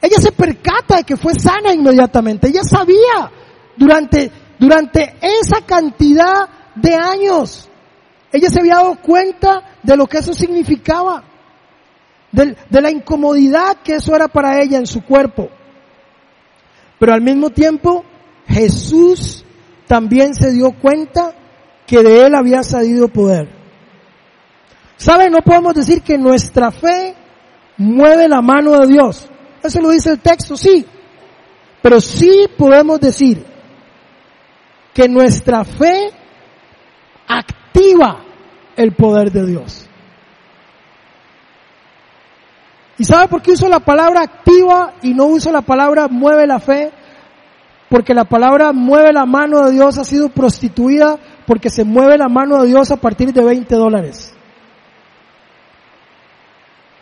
Ella 0.00 0.16
se 0.18 0.32
percata 0.32 0.96
de 0.96 1.04
que 1.04 1.16
fue 1.16 1.34
sana 1.34 1.72
inmediatamente. 1.72 2.48
Ella 2.48 2.62
sabía 2.64 3.30
durante, 3.76 4.32
durante 4.58 5.14
esa 5.20 5.64
cantidad 5.64 6.48
de 6.74 6.94
años. 6.94 7.68
Ella 8.32 8.48
se 8.50 8.60
había 8.60 8.76
dado 8.76 8.96
cuenta 8.96 9.76
de 9.82 9.96
lo 9.96 10.06
que 10.06 10.18
eso 10.18 10.32
significaba, 10.32 11.22
de, 12.32 12.56
de, 12.68 12.80
la 12.80 12.90
incomodidad 12.90 13.76
que 13.84 13.96
eso 13.96 14.16
era 14.16 14.26
para 14.26 14.60
ella 14.60 14.78
en 14.78 14.86
su 14.86 15.04
cuerpo. 15.04 15.50
Pero 16.98 17.12
al 17.12 17.20
mismo 17.20 17.50
tiempo, 17.50 18.04
Jesús 18.48 19.41
también 19.92 20.34
se 20.34 20.52
dio 20.52 20.72
cuenta 20.72 21.34
que 21.86 22.02
de 22.02 22.24
él 22.24 22.34
había 22.34 22.62
salido 22.62 23.08
poder. 23.08 23.46
¿Sabe? 24.96 25.28
No 25.28 25.42
podemos 25.42 25.74
decir 25.74 26.00
que 26.00 26.16
nuestra 26.16 26.70
fe 26.70 27.14
mueve 27.76 28.26
la 28.26 28.40
mano 28.40 28.80
de 28.80 28.86
Dios. 28.86 29.28
Eso 29.62 29.82
lo 29.82 29.90
dice 29.90 30.12
el 30.12 30.20
texto, 30.20 30.56
sí. 30.56 30.86
Pero 31.82 32.00
sí 32.00 32.46
podemos 32.56 33.00
decir 33.00 33.44
que 34.94 35.10
nuestra 35.10 35.62
fe 35.62 36.10
activa 37.28 38.24
el 38.74 38.92
poder 38.92 39.30
de 39.30 39.44
Dios. 39.44 39.86
¿Y 42.96 43.04
sabe 43.04 43.28
por 43.28 43.42
qué 43.42 43.50
uso 43.50 43.68
la 43.68 43.80
palabra 43.80 44.22
activa 44.22 44.94
y 45.02 45.12
no 45.12 45.26
uso 45.26 45.52
la 45.52 45.60
palabra 45.60 46.08
mueve 46.08 46.46
la 46.46 46.60
fe? 46.60 46.92
Porque 47.92 48.14
la 48.14 48.24
palabra 48.24 48.72
mueve 48.72 49.12
la 49.12 49.26
mano 49.26 49.66
de 49.66 49.72
Dios 49.72 49.98
ha 49.98 50.04
sido 50.04 50.30
prostituida 50.30 51.18
porque 51.46 51.68
se 51.68 51.84
mueve 51.84 52.16
la 52.16 52.30
mano 52.30 52.62
de 52.62 52.68
Dios 52.68 52.90
a 52.90 52.96
partir 52.96 53.34
de 53.34 53.44
20 53.44 53.74
dólares. 53.74 54.32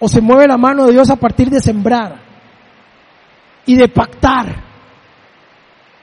O 0.01 0.09
se 0.09 0.21
mueve 0.21 0.49
la 0.49 0.57
mano 0.57 0.87
de 0.87 0.93
Dios 0.93 1.09
a 1.09 1.15
partir 1.15 1.49
de 1.49 1.61
sembrar 1.61 2.21
y 3.67 3.77
de 3.77 3.87
pactar. 3.87 4.65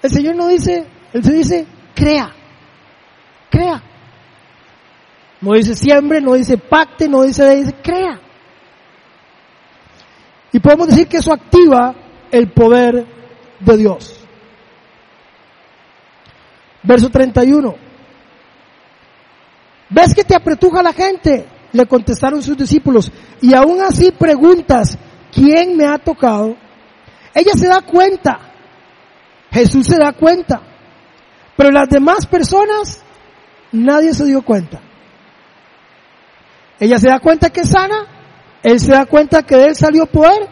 El 0.02 0.10
Señor 0.10 0.38
no 0.38 0.48
dice, 0.48 0.88
Él 1.12 1.22
se 1.22 1.34
dice, 1.34 1.68
crea, 1.94 2.32
crea. 3.50 3.84
No 5.42 5.52
dice 5.52 5.76
siembre, 5.76 6.22
no 6.22 6.36
dice 6.36 6.58
pacte, 6.58 7.10
no 7.10 7.24
dice, 7.24 7.58
dice 7.58 7.76
crea. 7.84 8.22
Y 10.54 10.62
podemos 10.62 10.88
decir 10.88 11.10
que 11.10 11.18
eso 11.18 11.34
activa 11.34 11.94
el 12.32 12.54
poder 12.54 13.06
de 13.60 13.78
Dios. 13.78 14.17
Verso 16.88 17.10
31. 17.10 17.76
¿Ves 19.90 20.16
que 20.16 20.24
te 20.24 20.36
apretuja 20.36 20.82
la 20.82 20.94
gente? 20.94 21.46
Le 21.74 21.86
contestaron 21.86 22.42
sus 22.42 22.56
discípulos. 22.56 23.12
Y 23.42 23.54
aún 23.54 23.82
así 23.82 24.12
preguntas, 24.12 24.98
¿quién 25.34 25.76
me 25.76 25.86
ha 25.86 25.98
tocado? 25.98 26.56
Ella 27.34 27.52
se 27.56 27.68
da 27.68 27.82
cuenta. 27.82 28.40
Jesús 29.52 29.86
se 29.86 29.98
da 29.98 30.14
cuenta. 30.14 30.62
Pero 31.58 31.72
las 31.72 31.90
demás 31.90 32.26
personas, 32.26 33.04
nadie 33.74 34.14
se 34.14 34.26
dio 34.26 34.42
cuenta. 34.42 34.80
Ella 36.80 37.00
se 37.00 37.10
da 37.10 37.20
cuenta 37.20 37.50
que 37.50 37.62
es 37.62 37.70
sana, 37.70 38.06
él 38.64 38.80
se 38.80 38.94
da 38.94 39.06
cuenta 39.06 39.44
que 39.44 39.58
de 39.58 39.66
él 39.70 39.76
salió 39.76 40.06
poder, 40.06 40.48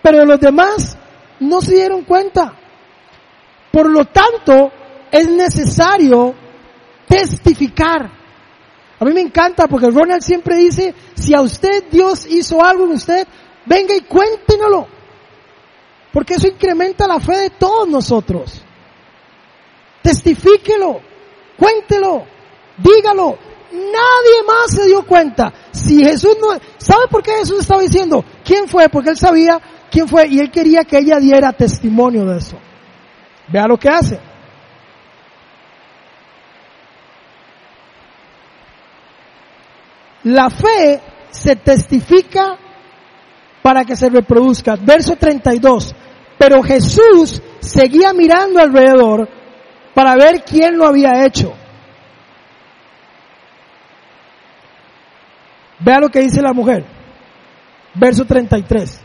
pero 0.00 0.24
los 0.24 0.40
demás 0.40 0.96
no 1.40 1.60
se 1.60 1.74
dieron 1.74 2.02
cuenta. 2.04 2.54
Por 3.72 3.90
lo 3.90 4.04
tanto, 4.04 4.70
es 5.10 5.28
necesario 5.28 6.34
testificar. 7.06 8.10
A 8.98 9.04
mí 9.04 9.12
me 9.12 9.20
encanta 9.20 9.66
porque 9.66 9.90
Ronald 9.90 10.22
siempre 10.22 10.56
dice, 10.56 10.94
si 11.14 11.34
a 11.34 11.40
usted 11.40 11.84
Dios 11.90 12.26
hizo 12.26 12.64
algo 12.64 12.84
en 12.84 12.92
usted, 12.92 13.26
venga 13.66 13.94
y 13.94 14.00
cuéntenlo. 14.02 14.86
Porque 16.12 16.34
eso 16.34 16.48
incrementa 16.48 17.06
la 17.06 17.20
fe 17.20 17.36
de 17.36 17.50
todos 17.50 17.88
nosotros. 17.88 18.62
Testifíquelo, 20.02 21.00
cuéntelo, 21.58 22.24
dígalo. 22.78 23.38
Nadie 23.72 24.42
más 24.46 24.70
se 24.70 24.86
dio 24.86 25.04
cuenta. 25.04 25.52
Si 25.72 26.02
Jesús 26.02 26.36
no, 26.40 26.58
¿sabe 26.78 27.08
por 27.10 27.22
qué 27.22 27.32
Jesús 27.32 27.60
estaba 27.60 27.82
diciendo? 27.82 28.24
¿Quién 28.44 28.66
fue? 28.68 28.88
Porque 28.88 29.10
él 29.10 29.18
sabía 29.18 29.60
quién 29.90 30.08
fue 30.08 30.28
y 30.28 30.38
él 30.40 30.50
quería 30.50 30.84
que 30.84 30.98
ella 30.98 31.18
diera 31.18 31.52
testimonio 31.52 32.24
de 32.24 32.38
eso. 32.38 32.56
Vea 33.48 33.66
lo 33.66 33.76
que 33.76 33.88
hace. 33.88 34.18
La 40.26 40.50
fe 40.50 41.00
se 41.30 41.54
testifica 41.54 42.58
para 43.62 43.84
que 43.84 43.94
se 43.94 44.08
reproduzca. 44.10 44.74
Verso 44.74 45.14
32. 45.14 45.94
Pero 46.36 46.64
Jesús 46.64 47.40
seguía 47.60 48.12
mirando 48.12 48.58
alrededor 48.58 49.28
para 49.94 50.16
ver 50.16 50.42
quién 50.42 50.76
lo 50.76 50.84
había 50.84 51.24
hecho. 51.24 51.54
Vea 55.78 56.00
lo 56.00 56.08
que 56.08 56.22
dice 56.22 56.42
la 56.42 56.52
mujer. 56.52 56.84
Verso 57.94 58.24
33. 58.24 59.00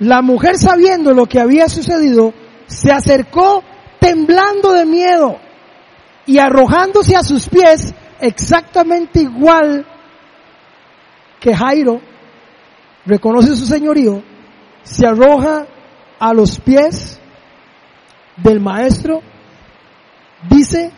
La 0.00 0.20
mujer 0.20 0.58
sabiendo 0.58 1.14
lo 1.14 1.26
que 1.26 1.38
había 1.38 1.68
sucedido, 1.68 2.34
se 2.66 2.90
acercó 2.90 3.62
temblando 4.00 4.72
de 4.72 4.84
miedo 4.84 5.38
y 6.26 6.38
arrojándose 6.38 7.14
a 7.14 7.22
sus 7.22 7.48
pies 7.48 7.94
exactamente 8.20 9.20
igual 9.20 9.86
que 11.46 11.54
Jairo 11.54 12.00
reconoce 13.04 13.54
su 13.54 13.66
señorío, 13.66 14.20
se 14.82 15.06
arroja 15.06 15.64
a 16.18 16.34
los 16.34 16.58
pies 16.58 17.20
del 18.36 18.58
maestro, 18.58 19.20
dice, 20.50 20.90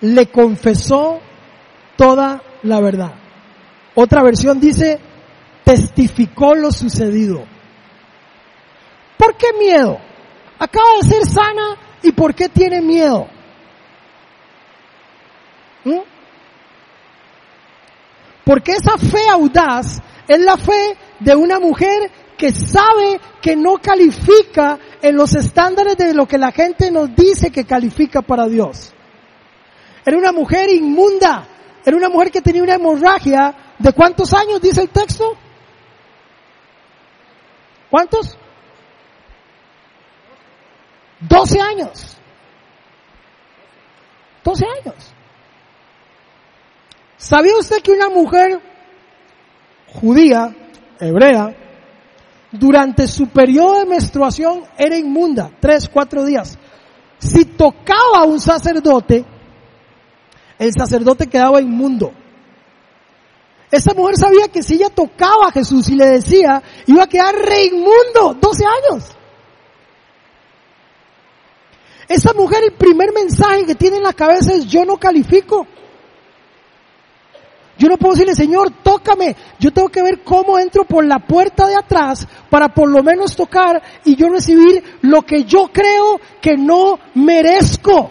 le 0.00 0.28
confesó 0.28 1.20
toda 1.94 2.40
la 2.62 2.80
verdad. 2.80 3.12
Otra 3.94 4.22
versión 4.22 4.58
dice, 4.58 4.98
testificó 5.62 6.54
lo 6.54 6.72
sucedido. 6.72 7.44
¿Por 9.18 9.36
qué 9.36 9.48
miedo? 9.58 9.98
Acaba 10.58 10.88
de 11.02 11.08
ser 11.08 11.26
sana 11.26 11.76
y 12.02 12.12
¿por 12.12 12.34
qué 12.34 12.48
tiene 12.48 12.80
miedo? 12.80 13.26
¿Mm? 15.84 16.11
Porque 18.44 18.72
esa 18.72 18.98
fe 18.98 19.28
audaz 19.28 20.00
es 20.26 20.40
la 20.40 20.56
fe 20.56 20.96
de 21.20 21.34
una 21.36 21.60
mujer 21.60 22.10
que 22.36 22.52
sabe 22.52 23.20
que 23.40 23.54
no 23.54 23.78
califica 23.78 24.78
en 25.00 25.16
los 25.16 25.34
estándares 25.34 25.96
de 25.96 26.12
lo 26.12 26.26
que 26.26 26.38
la 26.38 26.50
gente 26.50 26.90
nos 26.90 27.14
dice 27.14 27.50
que 27.50 27.64
califica 27.64 28.22
para 28.22 28.46
Dios. 28.46 28.92
Era 30.04 30.16
una 30.16 30.32
mujer 30.32 30.68
inmunda, 30.70 31.46
era 31.84 31.96
una 31.96 32.08
mujer 32.08 32.30
que 32.32 32.40
tenía 32.40 32.62
una 32.62 32.74
hemorragia. 32.74 33.74
¿De 33.78 33.92
cuántos 33.92 34.32
años 34.34 34.60
dice 34.60 34.82
el 34.82 34.88
texto? 34.88 35.36
¿Cuántos? 37.90 38.36
12 41.20 41.60
años. 41.60 42.16
12 44.42 44.64
años. 44.66 45.14
¿Sabía 47.22 47.56
usted 47.56 47.80
que 47.82 47.92
una 47.92 48.08
mujer 48.08 48.60
judía, 49.86 50.52
hebrea, 50.98 51.54
durante 52.50 53.06
su 53.06 53.28
periodo 53.28 53.78
de 53.78 53.86
menstruación 53.86 54.64
era 54.76 54.96
inmunda, 54.98 55.48
tres, 55.60 55.88
cuatro 55.88 56.24
días? 56.24 56.58
Si 57.18 57.44
tocaba 57.44 58.18
a 58.18 58.24
un 58.24 58.40
sacerdote, 58.40 59.24
el 60.58 60.72
sacerdote 60.72 61.28
quedaba 61.28 61.60
inmundo. 61.60 62.12
Esa 63.70 63.94
mujer 63.94 64.16
sabía 64.16 64.48
que 64.48 64.64
si 64.64 64.74
ella 64.74 64.90
tocaba 64.90 65.46
a 65.46 65.52
Jesús 65.52 65.90
y 65.90 65.94
le 65.94 66.06
decía, 66.06 66.60
iba 66.86 67.04
a 67.04 67.08
quedar 67.08 67.36
re 67.36 67.66
inmundo, 67.66 68.36
12 68.40 68.64
años. 68.66 69.04
Esa 72.08 72.32
mujer 72.32 72.64
el 72.64 72.72
primer 72.72 73.12
mensaje 73.12 73.64
que 73.64 73.76
tiene 73.76 73.98
en 73.98 74.02
la 74.02 74.12
cabeza 74.12 74.54
es 74.54 74.66
yo 74.66 74.84
no 74.84 74.96
califico. 74.96 75.68
Yo 77.82 77.88
no 77.88 77.96
puedo 77.96 78.14
decirle, 78.14 78.36
Señor, 78.36 78.70
tócame. 78.80 79.34
Yo 79.58 79.72
tengo 79.72 79.88
que 79.88 80.04
ver 80.04 80.22
cómo 80.22 80.56
entro 80.56 80.84
por 80.84 81.04
la 81.04 81.18
puerta 81.18 81.66
de 81.66 81.74
atrás 81.74 82.28
para 82.48 82.68
por 82.68 82.88
lo 82.88 83.02
menos 83.02 83.34
tocar 83.34 83.82
y 84.04 84.14
yo 84.14 84.28
recibir 84.28 84.84
lo 85.00 85.22
que 85.22 85.42
yo 85.42 85.68
creo 85.72 86.20
que 86.40 86.56
no 86.56 87.00
merezco. 87.16 88.08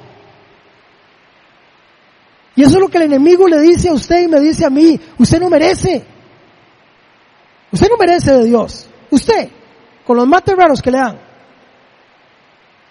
Y 2.53 2.63
eso 2.63 2.71
es 2.71 2.81
lo 2.81 2.89
que 2.89 2.97
el 2.97 3.05
enemigo 3.05 3.47
le 3.47 3.61
dice 3.61 3.87
a 3.87 3.93
usted 3.93 4.23
y 4.23 4.27
me 4.27 4.41
dice 4.41 4.65
a 4.65 4.69
mí. 4.69 4.99
Usted 5.17 5.39
no 5.39 5.49
merece. 5.49 6.03
Usted 7.71 7.87
no 7.87 7.95
merece 7.95 8.33
de 8.33 8.43
Dios. 8.43 8.89
Usted, 9.09 9.51
con 10.05 10.17
los 10.17 10.27
mates 10.27 10.53
raros 10.53 10.81
que 10.81 10.91
le 10.91 10.97
dan. 10.97 11.17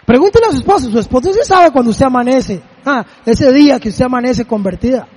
Pregúntele 0.03 0.47
a 0.47 0.51
su 0.51 0.57
esposo. 0.57 0.89
Su 0.89 0.97
esposo 0.97 1.31
sí 1.31 1.41
sabe 1.43 1.69
cuando 1.69 1.91
usted 1.91 2.07
amanece. 2.07 2.59
Ah, 2.83 3.05
ese 3.23 3.53
día 3.53 3.79
que 3.79 3.89
usted 3.89 4.05
amanece 4.05 4.45
convertida. 4.45 5.07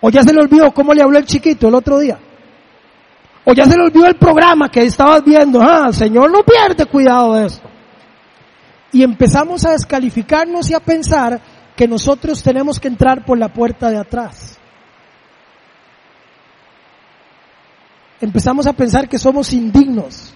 O 0.00 0.10
ya 0.10 0.22
se 0.22 0.32
le 0.32 0.40
olvidó 0.40 0.72
cómo 0.72 0.92
le 0.92 1.02
habló 1.02 1.18
el 1.18 1.24
chiquito 1.24 1.68
el 1.68 1.74
otro 1.74 1.98
día. 1.98 2.18
O 3.44 3.52
ya 3.52 3.66
se 3.66 3.76
le 3.76 3.84
olvidó 3.84 4.06
el 4.06 4.16
programa 4.16 4.70
que 4.70 4.80
estabas 4.80 5.24
viendo. 5.24 5.60
Ah, 5.62 5.92
Señor 5.92 6.30
no 6.30 6.42
pierde 6.42 6.86
cuidado 6.86 7.34
de 7.34 7.46
eso. 7.46 7.60
Y 8.92 9.02
empezamos 9.02 9.64
a 9.66 9.72
descalificarnos 9.72 10.70
y 10.70 10.74
a 10.74 10.80
pensar 10.80 11.40
que 11.76 11.88
nosotros 11.88 12.42
tenemos 12.42 12.78
que 12.78 12.88
entrar 12.88 13.24
por 13.24 13.38
la 13.38 13.48
puerta 13.52 13.90
de 13.90 13.98
atrás. 13.98 14.58
Empezamos 18.20 18.66
a 18.66 18.72
pensar 18.72 19.08
que 19.08 19.18
somos 19.18 19.52
indignos, 19.52 20.32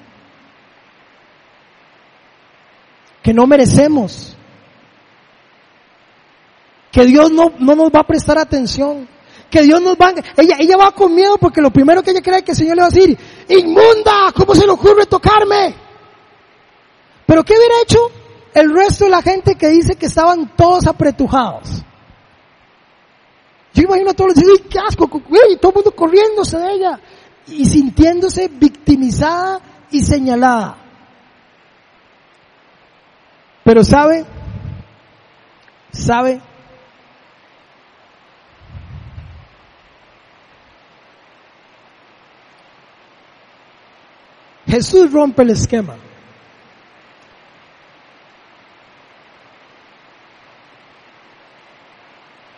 que 3.22 3.32
no 3.32 3.46
merecemos, 3.46 4.36
que 6.90 7.04
Dios 7.06 7.30
no, 7.30 7.52
no 7.58 7.74
nos 7.74 7.90
va 7.90 8.00
a 8.00 8.06
prestar 8.06 8.38
atención, 8.38 9.08
que 9.50 9.62
Dios 9.62 9.80
nos 9.80 9.96
va, 9.96 10.12
ella, 10.36 10.56
ella 10.58 10.76
va 10.76 10.92
con 10.92 11.14
miedo 11.14 11.38
porque 11.38 11.60
lo 11.60 11.70
primero 11.70 12.02
que 12.02 12.10
ella 12.10 12.22
cree 12.22 12.42
que 12.42 12.52
el 12.52 12.56
Señor 12.56 12.76
le 12.76 12.82
va 12.82 12.88
a 12.88 12.90
decir, 12.90 13.18
inmunda, 13.48 14.32
¿cómo 14.34 14.54
se 14.54 14.66
le 14.66 14.72
ocurre 14.72 15.06
tocarme? 15.06 15.74
Pero 17.26 17.44
¿qué 17.44 17.54
hubiera 17.54 17.82
hecho 17.82 17.98
el 18.54 18.74
resto 18.74 19.04
de 19.04 19.10
la 19.10 19.22
gente 19.22 19.54
que 19.54 19.68
dice 19.68 19.96
que 19.96 20.06
estaban 20.06 20.54
todos 20.56 20.86
apretujados? 20.86 21.82
Yo 23.74 23.82
imagino 23.82 24.10
a 24.10 24.14
todos 24.14 24.36
los 24.36 24.44
uy, 24.44 24.64
qué 24.68 24.78
asco, 24.78 25.08
uy, 25.12 25.56
todo 25.60 25.70
el 25.70 25.74
mundo 25.76 25.92
corriéndose 25.92 26.58
de 26.58 26.72
ella 26.72 27.00
y 27.46 27.64
sintiéndose 27.64 28.48
victimizada 28.48 29.60
y 29.90 30.02
señalada. 30.02 30.76
Pero 33.64 33.84
sabe, 33.84 34.24
sabe 35.92 36.40
Jesús 44.68 45.10
rompe 45.10 45.42
el 45.42 45.50
esquema. 45.50 45.96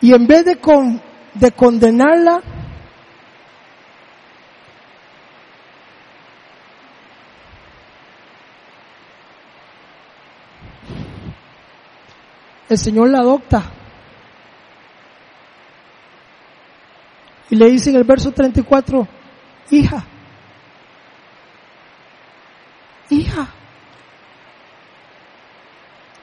Y 0.01 0.13
en 0.13 0.27
vez 0.27 0.43
de, 0.43 0.57
con, 0.57 1.01
de 1.35 1.51
condenarla, 1.51 2.41
el 12.67 12.77
Señor 12.77 13.09
la 13.09 13.19
adopta. 13.19 13.63
Y 17.49 17.55
le 17.55 17.69
dice 17.69 17.91
en 17.91 17.97
el 17.97 18.03
verso 18.03 18.31
34, 18.31 19.07
hija. 19.69 20.05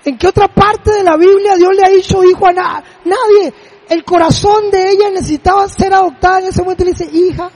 ¿En 0.09 0.17
qué 0.17 0.29
otra 0.29 0.49
parte 0.49 0.91
de 0.91 1.03
la 1.03 1.19
Biblia 1.19 1.55
Dios 1.57 1.77
le 1.77 1.85
ha 1.85 1.89
dicho 1.91 2.25
hijo 2.25 2.47
a 2.47 2.53
nadie? 2.55 3.53
El 3.91 4.05
corazón 4.05 4.71
de 4.71 4.93
ella 4.93 5.11
necesitaba 5.11 5.69
ser 5.69 5.93
adoptada 5.93 6.41
en 6.41 6.47
ese 6.47 6.63
momento 6.63 6.83
y 6.83 6.87
le 6.87 6.93
dice, 6.93 7.11
hija. 7.13 7.51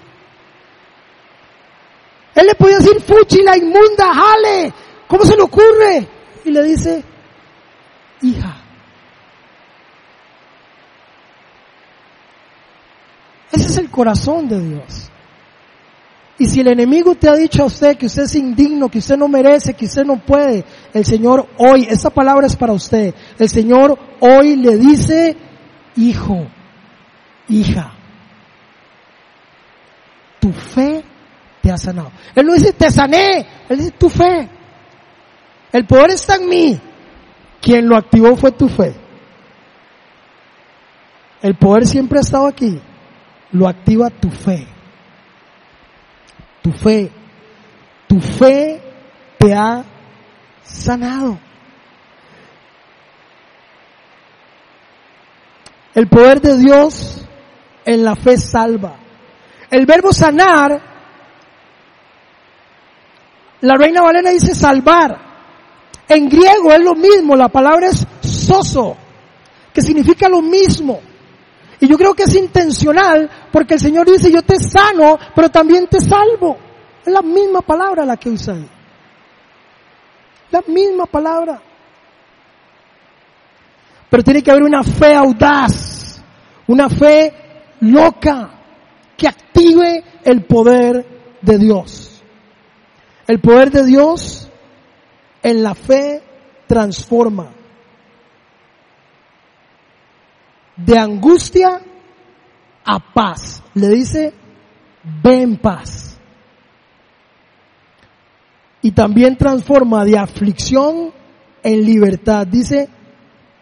Él 2.34 2.46
le 2.46 2.55
podía 2.55 2.76
decir, 2.76 3.00
fuchi, 3.00 3.40
la 3.42 3.57
inmunda, 3.57 4.12
jale, 4.12 4.74
¿cómo 5.09 5.24
se 5.24 5.34
le 5.34 5.42
ocurre? 5.44 6.07
Y 6.44 6.50
le 6.50 6.62
dice, 6.64 7.03
hija. 8.20 8.55
Ese 13.50 13.64
es 13.66 13.76
el 13.78 13.90
corazón 13.90 14.46
de 14.50 14.61
Dios. 14.61 15.11
Y 16.39 16.47
si 16.47 16.61
el 16.61 16.68
enemigo 16.68 17.14
te 17.14 17.28
ha 17.28 17.35
dicho 17.35 17.62
a 17.62 17.66
usted 17.66 17.97
que 17.97 18.07
usted 18.07 18.22
es 18.22 18.35
indigno, 18.35 18.89
que 18.89 18.99
usted 18.99 19.16
no 19.16 19.28
merece, 19.28 19.74
que 19.74 19.85
usted 19.85 20.05
no 20.05 20.18
puede, 20.18 20.64
el 20.93 21.05
Señor 21.05 21.47
hoy, 21.59 21.87
esta 21.89 22.11
palabra 22.11 22.47
es 22.47 22.57
para 22.57 22.72
usted, 22.72 23.14
el 23.39 23.49
Señor 23.49 23.99
hoy 24.20 24.57
le 24.57 24.76
dice, 24.76 25.37
hijo, 25.97 26.47
hija, 27.49 27.93
tu 30.41 30.53
fe 30.53 31.05
te 31.61 31.70
ha 31.70 31.76
sanado. 31.76 32.11
Él 32.35 32.47
no 32.47 32.55
dice, 32.55 32.72
te 32.72 32.91
sané, 32.91 33.47
él 33.68 33.78
dice, 33.78 33.93
tu 33.93 34.09
fe. 34.09 34.49
El 35.70 35.87
poder 35.87 36.11
está 36.11 36.37
en 36.37 36.49
mí. 36.49 36.80
Quien 37.61 37.89
lo 37.89 37.97
activó 37.97 38.37
fue 38.37 38.51
tu 38.51 38.68
fe. 38.68 38.95
El 41.41 41.55
poder 41.55 41.87
siempre 41.87 42.18
ha 42.18 42.22
estado 42.22 42.47
aquí. 42.47 42.80
Lo 43.53 43.68
activa 43.68 44.11
tu 44.11 44.30
fe. 44.30 44.66
Tu 46.62 46.72
fe. 46.72 47.10
Tu 48.08 48.20
fe 48.20 48.80
te 49.38 49.54
ha 49.54 49.84
sanado. 50.62 51.38
El 55.94 56.08
poder 56.08 56.40
de 56.40 56.56
Dios 56.56 57.26
en 57.84 58.04
la 58.04 58.16
fe 58.16 58.36
salva. 58.36 58.96
El 59.70 59.86
verbo 59.86 60.12
sanar, 60.12 60.80
la 63.60 63.76
reina 63.76 64.02
Valena 64.02 64.30
dice 64.30 64.54
salvar. 64.54 65.18
En 66.08 66.28
griego 66.28 66.72
es 66.72 66.80
lo 66.80 66.94
mismo, 66.94 67.36
la 67.36 67.48
palabra 67.48 67.88
es 67.88 68.06
soso, 68.20 68.96
que 69.72 69.80
significa 69.80 70.28
lo 70.28 70.42
mismo. 70.42 71.00
Y 71.83 71.89
yo 71.89 71.99
creo 71.99 72.14
que 72.14 72.22
es 72.22 72.37
intencional 72.37 73.28
porque 73.51 73.74
el 73.74 73.80
Señor 73.80 74.09
dice, 74.09 74.30
yo 74.30 74.43
te 74.43 74.57
sano, 74.57 75.18
pero 75.35 75.51
también 75.51 75.89
te 75.89 76.01
salvo. 76.01 76.57
Es 77.05 77.12
la 77.12 77.22
misma 77.22 77.61
palabra 77.61 78.05
la 78.05 78.16
que 78.16 78.30
usa 78.30 78.55
ahí. 78.55 78.68
La 80.53 80.62
misma 80.68 81.07
palabra. 81.07 81.61
Pero 84.09 84.22
tiene 84.22 84.45
que 84.45 84.51
haber 84.53 84.62
una 84.62 84.85
fe 84.85 85.12
audaz, 85.12 86.22
una 86.68 86.89
fe 86.89 87.35
loca, 87.80 88.51
que 89.16 89.26
active 89.26 90.05
el 90.22 90.45
poder 90.45 91.05
de 91.41 91.59
Dios. 91.59 92.22
El 93.26 93.41
poder 93.41 93.72
de 93.72 93.85
Dios 93.85 94.49
en 95.43 95.64
la 95.64 95.74
fe 95.74 96.22
transforma. 96.68 97.49
De 100.77 100.99
angustia 100.99 101.81
a 102.85 102.99
paz. 103.12 103.62
Le 103.75 103.89
dice, 103.89 104.33
ven 105.23 105.57
paz. 105.57 106.18
Y 108.81 108.93
también 108.93 109.37
transforma 109.37 110.05
de 110.05 110.18
aflicción 110.18 111.12
en 111.62 111.85
libertad. 111.85 112.47
Dice, 112.47 112.89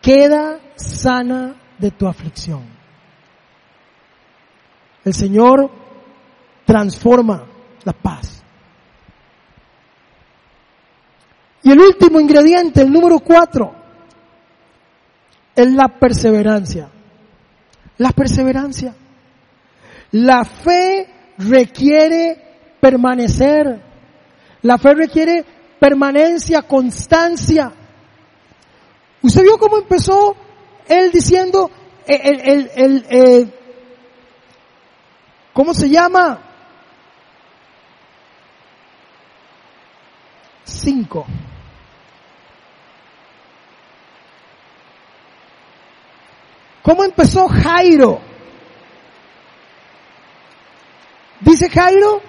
queda 0.01 0.59
sana 0.77 1.55
de 1.79 1.91
tu 1.91 2.07
aflicción. 2.07 2.65
El 5.05 5.15
Señor 5.15 5.71
transforma 6.65 7.45
la 7.85 7.93
paz. 7.93 8.43
Y 11.63 11.71
el 11.71 11.81
último 11.81 12.21
ingrediente, 12.21 12.83
el 12.83 12.91
número 12.91 13.19
cuatro, 13.19 13.75
es 15.55 15.73
la 15.73 15.89
perseverancia. 15.89 16.89
La 18.01 18.12
perseverancia. 18.12 18.94
La 20.12 20.42
fe 20.42 21.07
requiere 21.36 22.76
permanecer. 22.80 23.78
La 24.62 24.78
fe 24.78 24.94
requiere 24.94 25.44
permanencia, 25.78 26.62
constancia. 26.62 27.70
Usted 29.20 29.42
vio 29.42 29.59
cómo 29.59 29.76
empezó 29.76 30.34
él 30.88 31.12
diciendo, 31.12 31.70
el, 32.07 32.40
el, 32.40 32.70
el, 32.74 33.07
eh, 33.11 33.55
¿cómo 35.53 35.74
se 35.74 35.90
llama? 35.90 36.40
Cinco. 40.64 41.26
¿Cómo 46.91 47.05
empezó 47.05 47.47
Jairo? 47.47 48.20
Dice 51.38 51.70
Jairo, 51.70 52.20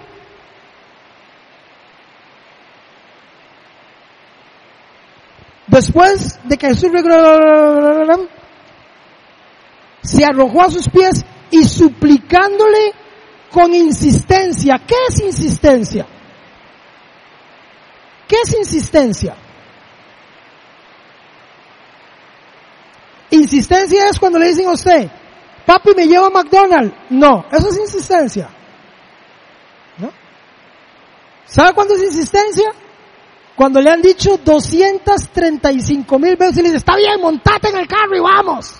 después 5.66 6.38
de 6.44 6.56
que 6.56 6.68
Jesús 6.68 6.92
se 10.02 10.24
arrojó 10.24 10.62
a 10.62 10.70
sus 10.70 10.88
pies 10.88 11.24
y 11.50 11.64
suplicándole 11.64 12.92
con 13.50 13.74
insistencia. 13.74 14.80
¿Qué 14.86 14.94
es 15.08 15.20
insistencia? 15.22 16.06
¿Qué 18.28 18.36
es 18.44 18.54
insistencia? 18.54 19.34
Insistencia 23.32 24.10
es 24.10 24.18
cuando 24.18 24.38
le 24.38 24.48
dicen 24.48 24.66
a 24.68 24.72
usted, 24.72 25.10
papi 25.64 25.92
me 25.96 26.06
lleva 26.06 26.26
a 26.26 26.30
McDonald's. 26.30 26.94
No, 27.08 27.46
eso 27.50 27.68
es 27.70 27.78
insistencia. 27.78 28.50
¿No? 29.96 30.12
¿Sabe 31.46 31.72
cuándo 31.72 31.94
es 31.94 32.02
insistencia? 32.02 32.70
Cuando 33.56 33.80
le 33.80 33.90
han 33.90 34.02
dicho 34.02 34.36
235 34.36 36.18
mil 36.18 36.36
veces 36.36 36.58
y 36.58 36.62
le 36.62 36.68
dice, 36.68 36.76
está 36.76 36.94
bien, 36.96 37.20
montate 37.22 37.70
en 37.70 37.78
el 37.78 37.88
carro 37.88 38.14
y 38.14 38.20
vamos. 38.20 38.74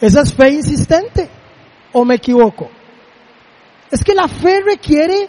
Esa 0.00 0.22
es 0.22 0.32
fe 0.32 0.50
insistente. 0.50 1.28
¿O 1.92 2.02
me 2.02 2.14
equivoco? 2.14 2.70
Es 3.90 4.02
que 4.02 4.14
la 4.14 4.26
fe 4.26 4.62
requiere, 4.62 5.28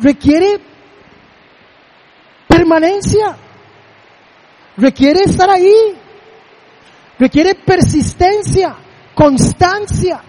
requiere 0.00 0.60
permanencia. 2.46 3.38
Requiere 4.76 5.20
estar 5.20 5.48
ahí. 5.48 5.98
Requiere 7.22 7.54
persistencia, 7.54 8.74
constancia. 9.14 10.20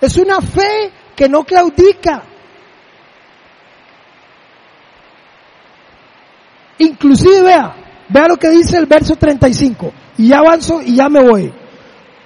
Es 0.00 0.16
una 0.16 0.40
fe 0.40 0.92
que 1.16 1.28
no 1.28 1.42
claudica. 1.42 2.22
Inclusive 6.78 7.42
vea, 7.42 7.74
vea 8.08 8.28
lo 8.28 8.36
que 8.36 8.48
dice 8.48 8.76
el 8.76 8.86
verso 8.86 9.16
35. 9.16 9.92
Y 10.18 10.28
ya 10.28 10.38
avanzo 10.38 10.82
y 10.82 10.94
ya 10.94 11.08
me 11.08 11.20
voy. 11.20 11.52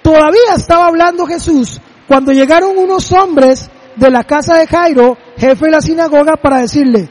Todavía 0.03 0.53
estaba 0.55 0.85
hablando 0.85 1.25
Jesús 1.25 1.81
cuando 2.07 2.31
llegaron 2.31 2.77
unos 2.77 3.11
hombres 3.11 3.71
de 3.95 4.11
la 4.11 4.23
casa 4.23 4.59
de 4.59 4.67
Jairo, 4.67 5.17
jefe 5.35 5.65
de 5.65 5.71
la 5.71 5.81
sinagoga, 5.81 6.35
para 6.35 6.59
decirle, 6.59 7.09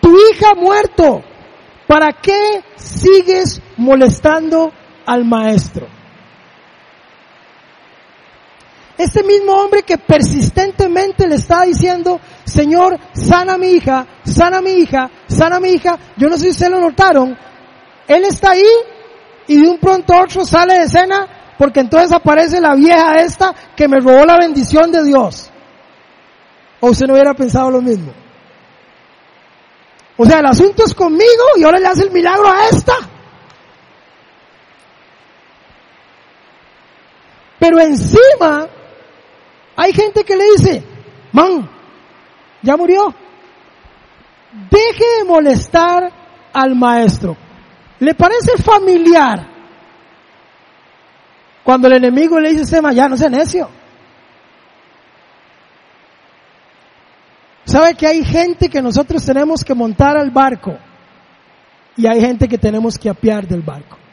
tu 0.00 0.16
hija 0.16 0.50
ha 0.50 0.60
muerto, 0.60 1.22
¿para 1.86 2.12
qué 2.12 2.64
sigues 2.74 3.62
molestando 3.76 4.72
al 5.06 5.24
maestro? 5.24 5.86
Este 8.96 9.24
mismo 9.24 9.52
hombre 9.52 9.82
que 9.82 9.98
persistentemente 9.98 11.26
le 11.26 11.34
estaba 11.34 11.64
diciendo, 11.64 12.20
Señor, 12.44 12.98
sana 13.12 13.58
mi 13.58 13.72
hija, 13.72 14.06
sana 14.24 14.60
mi 14.60 14.70
hija, 14.70 15.10
sana 15.26 15.58
mi 15.58 15.70
hija, 15.70 15.98
yo 16.16 16.28
no 16.28 16.38
sé 16.38 16.52
si 16.52 16.60
se 16.60 16.70
lo 16.70 16.80
notaron, 16.80 17.36
él 18.06 18.24
está 18.24 18.52
ahí 18.52 18.62
y 19.48 19.60
de 19.60 19.68
un 19.68 19.78
pronto 19.78 20.14
otro 20.16 20.44
sale 20.44 20.74
de 20.74 20.84
escena 20.84 21.26
porque 21.58 21.80
entonces 21.80 22.12
aparece 22.12 22.60
la 22.60 22.74
vieja 22.74 23.16
esta 23.16 23.54
que 23.76 23.88
me 23.88 24.00
robó 24.00 24.24
la 24.24 24.38
bendición 24.38 24.90
de 24.90 25.04
Dios. 25.04 25.50
O 26.80 26.88
usted 26.88 27.06
no 27.06 27.14
hubiera 27.14 27.34
pensado 27.34 27.70
lo 27.70 27.80
mismo. 27.80 28.12
O 30.16 30.26
sea, 30.26 30.38
el 30.38 30.46
asunto 30.46 30.84
es 30.84 30.94
conmigo 30.94 31.44
y 31.56 31.64
ahora 31.64 31.78
le 31.78 31.86
hace 31.86 32.04
el 32.04 32.10
milagro 32.10 32.48
a 32.48 32.68
esta. 32.68 32.94
Pero 37.64 37.80
encima 37.80 38.68
hay 39.74 39.94
gente 39.94 40.22
que 40.22 40.36
le 40.36 40.44
dice, 40.50 40.84
man, 41.32 41.66
ya 42.60 42.76
murió. 42.76 43.14
Deje 44.70 45.04
de 45.18 45.24
molestar 45.24 46.12
al 46.52 46.74
maestro. 46.74 47.34
¿Le 48.00 48.14
parece 48.14 48.58
familiar 48.58 49.48
cuando 51.64 51.88
el 51.88 51.94
enemigo 51.94 52.38
le 52.38 52.50
dice, 52.50 52.66
Sema, 52.66 52.92
ya 52.92 53.08
no 53.08 53.16
sea 53.16 53.30
necio? 53.30 53.70
¿Sabe 57.64 57.94
que 57.94 58.06
hay 58.06 58.22
gente 58.26 58.68
que 58.68 58.82
nosotros 58.82 59.24
tenemos 59.24 59.64
que 59.64 59.72
montar 59.72 60.18
al 60.18 60.30
barco 60.30 60.76
y 61.96 62.06
hay 62.06 62.20
gente 62.20 62.46
que 62.46 62.58
tenemos 62.58 62.98
que 62.98 63.08
apiar 63.08 63.48
del 63.48 63.62
barco? 63.62 64.03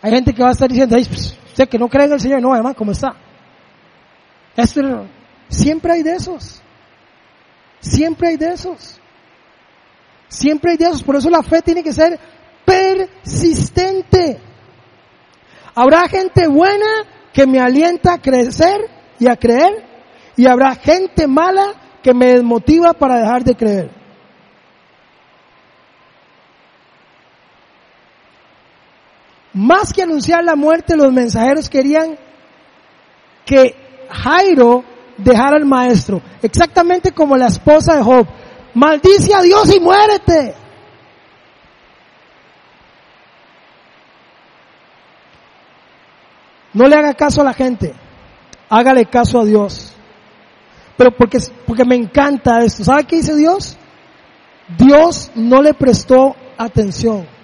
Hay 0.00 0.10
gente 0.10 0.32
que 0.32 0.42
va 0.42 0.48
a 0.48 0.52
estar 0.52 0.68
diciendo, 0.68 0.96
Ay, 0.96 1.04
pues, 1.04 1.38
Usted 1.58 1.70
que 1.70 1.78
no 1.80 1.88
cree 1.88 2.06
en 2.06 2.12
el 2.12 2.20
Señor, 2.20 2.40
no, 2.40 2.52
además, 2.52 2.76
¿cómo 2.76 2.92
está? 2.92 3.16
Esto, 4.56 5.08
siempre 5.48 5.92
hay 5.92 6.04
de 6.04 6.14
esos. 6.14 6.62
Siempre 7.80 8.28
hay 8.28 8.36
de 8.36 8.52
esos. 8.52 9.00
Siempre 10.28 10.70
hay 10.70 10.76
de 10.76 10.84
esos. 10.84 11.02
Por 11.02 11.16
eso 11.16 11.28
la 11.28 11.42
fe 11.42 11.60
tiene 11.62 11.82
que 11.82 11.92
ser 11.92 12.16
persistente. 12.64 14.38
Habrá 15.74 16.08
gente 16.08 16.46
buena 16.46 16.86
que 17.32 17.44
me 17.44 17.58
alienta 17.58 18.12
a 18.12 18.18
crecer 18.22 18.88
y 19.18 19.26
a 19.26 19.34
creer. 19.34 19.84
Y 20.36 20.46
habrá 20.46 20.76
gente 20.76 21.26
mala 21.26 21.74
que 22.04 22.14
me 22.14 22.34
desmotiva 22.34 22.92
para 22.92 23.16
dejar 23.16 23.42
de 23.42 23.56
creer. 23.56 23.97
Más 29.58 29.92
que 29.92 30.02
anunciar 30.02 30.44
la 30.44 30.54
muerte, 30.54 30.96
los 30.96 31.12
mensajeros 31.12 31.68
querían 31.68 32.16
que 33.44 33.74
Jairo 34.08 34.84
dejara 35.16 35.56
al 35.56 35.64
maestro. 35.64 36.22
Exactamente 36.40 37.10
como 37.10 37.36
la 37.36 37.48
esposa 37.48 37.96
de 37.96 38.02
Job. 38.04 38.24
Maldice 38.74 39.34
a 39.34 39.42
Dios 39.42 39.74
y 39.74 39.80
muérete. 39.80 40.54
No 46.72 46.86
le 46.86 46.94
haga 46.94 47.14
caso 47.14 47.40
a 47.40 47.44
la 47.44 47.52
gente. 47.52 47.92
Hágale 48.68 49.06
caso 49.06 49.40
a 49.40 49.44
Dios. 49.44 49.92
Pero 50.96 51.10
porque, 51.10 51.38
porque 51.66 51.84
me 51.84 51.96
encanta 51.96 52.62
esto. 52.62 52.84
¿Sabe 52.84 53.02
qué 53.02 53.16
dice 53.16 53.34
Dios? 53.34 53.76
Dios 54.78 55.32
no 55.34 55.60
le 55.62 55.74
prestó 55.74 56.36
atención. 56.56 57.37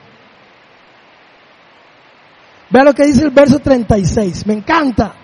Vea 2.71 2.85
lo 2.85 2.95
que 2.95 3.07
dice 3.07 3.25
el 3.25 3.31
verso 3.31 3.59
36. 3.59 4.47
Me 4.47 4.55
encanta. 4.55 5.15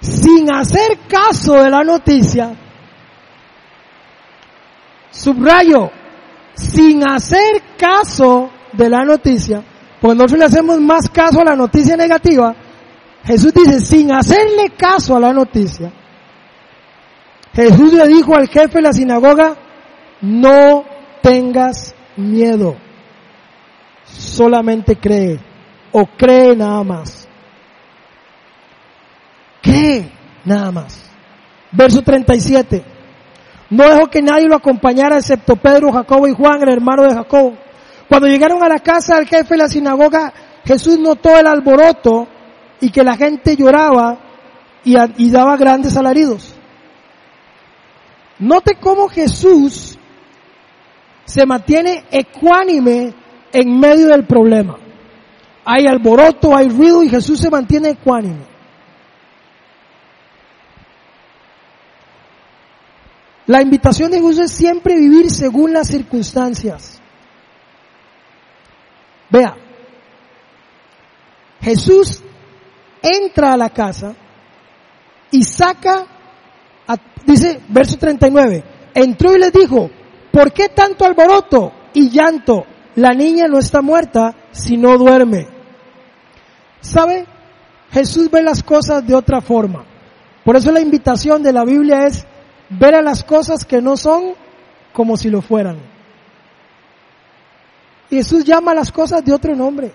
Sin 0.00 0.52
hacer 0.52 0.98
caso 1.08 1.54
de 1.54 1.70
la 1.70 1.82
noticia, 1.82 2.54
subrayo, 5.10 5.90
sin 6.54 7.06
hacer 7.06 7.62
caso 7.76 8.50
de 8.72 8.88
la 8.88 9.04
noticia, 9.04 9.62
porque 10.00 10.16
nosotros 10.16 10.38
le 10.38 10.44
hacemos 10.44 10.80
más 10.80 11.08
caso 11.08 11.40
a 11.40 11.44
la 11.44 11.56
noticia 11.56 11.96
negativa, 11.96 12.54
Jesús 13.24 13.52
dice, 13.52 13.80
sin 13.80 14.12
hacerle 14.12 14.70
caso 14.76 15.16
a 15.16 15.20
la 15.20 15.32
noticia, 15.32 15.92
Jesús 17.52 17.92
le 17.92 18.06
dijo 18.06 18.36
al 18.36 18.48
jefe 18.48 18.78
de 18.78 18.82
la 18.82 18.92
sinagoga, 18.92 19.56
no 20.20 20.84
tengas 21.22 21.94
miedo, 22.16 22.76
solamente 24.04 24.96
cree, 24.96 25.40
o 25.92 26.06
cree 26.06 26.54
nada 26.56 26.82
más. 26.84 27.28
Cree 29.62 30.10
nada 30.44 30.70
más. 30.70 31.02
Verso 31.72 32.02
37. 32.02 32.84
No 33.70 33.88
dejó 33.88 34.06
que 34.06 34.22
nadie 34.22 34.46
lo 34.46 34.56
acompañara 34.56 35.18
excepto 35.18 35.56
Pedro, 35.56 35.92
Jacobo 35.92 36.26
y 36.26 36.32
Juan, 36.32 36.62
el 36.62 36.70
hermano 36.70 37.04
de 37.04 37.14
Jacobo. 37.14 37.54
Cuando 38.08 38.26
llegaron 38.26 38.62
a 38.62 38.68
la 38.68 38.78
casa 38.78 39.16
del 39.16 39.28
jefe 39.28 39.54
de 39.54 39.58
la 39.58 39.68
sinagoga, 39.68 40.32
Jesús 40.64 40.98
notó 40.98 41.36
el 41.38 41.46
alboroto 41.46 42.26
y 42.80 42.90
que 42.90 43.04
la 43.04 43.16
gente 43.16 43.56
lloraba 43.56 44.18
y, 44.84 44.96
y 45.18 45.30
daba 45.30 45.56
grandes 45.56 45.96
alaridos. 45.96 46.54
Note 48.38 48.76
cómo 48.80 49.08
Jesús 49.08 49.98
se 51.24 51.44
mantiene 51.44 52.04
ecuánime 52.10 53.12
en 53.52 53.78
medio 53.78 54.08
del 54.08 54.24
problema. 54.24 54.78
Hay 55.70 55.86
alboroto, 55.86 56.56
hay 56.56 56.70
ruido 56.70 57.02
y 57.04 57.10
Jesús 57.10 57.40
se 57.40 57.50
mantiene 57.50 57.90
ecuánime. 57.90 58.42
La 63.44 63.60
invitación 63.60 64.10
de 64.10 64.16
Jesús 64.18 64.38
es 64.38 64.50
siempre 64.50 64.96
vivir 64.96 65.30
según 65.30 65.74
las 65.74 65.88
circunstancias. 65.88 67.02
Vea, 69.28 69.56
Jesús 71.60 72.22
entra 73.02 73.52
a 73.52 73.58
la 73.58 73.68
casa 73.68 74.14
y 75.30 75.44
saca, 75.44 76.06
dice 77.26 77.60
verso 77.68 77.98
39, 77.98 78.64
entró 78.94 79.36
y 79.36 79.38
les 79.38 79.52
dijo, 79.52 79.90
¿por 80.32 80.50
qué 80.50 80.70
tanto 80.70 81.04
alboroto 81.04 81.74
y 81.92 82.08
llanto? 82.08 82.64
La 82.94 83.12
niña 83.12 83.48
no 83.48 83.58
está 83.58 83.82
muerta, 83.82 84.34
sino 84.50 84.96
duerme. 84.96 85.57
¿Sabe? 86.80 87.26
Jesús 87.90 88.30
ve 88.30 88.42
las 88.42 88.62
cosas 88.62 89.06
de 89.06 89.14
otra 89.14 89.40
forma. 89.40 89.84
Por 90.44 90.56
eso 90.56 90.70
la 90.72 90.80
invitación 90.80 91.42
de 91.42 91.52
la 91.52 91.64
Biblia 91.64 92.06
es 92.06 92.26
ver 92.70 92.94
a 92.94 93.02
las 93.02 93.24
cosas 93.24 93.64
que 93.64 93.80
no 93.80 93.96
son 93.96 94.34
como 94.92 95.16
si 95.16 95.30
lo 95.30 95.42
fueran. 95.42 95.78
Jesús 98.10 98.44
llama 98.44 98.72
a 98.72 98.74
las 98.74 98.90
cosas 98.90 99.24
de 99.24 99.32
otro 99.32 99.54
nombre. 99.54 99.92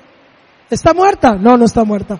¿Está 0.69 0.93
muerta? 0.93 1.35
No, 1.35 1.57
no 1.57 1.65
está 1.65 1.83
muerta. 1.83 2.19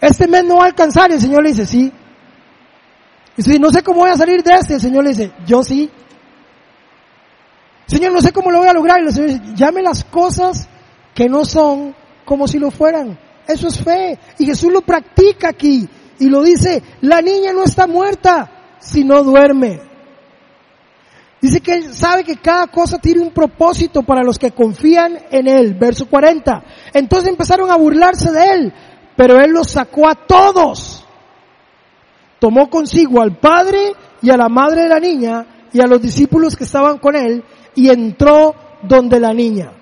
Este 0.00 0.26
mes 0.26 0.44
no 0.44 0.56
va 0.56 0.64
a 0.64 0.66
alcanzar 0.66 1.10
el 1.10 1.20
Señor 1.20 1.42
le 1.42 1.50
dice, 1.50 1.66
sí. 1.66 1.92
Y 3.36 3.42
si 3.42 3.58
no 3.58 3.70
sé 3.70 3.82
cómo 3.82 4.00
voy 4.00 4.10
a 4.10 4.16
salir 4.16 4.42
de 4.42 4.54
este, 4.54 4.74
el 4.74 4.80
Señor 4.80 5.04
le 5.04 5.10
dice, 5.10 5.32
yo 5.46 5.62
sí. 5.62 5.90
Señor, 7.86 8.12
no 8.12 8.20
sé 8.20 8.32
cómo 8.32 8.50
lo 8.50 8.58
voy 8.58 8.68
a 8.68 8.72
lograr. 8.72 9.00
Y 9.00 9.06
el 9.06 9.12
Señor 9.12 9.30
dice, 9.30 9.54
llame 9.54 9.82
las 9.82 10.04
cosas 10.04 10.68
que 11.14 11.28
no 11.28 11.44
son 11.44 11.94
como 12.28 12.46
si 12.46 12.58
lo 12.58 12.70
fueran. 12.70 13.18
Eso 13.46 13.68
es 13.68 13.82
fe. 13.82 14.18
Y 14.38 14.44
Jesús 14.44 14.70
lo 14.70 14.82
practica 14.82 15.48
aquí. 15.48 15.88
Y 16.18 16.28
lo 16.28 16.42
dice, 16.42 16.82
la 17.00 17.22
niña 17.22 17.54
no 17.54 17.64
está 17.64 17.86
muerta, 17.86 18.76
si 18.78 19.02
no 19.02 19.22
duerme. 19.22 19.80
Dice 21.40 21.60
que 21.60 21.72
él 21.72 21.94
sabe 21.94 22.24
que 22.24 22.36
cada 22.36 22.66
cosa 22.66 22.98
tiene 22.98 23.22
un 23.22 23.30
propósito 23.30 24.02
para 24.02 24.22
los 24.22 24.38
que 24.38 24.50
confían 24.50 25.18
en 25.30 25.48
él. 25.48 25.72
Verso 25.72 26.06
40. 26.06 26.62
Entonces 26.92 27.30
empezaron 27.30 27.70
a 27.70 27.76
burlarse 27.76 28.30
de 28.30 28.52
él, 28.52 28.72
pero 29.16 29.40
él 29.40 29.52
los 29.52 29.70
sacó 29.70 30.06
a 30.06 30.14
todos. 30.14 31.06
Tomó 32.38 32.68
consigo 32.68 33.22
al 33.22 33.38
padre 33.38 33.92
y 34.20 34.28
a 34.28 34.36
la 34.36 34.50
madre 34.50 34.82
de 34.82 34.88
la 34.88 35.00
niña 35.00 35.46
y 35.72 35.80
a 35.80 35.86
los 35.86 36.02
discípulos 36.02 36.56
que 36.56 36.64
estaban 36.64 36.98
con 36.98 37.16
él 37.16 37.42
y 37.74 37.88
entró 37.88 38.54
donde 38.82 39.18
la 39.18 39.32
niña. 39.32 39.77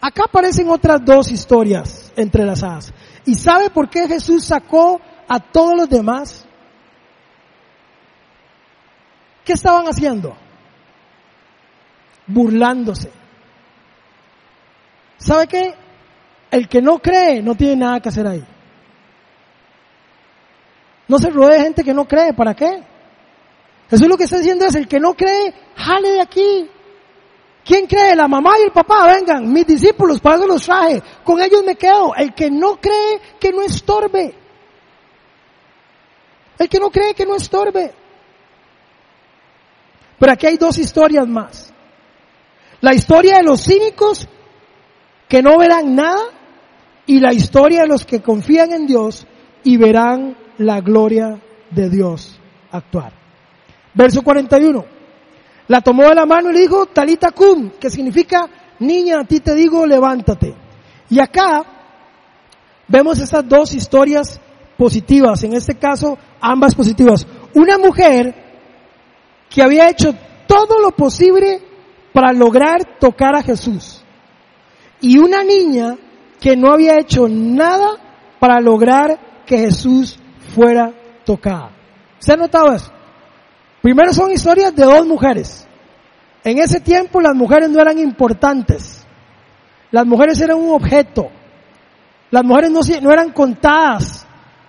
Acá 0.00 0.24
aparecen 0.24 0.68
otras 0.70 1.04
dos 1.04 1.30
historias 1.30 2.12
entrelazadas. 2.16 2.92
¿Y 3.26 3.34
sabe 3.34 3.70
por 3.70 3.90
qué 3.90 4.08
Jesús 4.08 4.44
sacó 4.44 5.00
a 5.28 5.40
todos 5.40 5.76
los 5.76 5.88
demás? 5.88 6.46
¿Qué 9.44 9.52
estaban 9.52 9.86
haciendo? 9.86 10.36
Burlándose. 12.26 13.10
¿Sabe 15.18 15.46
qué? 15.46 15.74
El 16.50 16.68
que 16.68 16.80
no 16.80 16.98
cree 16.98 17.42
no 17.42 17.54
tiene 17.54 17.76
nada 17.76 18.00
que 18.00 18.08
hacer 18.08 18.26
ahí. 18.26 18.44
No 21.08 21.18
se 21.18 21.28
rodee 21.28 21.58
de 21.58 21.64
gente 21.64 21.84
que 21.84 21.92
no 21.92 22.06
cree. 22.06 22.32
¿Para 22.32 22.54
qué? 22.54 22.82
Jesús 23.90 24.08
lo 24.08 24.16
que 24.16 24.24
está 24.24 24.38
diciendo 24.38 24.64
es, 24.64 24.74
el 24.76 24.86
que 24.88 25.00
no 25.00 25.14
cree, 25.14 25.52
jale 25.76 26.08
de 26.10 26.20
aquí. 26.20 26.70
¿Quién 27.70 27.86
cree? 27.86 28.16
La 28.16 28.26
mamá 28.26 28.54
y 28.58 28.64
el 28.64 28.72
papá, 28.72 29.06
vengan, 29.06 29.52
mis 29.52 29.64
discípulos, 29.64 30.20
para 30.20 30.38
eso 30.38 30.46
los 30.48 30.64
traje. 30.64 31.00
Con 31.22 31.40
ellos 31.40 31.62
me 31.64 31.76
quedo. 31.76 32.12
El 32.16 32.34
que 32.34 32.50
no 32.50 32.80
cree, 32.80 33.20
que 33.38 33.52
no 33.52 33.62
estorbe. 33.62 34.34
El 36.58 36.68
que 36.68 36.80
no 36.80 36.90
cree, 36.90 37.14
que 37.14 37.24
no 37.24 37.36
estorbe. 37.36 37.92
Pero 40.18 40.32
aquí 40.32 40.48
hay 40.48 40.56
dos 40.56 40.78
historias 40.78 41.28
más. 41.28 41.72
La 42.80 42.92
historia 42.92 43.36
de 43.36 43.44
los 43.44 43.62
cínicos 43.62 44.26
que 45.28 45.40
no 45.40 45.56
verán 45.58 45.94
nada 45.94 46.24
y 47.06 47.20
la 47.20 47.32
historia 47.32 47.82
de 47.82 47.86
los 47.86 48.04
que 48.04 48.20
confían 48.20 48.72
en 48.72 48.88
Dios 48.88 49.28
y 49.62 49.76
verán 49.76 50.36
la 50.58 50.80
gloria 50.80 51.40
de 51.70 51.88
Dios 51.88 52.36
actuar. 52.72 53.12
Verso 53.94 54.22
41. 54.22 54.99
La 55.70 55.80
tomó 55.82 56.08
de 56.08 56.16
la 56.16 56.26
mano 56.26 56.50
y 56.50 56.54
le 56.54 56.60
dijo, 56.62 56.86
Talita 56.86 57.30
cum, 57.30 57.70
que 57.78 57.90
significa, 57.90 58.44
niña, 58.80 59.20
a 59.20 59.24
ti 59.24 59.38
te 59.38 59.54
digo, 59.54 59.86
levántate. 59.86 60.52
Y 61.08 61.20
acá 61.20 61.62
vemos 62.88 63.20
estas 63.20 63.48
dos 63.48 63.72
historias 63.72 64.40
positivas, 64.76 65.44
en 65.44 65.52
este 65.52 65.76
caso 65.76 66.18
ambas 66.40 66.74
positivas. 66.74 67.24
Una 67.54 67.78
mujer 67.78 68.34
que 69.48 69.62
había 69.62 69.88
hecho 69.88 70.12
todo 70.48 70.80
lo 70.80 70.90
posible 70.90 71.62
para 72.12 72.32
lograr 72.32 72.98
tocar 72.98 73.36
a 73.36 73.42
Jesús. 73.44 74.02
Y 75.00 75.18
una 75.18 75.44
niña 75.44 75.96
que 76.40 76.56
no 76.56 76.72
había 76.72 76.98
hecho 76.98 77.28
nada 77.28 77.92
para 78.40 78.60
lograr 78.60 79.44
que 79.46 79.58
Jesús 79.58 80.18
fuera 80.52 80.92
tocada. 81.24 81.70
¿Se 82.18 82.32
ha 82.32 82.36
notado 82.36 82.72
eso? 82.72 82.90
Primero 83.82 84.12
son 84.12 84.30
historias 84.30 84.74
de 84.74 84.84
dos 84.84 85.06
mujeres. 85.06 85.66
En 86.44 86.58
ese 86.58 86.80
tiempo 86.80 87.20
las 87.20 87.34
mujeres 87.34 87.70
no 87.70 87.80
eran 87.80 87.98
importantes. 87.98 89.06
Las 89.90 90.06
mujeres 90.06 90.40
eran 90.40 90.58
un 90.58 90.74
objeto. 90.74 91.30
Las 92.30 92.44
mujeres 92.44 92.70
no, 92.70 93.12
eran 93.12 93.32
contadas 93.32 94.26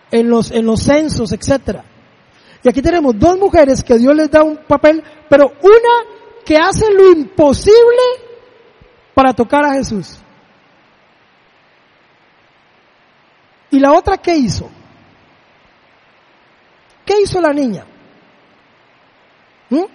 en 0.10 0.30
los, 0.30 0.52
en 0.52 0.66
los 0.66 0.82
censos, 0.82 1.32
etcétera. 1.32 1.84
Y 2.64 2.70
aquí 2.70 2.82
tenemos 2.82 3.18
dos 3.18 3.38
mujeres 3.38 3.84
que 3.84 3.98
Dios 3.98 4.16
les 4.16 4.30
da 4.30 4.44
un 4.44 4.58
papel, 4.58 5.04
pero 5.30 5.54
una 5.62 6.44
que 6.46 6.58
hace 6.58 6.92
lo 6.94 7.12
imposible 7.12 8.02
para 9.14 9.34
tocar 9.34 9.66
a 9.66 9.74
Jesús. 9.74 10.18
¿Y 13.70 13.80
la 13.80 13.94
otra 13.94 14.18
qué 14.18 14.36
hizo? 14.36 14.70
¿Qué 17.06 17.22
hizo 17.22 17.40
la 17.40 17.54
niña? 17.54 17.86
¿Mm? 19.72 19.86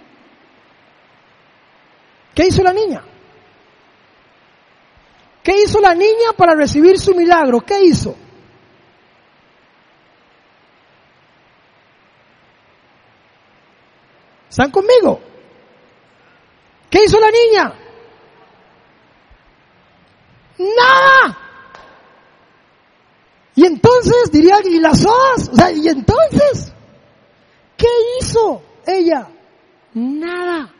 ¿Qué 2.35 2.47
hizo 2.47 2.63
la 2.63 2.73
niña? 2.73 3.03
¿Qué 5.43 5.61
hizo 5.63 5.79
la 5.79 5.93
niña 5.93 6.33
para 6.35 6.55
recibir 6.55 6.99
su 6.99 7.15
milagro? 7.15 7.61
¿Qué 7.61 7.79
hizo? 7.81 8.15
¿Están 14.49 14.71
conmigo? 14.71 15.21
¿Qué 16.89 17.03
hizo 17.05 17.19
la 17.19 17.29
niña? 17.29 17.73
Nada. 20.57 21.37
Y 23.55 23.65
entonces 23.65 24.31
diría, 24.31 24.57
¿y 24.65 24.79
las 24.79 25.05
hojas? 25.05 25.49
O 25.49 25.55
sea, 25.55 25.71
¿y 25.71 25.87
entonces? 25.87 26.73
¿Qué 27.77 27.87
hizo 28.19 28.63
ella? 28.85 29.27
Nada. 29.97 30.71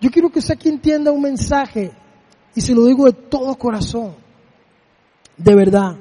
Yo 0.00 0.10
quiero 0.10 0.30
que 0.30 0.38
usted 0.38 0.54
aquí 0.54 0.70
entienda 0.70 1.12
un 1.12 1.20
mensaje 1.20 1.92
y 2.54 2.60
se 2.62 2.74
lo 2.74 2.86
digo 2.86 3.04
de 3.04 3.12
todo 3.12 3.54
corazón, 3.56 4.14
de 5.36 5.54
verdad. 5.54 5.96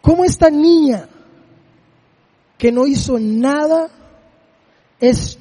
¿Cómo 0.00 0.24
esta 0.24 0.50
niña 0.50 1.08
que 2.58 2.72
no 2.72 2.86
hizo 2.86 3.18
nada 3.20 3.88
es 4.98 5.38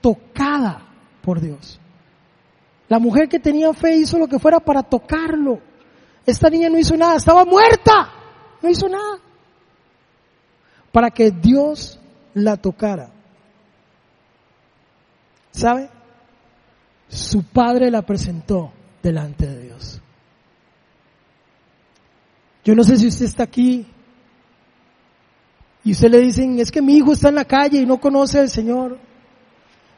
tocada 0.00 0.86
por 1.20 1.40
Dios? 1.40 1.80
La 2.88 3.00
mujer 3.00 3.28
que 3.28 3.40
tenía 3.40 3.72
fe 3.72 3.96
hizo 3.96 4.18
lo 4.18 4.28
que 4.28 4.38
fuera 4.38 4.60
para 4.60 4.84
tocarlo. 4.84 5.58
Esta 6.24 6.48
niña 6.48 6.68
no 6.68 6.78
hizo 6.78 6.96
nada, 6.96 7.16
estaba 7.16 7.44
muerta, 7.44 8.12
no 8.62 8.70
hizo 8.70 8.88
nada. 8.88 9.18
Para 10.94 11.10
que 11.10 11.32
Dios 11.32 11.98
la 12.34 12.56
tocara. 12.56 13.10
¿Sabe? 15.50 15.88
Su 17.08 17.42
padre 17.42 17.90
la 17.90 18.02
presentó 18.02 18.70
delante 19.02 19.44
de 19.44 19.60
Dios. 19.60 20.00
Yo 22.64 22.76
no 22.76 22.84
sé 22.84 22.96
si 22.96 23.08
usted 23.08 23.24
está 23.24 23.42
aquí 23.42 23.84
y 25.82 25.90
usted 25.90 26.12
le 26.12 26.20
dicen, 26.20 26.60
es 26.60 26.70
que 26.70 26.80
mi 26.80 26.94
hijo 26.94 27.12
está 27.12 27.28
en 27.28 27.34
la 27.34 27.44
calle 27.44 27.80
y 27.80 27.86
no 27.86 27.98
conoce 27.98 28.38
al 28.38 28.48
Señor. 28.48 28.96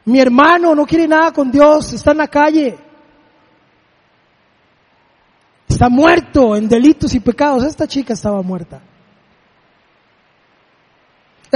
Mi 0.05 0.19
hermano 0.19 0.73
no 0.73 0.83
quiere 0.87 1.07
nada 1.07 1.31
con 1.31 1.51
Dios, 1.51 1.93
está 1.93 2.09
en 2.13 2.17
la 2.17 2.27
calle. 2.27 2.75
Está 5.69 5.89
muerto 5.89 6.55
en 6.55 6.67
delitos 6.67 7.13
y 7.13 7.19
pecados. 7.19 7.63
Esta 7.65 7.85
chica 7.85 8.13
estaba 8.13 8.41
muerta. 8.41 8.81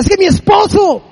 Es 0.01 0.09
que 0.09 0.17
mi 0.17 0.25
esposo 0.25 1.03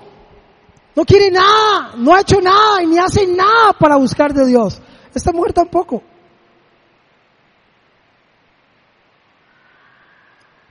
no 0.96 1.06
quiere 1.06 1.30
nada, 1.30 1.92
no 1.96 2.16
ha 2.16 2.22
hecho 2.22 2.42
nada 2.42 2.82
y 2.82 2.88
ni 2.88 2.98
hace 2.98 3.28
nada 3.28 3.72
para 3.80 3.98
buscar 3.98 4.34
de 4.34 4.48
Dios. 4.48 4.82
Esta 5.14 5.32
mujer 5.32 5.54
tampoco. 5.54 6.02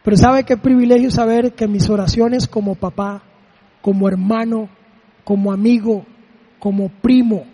Pero 0.02 0.16
sabe 0.16 0.42
qué 0.42 0.56
privilegio 0.56 1.12
saber 1.12 1.52
que 1.52 1.68
mis 1.68 1.88
oraciones 1.88 2.48
como 2.48 2.74
papá, 2.74 3.22
como 3.82 4.08
hermano, 4.08 4.68
como 5.22 5.52
amigo, 5.52 6.04
como 6.58 6.88
primo, 6.88 7.44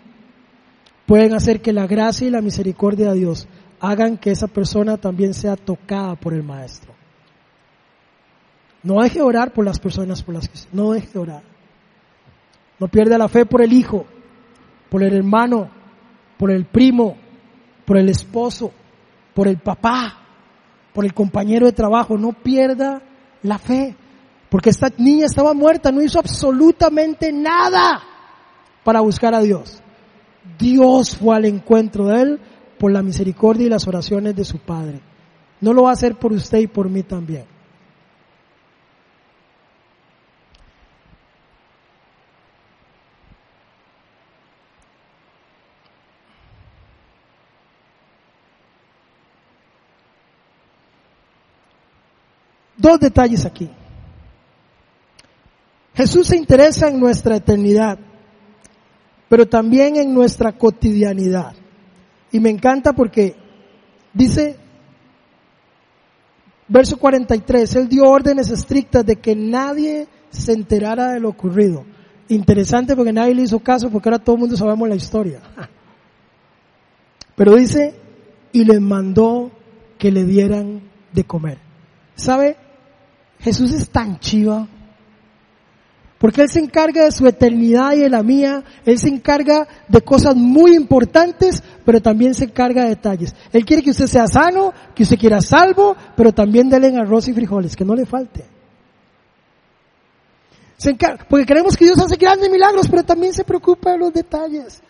pueden 1.05 1.35
hacer 1.35 1.61
que 1.61 1.73
la 1.73 1.85
gracia 1.85 2.25
y 2.25 2.31
la 2.31 2.41
misericordia 2.41 3.11
de 3.11 3.19
Dios 3.19 3.47
hagan 3.79 4.17
que 4.17 4.31
esa 4.31 4.47
persona 4.47 4.97
también 4.97 5.35
sea 5.35 5.57
tocada 5.57 6.15
por 6.15 6.33
el 6.33 6.41
Maestro. 6.41 6.94
No 8.85 9.01
deje 9.01 9.15
de 9.15 9.25
orar 9.25 9.51
por 9.51 9.65
las 9.65 9.79
personas 9.79 10.21
por 10.21 10.35
las 10.35 10.47
que 10.47 10.59
no 10.71 10.91
deje 10.91 11.09
de 11.11 11.19
orar. 11.19 11.41
No 12.79 12.87
pierda 12.87 13.17
la 13.17 13.27
fe 13.27 13.47
por 13.47 13.63
el 13.63 13.73
hijo, 13.73 14.05
por 14.89 15.01
el 15.01 15.15
hermano, 15.15 15.69
por 16.37 16.51
el 16.51 16.65
primo, 16.65 17.17
por 17.83 17.97
el 17.97 18.09
esposo, 18.09 18.71
por 19.33 19.47
el 19.47 19.57
papá, 19.57 20.19
por 20.93 21.03
el 21.03 21.15
compañero 21.15 21.65
de 21.65 21.71
trabajo. 21.71 22.15
No 22.15 22.31
pierda 22.33 23.01
la 23.41 23.57
fe, 23.57 23.95
porque 24.49 24.69
esta 24.69 24.91
niña 24.99 25.25
estaba 25.25 25.55
muerta, 25.55 25.91
no 25.91 26.03
hizo 26.03 26.19
absolutamente 26.19 27.33
nada 27.33 28.03
para 28.83 29.01
buscar 29.01 29.33
a 29.33 29.41
Dios. 29.41 29.81
Dios 30.59 31.17
fue 31.17 31.35
al 31.35 31.45
encuentro 31.45 32.05
de 32.05 32.21
él 32.21 32.39
por 32.77 32.91
la 32.91 33.01
misericordia 33.01 33.65
y 33.65 33.69
las 33.69 33.87
oraciones 33.87 34.35
de 34.35 34.45
su 34.45 34.59
Padre. 34.59 35.01
No 35.59 35.73
lo 35.73 35.83
va 35.83 35.89
a 35.89 35.93
hacer 35.93 36.13
por 36.17 36.33
usted 36.33 36.59
y 36.59 36.67
por 36.67 36.87
mí 36.87 37.01
también. 37.01 37.54
Dos 52.85 52.99
detalles 52.99 53.43
aquí. 53.47 53.67
Jesús 55.95 56.27
se 56.27 56.37
interesa 56.37 56.87
en 56.87 56.99
nuestra 56.99 57.37
eternidad, 57.37 57.97
pero 59.27 59.47
también 59.47 59.95
en 59.95 60.13
nuestra 60.13 60.51
cotidianidad. 60.51 61.55
Y 62.31 62.39
me 62.39 62.51
encanta 62.51 62.93
porque 62.93 63.35
dice, 64.13 64.57
verso 66.67 66.97
43, 66.97 67.75
Él 67.75 67.89
dio 67.89 68.03
órdenes 68.07 68.51
estrictas 68.51 69.03
de 69.03 69.15
que 69.15 69.35
nadie 69.35 70.07
se 70.29 70.53
enterara 70.53 71.13
de 71.13 71.19
lo 71.19 71.29
ocurrido. 71.29 71.85
Interesante 72.29 72.95
porque 72.95 73.13
nadie 73.13 73.33
le 73.33 73.41
hizo 73.41 73.61
caso 73.61 73.89
porque 73.89 74.09
ahora 74.09 74.23
todo 74.23 74.35
el 74.35 74.41
mundo 74.41 74.55
sabemos 74.55 74.87
la 74.87 74.95
historia. 74.95 75.39
Pero 77.35 77.55
dice, 77.55 77.95
y 78.51 78.63
les 78.63 78.79
mandó 78.79 79.49
que 79.97 80.11
le 80.11 80.23
dieran 80.23 80.81
de 81.11 81.23
comer. 81.23 81.57
¿Sabe? 82.13 82.57
Jesús 83.45 83.71
es 83.73 83.87
tan 83.89 84.19
chiva. 84.19 84.67
Porque 86.17 86.41
Él 86.41 86.49
se 86.49 86.59
encarga 86.59 87.03
de 87.03 87.11
su 87.11 87.27
eternidad 87.27 87.93
y 87.93 87.99
de 87.99 88.09
la 88.09 88.23
mía. 88.23 88.63
Él 88.83 88.97
se 88.97 89.07
encarga 89.07 89.67
de 89.87 90.01
cosas 90.01 90.35
muy 90.35 90.75
importantes, 90.75 91.61
pero 91.85 92.01
también 92.01 92.33
se 92.33 92.45
encarga 92.45 92.81
de 92.81 92.89
detalles. 92.89 93.35
Él 93.53 93.63
quiere 93.63 93.83
que 93.83 93.91
usted 93.91 94.07
sea 94.07 94.25
sano, 94.25 94.73
que 94.95 95.03
usted 95.03 95.19
quiera 95.19 95.41
salvo, 95.41 95.95
pero 96.17 96.33
también 96.33 96.69
denle 96.69 96.97
arroz 96.97 97.27
y 97.27 97.33
frijoles, 97.33 97.75
que 97.75 97.85
no 97.85 97.93
le 97.93 98.07
falte. 98.07 98.45
Se 100.77 100.89
encarga, 100.89 101.27
porque 101.29 101.45
creemos 101.45 101.77
que 101.77 101.85
Dios 101.85 101.99
hace 101.99 102.15
grandes 102.15 102.49
milagros, 102.49 102.87
pero 102.89 103.03
también 103.03 103.31
se 103.31 103.43
preocupa 103.43 103.91
de 103.91 103.99
los 103.99 104.11
detalles. 104.11 104.81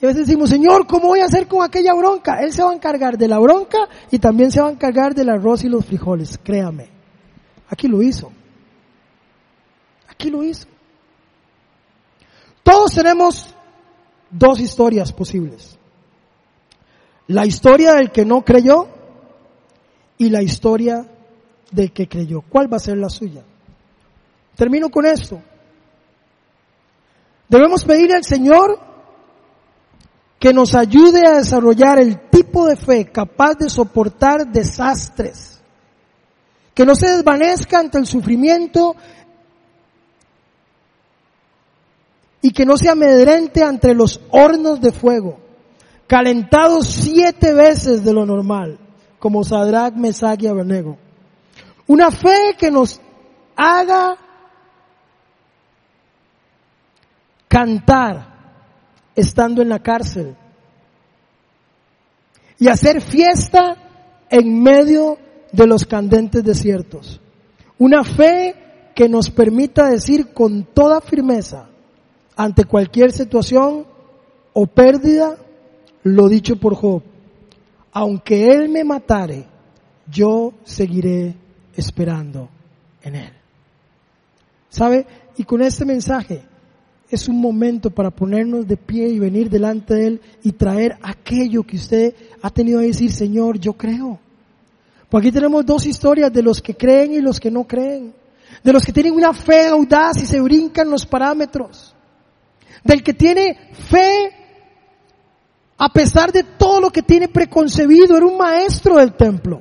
Y 0.00 0.06
a 0.06 0.08
veces 0.08 0.26
decimos, 0.26 0.48
Señor, 0.48 0.86
¿cómo 0.86 1.08
voy 1.08 1.20
a 1.20 1.26
hacer 1.26 1.46
con 1.46 1.62
aquella 1.62 1.92
bronca? 1.92 2.40
Él 2.40 2.54
se 2.54 2.62
va 2.62 2.70
a 2.70 2.74
encargar 2.74 3.18
de 3.18 3.28
la 3.28 3.38
bronca 3.38 3.86
y 4.10 4.18
también 4.18 4.50
se 4.50 4.62
va 4.62 4.68
a 4.68 4.72
encargar 4.72 5.14
del 5.14 5.28
arroz 5.28 5.62
y 5.64 5.68
los 5.68 5.84
frijoles, 5.84 6.40
créame. 6.42 6.91
Aquí 7.72 7.88
lo 7.88 8.02
hizo. 8.02 8.30
Aquí 10.06 10.28
lo 10.28 10.44
hizo. 10.44 10.68
Todos 12.62 12.92
tenemos 12.94 13.46
dos 14.30 14.60
historias 14.60 15.10
posibles. 15.10 15.78
La 17.28 17.46
historia 17.46 17.94
del 17.94 18.12
que 18.12 18.26
no 18.26 18.44
creyó 18.44 18.88
y 20.18 20.28
la 20.28 20.42
historia 20.42 21.06
del 21.70 21.92
que 21.92 22.06
creyó. 22.06 22.42
¿Cuál 22.42 22.70
va 22.70 22.76
a 22.76 22.80
ser 22.80 22.98
la 22.98 23.08
suya? 23.08 23.42
Termino 24.54 24.90
con 24.90 25.06
esto. 25.06 25.40
Debemos 27.48 27.86
pedirle 27.86 28.16
al 28.16 28.24
Señor 28.24 28.78
que 30.38 30.52
nos 30.52 30.74
ayude 30.74 31.26
a 31.26 31.38
desarrollar 31.38 31.98
el 31.98 32.28
tipo 32.28 32.66
de 32.66 32.76
fe 32.76 33.10
capaz 33.10 33.54
de 33.54 33.70
soportar 33.70 34.52
desastres, 34.52 35.51
que 36.74 36.86
no 36.86 36.94
se 36.94 37.10
desvanezca 37.10 37.78
ante 37.78 37.98
el 37.98 38.06
sufrimiento 38.06 38.96
y 42.40 42.52
que 42.52 42.64
no 42.64 42.76
se 42.76 42.88
amedrente 42.88 43.62
ante 43.62 43.94
los 43.94 44.20
hornos 44.30 44.80
de 44.80 44.92
fuego, 44.92 45.38
calentados 46.06 46.88
siete 46.88 47.52
veces 47.52 48.04
de 48.04 48.12
lo 48.12 48.26
normal, 48.26 48.78
como 49.18 49.44
Sadrach, 49.44 49.94
Mesach 49.94 50.42
y 50.42 50.46
Abednego. 50.46 50.98
Una 51.86 52.10
fe 52.10 52.56
que 52.58 52.70
nos 52.70 53.00
haga 53.54 54.16
cantar 57.48 58.32
estando 59.14 59.62
en 59.62 59.68
la 59.68 59.78
cárcel. 59.80 60.36
y 62.58 62.68
hacer 62.68 63.00
fiesta 63.00 63.76
en 64.30 64.62
medio 64.62 65.16
de 65.16 65.31
los 65.52 65.86
candentes 65.86 66.42
desiertos. 66.44 67.20
Una 67.78 68.04
fe 68.04 68.54
que 68.94 69.08
nos 69.08 69.30
permita 69.30 69.88
decir 69.88 70.32
con 70.32 70.64
toda 70.64 71.00
firmeza 71.00 71.68
ante 72.36 72.64
cualquier 72.64 73.12
situación 73.12 73.86
o 74.52 74.66
pérdida 74.66 75.36
lo 76.04 76.28
dicho 76.28 76.56
por 76.56 76.74
Job. 76.74 77.02
Aunque 77.92 78.48
Él 78.48 78.68
me 78.68 78.84
matare, 78.84 79.44
yo 80.10 80.52
seguiré 80.64 81.34
esperando 81.76 82.48
en 83.02 83.16
Él. 83.16 83.32
¿Sabe? 84.68 85.06
Y 85.36 85.44
con 85.44 85.62
este 85.62 85.84
mensaje 85.84 86.42
es 87.10 87.28
un 87.28 87.40
momento 87.40 87.90
para 87.90 88.10
ponernos 88.10 88.66
de 88.66 88.76
pie 88.78 89.08
y 89.08 89.18
venir 89.18 89.50
delante 89.50 89.94
de 89.94 90.06
Él 90.06 90.20
y 90.42 90.52
traer 90.52 90.96
aquello 91.02 91.62
que 91.62 91.76
usted 91.76 92.14
ha 92.40 92.50
tenido 92.50 92.80
que 92.80 92.86
decir, 92.86 93.12
Señor, 93.12 93.58
yo 93.58 93.74
creo. 93.74 94.18
Porque 95.12 95.28
aquí 95.28 95.34
tenemos 95.34 95.66
dos 95.66 95.84
historias 95.84 96.32
de 96.32 96.42
los 96.42 96.62
que 96.62 96.74
creen 96.74 97.12
y 97.12 97.20
los 97.20 97.38
que 97.38 97.50
no 97.50 97.64
creen. 97.64 98.14
De 98.64 98.72
los 98.72 98.82
que 98.82 98.94
tienen 98.94 99.12
una 99.12 99.34
fe 99.34 99.66
audaz 99.66 100.16
y 100.22 100.24
se 100.24 100.40
brincan 100.40 100.88
los 100.88 101.04
parámetros. 101.04 101.94
Del 102.82 103.02
que 103.02 103.12
tiene 103.12 103.74
fe 103.74 104.32
a 105.76 105.90
pesar 105.90 106.32
de 106.32 106.42
todo 106.42 106.80
lo 106.80 106.90
que 106.90 107.02
tiene 107.02 107.28
preconcebido. 107.28 108.16
Era 108.16 108.24
un 108.24 108.38
maestro 108.38 108.96
del 108.96 109.12
templo. 109.12 109.60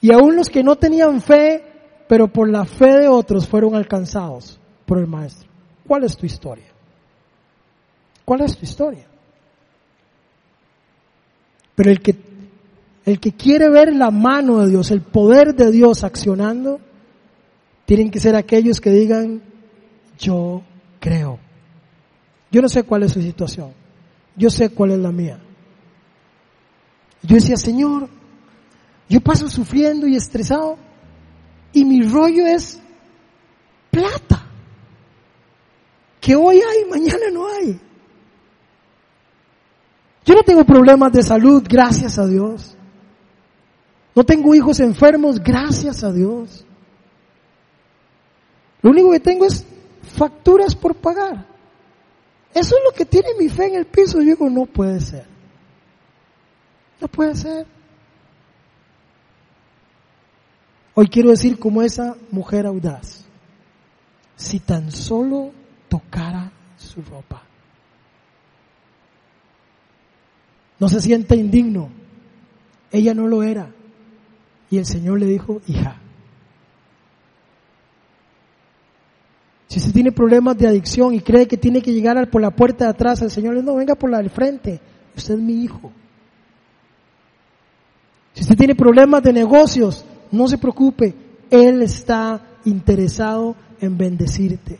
Y 0.00 0.12
aún 0.12 0.34
los 0.34 0.50
que 0.50 0.64
no 0.64 0.74
tenían 0.74 1.20
fe, 1.20 1.62
pero 2.08 2.26
por 2.26 2.50
la 2.50 2.64
fe 2.64 2.98
de 2.98 3.08
otros 3.08 3.46
fueron 3.46 3.76
alcanzados 3.76 4.58
por 4.84 4.98
el 4.98 5.06
maestro. 5.06 5.48
¿Cuál 5.86 6.02
es 6.02 6.16
tu 6.16 6.26
historia? 6.26 6.66
¿Cuál 8.24 8.40
es 8.40 8.58
tu 8.58 8.64
historia? 8.64 9.06
Pero 11.76 11.92
el 11.92 12.00
que 12.02 12.27
el 13.08 13.20
que 13.20 13.32
quiere 13.32 13.70
ver 13.70 13.96
la 13.96 14.10
mano 14.10 14.58
de 14.58 14.68
Dios, 14.68 14.90
el 14.90 15.00
poder 15.00 15.54
de 15.54 15.70
Dios 15.70 16.04
accionando, 16.04 16.78
tienen 17.86 18.10
que 18.10 18.20
ser 18.20 18.36
aquellos 18.36 18.82
que 18.82 18.90
digan, 18.90 19.40
yo 20.18 20.62
creo. 21.00 21.38
Yo 22.50 22.60
no 22.60 22.68
sé 22.68 22.82
cuál 22.82 23.04
es 23.04 23.12
su 23.12 23.22
situación, 23.22 23.72
yo 24.36 24.50
sé 24.50 24.68
cuál 24.68 24.90
es 24.90 24.98
la 24.98 25.10
mía. 25.10 25.38
Yo 27.22 27.36
decía, 27.36 27.56
Señor, 27.56 28.10
yo 29.08 29.20
paso 29.22 29.48
sufriendo 29.48 30.06
y 30.06 30.14
estresado 30.14 30.76
y 31.72 31.86
mi 31.86 32.02
rollo 32.02 32.46
es 32.46 32.78
plata, 33.90 34.46
que 36.20 36.36
hoy 36.36 36.56
hay, 36.56 36.90
mañana 36.90 37.30
no 37.32 37.48
hay. 37.48 37.80
Yo 40.26 40.34
no 40.34 40.42
tengo 40.42 40.62
problemas 40.64 41.10
de 41.12 41.22
salud, 41.22 41.64
gracias 41.66 42.18
a 42.18 42.26
Dios. 42.26 42.77
No 44.18 44.24
tengo 44.24 44.52
hijos 44.52 44.80
enfermos, 44.80 45.38
gracias 45.38 46.02
a 46.02 46.12
Dios. 46.12 46.64
Lo 48.82 48.90
único 48.90 49.12
que 49.12 49.20
tengo 49.20 49.46
es 49.46 49.64
facturas 50.02 50.74
por 50.74 50.96
pagar. 50.96 51.46
Eso 52.52 52.74
es 52.74 52.82
lo 52.84 52.90
que 52.96 53.04
tiene 53.04 53.28
mi 53.38 53.48
fe 53.48 53.68
en 53.68 53.76
el 53.76 53.84
piso. 53.86 54.18
Yo 54.18 54.24
digo, 54.24 54.50
no 54.50 54.66
puede 54.66 55.00
ser. 55.00 55.24
No 57.00 57.06
puede 57.06 57.36
ser. 57.36 57.64
Hoy 60.94 61.06
quiero 61.06 61.30
decir 61.30 61.56
como 61.56 61.82
esa 61.82 62.16
mujer 62.32 62.66
audaz, 62.66 63.24
si 64.34 64.58
tan 64.58 64.90
solo 64.90 65.52
tocara 65.88 66.50
su 66.76 67.02
ropa. 67.02 67.44
No 70.80 70.88
se 70.88 71.00
sienta 71.00 71.36
indigno. 71.36 71.88
Ella 72.90 73.14
no 73.14 73.28
lo 73.28 73.44
era. 73.44 73.77
Y 74.70 74.78
el 74.78 74.86
Señor 74.86 75.18
le 75.18 75.26
dijo, 75.26 75.60
hija, 75.66 75.96
si 79.68 79.78
usted 79.78 79.92
tiene 79.92 80.12
problemas 80.12 80.56
de 80.56 80.66
adicción 80.66 81.14
y 81.14 81.20
cree 81.20 81.46
que 81.46 81.56
tiene 81.56 81.82
que 81.82 81.92
llegar 81.92 82.28
por 82.30 82.40
la 82.40 82.50
puerta 82.50 82.84
de 82.84 82.90
atrás, 82.90 83.20
el 83.22 83.30
Señor 83.30 83.54
le 83.54 83.60
dijo, 83.60 83.72
no, 83.72 83.78
venga 83.78 83.94
por 83.94 84.10
la 84.10 84.18
del 84.18 84.30
frente, 84.30 84.80
usted 85.16 85.34
es 85.34 85.40
mi 85.40 85.62
hijo. 85.62 85.92
Si 88.32 88.42
usted 88.42 88.56
tiene 88.56 88.74
problemas 88.74 89.22
de 89.22 89.32
negocios, 89.32 90.04
no 90.30 90.48
se 90.48 90.58
preocupe, 90.58 91.14
Él 91.50 91.82
está 91.82 92.40
interesado 92.64 93.56
en 93.80 93.98
bendecirte. 93.98 94.78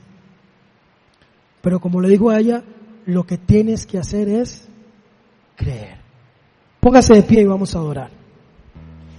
Pero 1.60 1.80
como 1.80 2.00
le 2.00 2.08
digo 2.08 2.30
a 2.30 2.38
ella, 2.38 2.62
lo 3.06 3.24
que 3.24 3.36
tienes 3.36 3.86
que 3.86 3.98
hacer 3.98 4.28
es 4.28 4.68
creer. 5.56 5.98
Póngase 6.80 7.14
de 7.14 7.22
pie 7.22 7.42
y 7.42 7.46
vamos 7.46 7.74
a 7.74 7.78
adorar. 7.78 8.17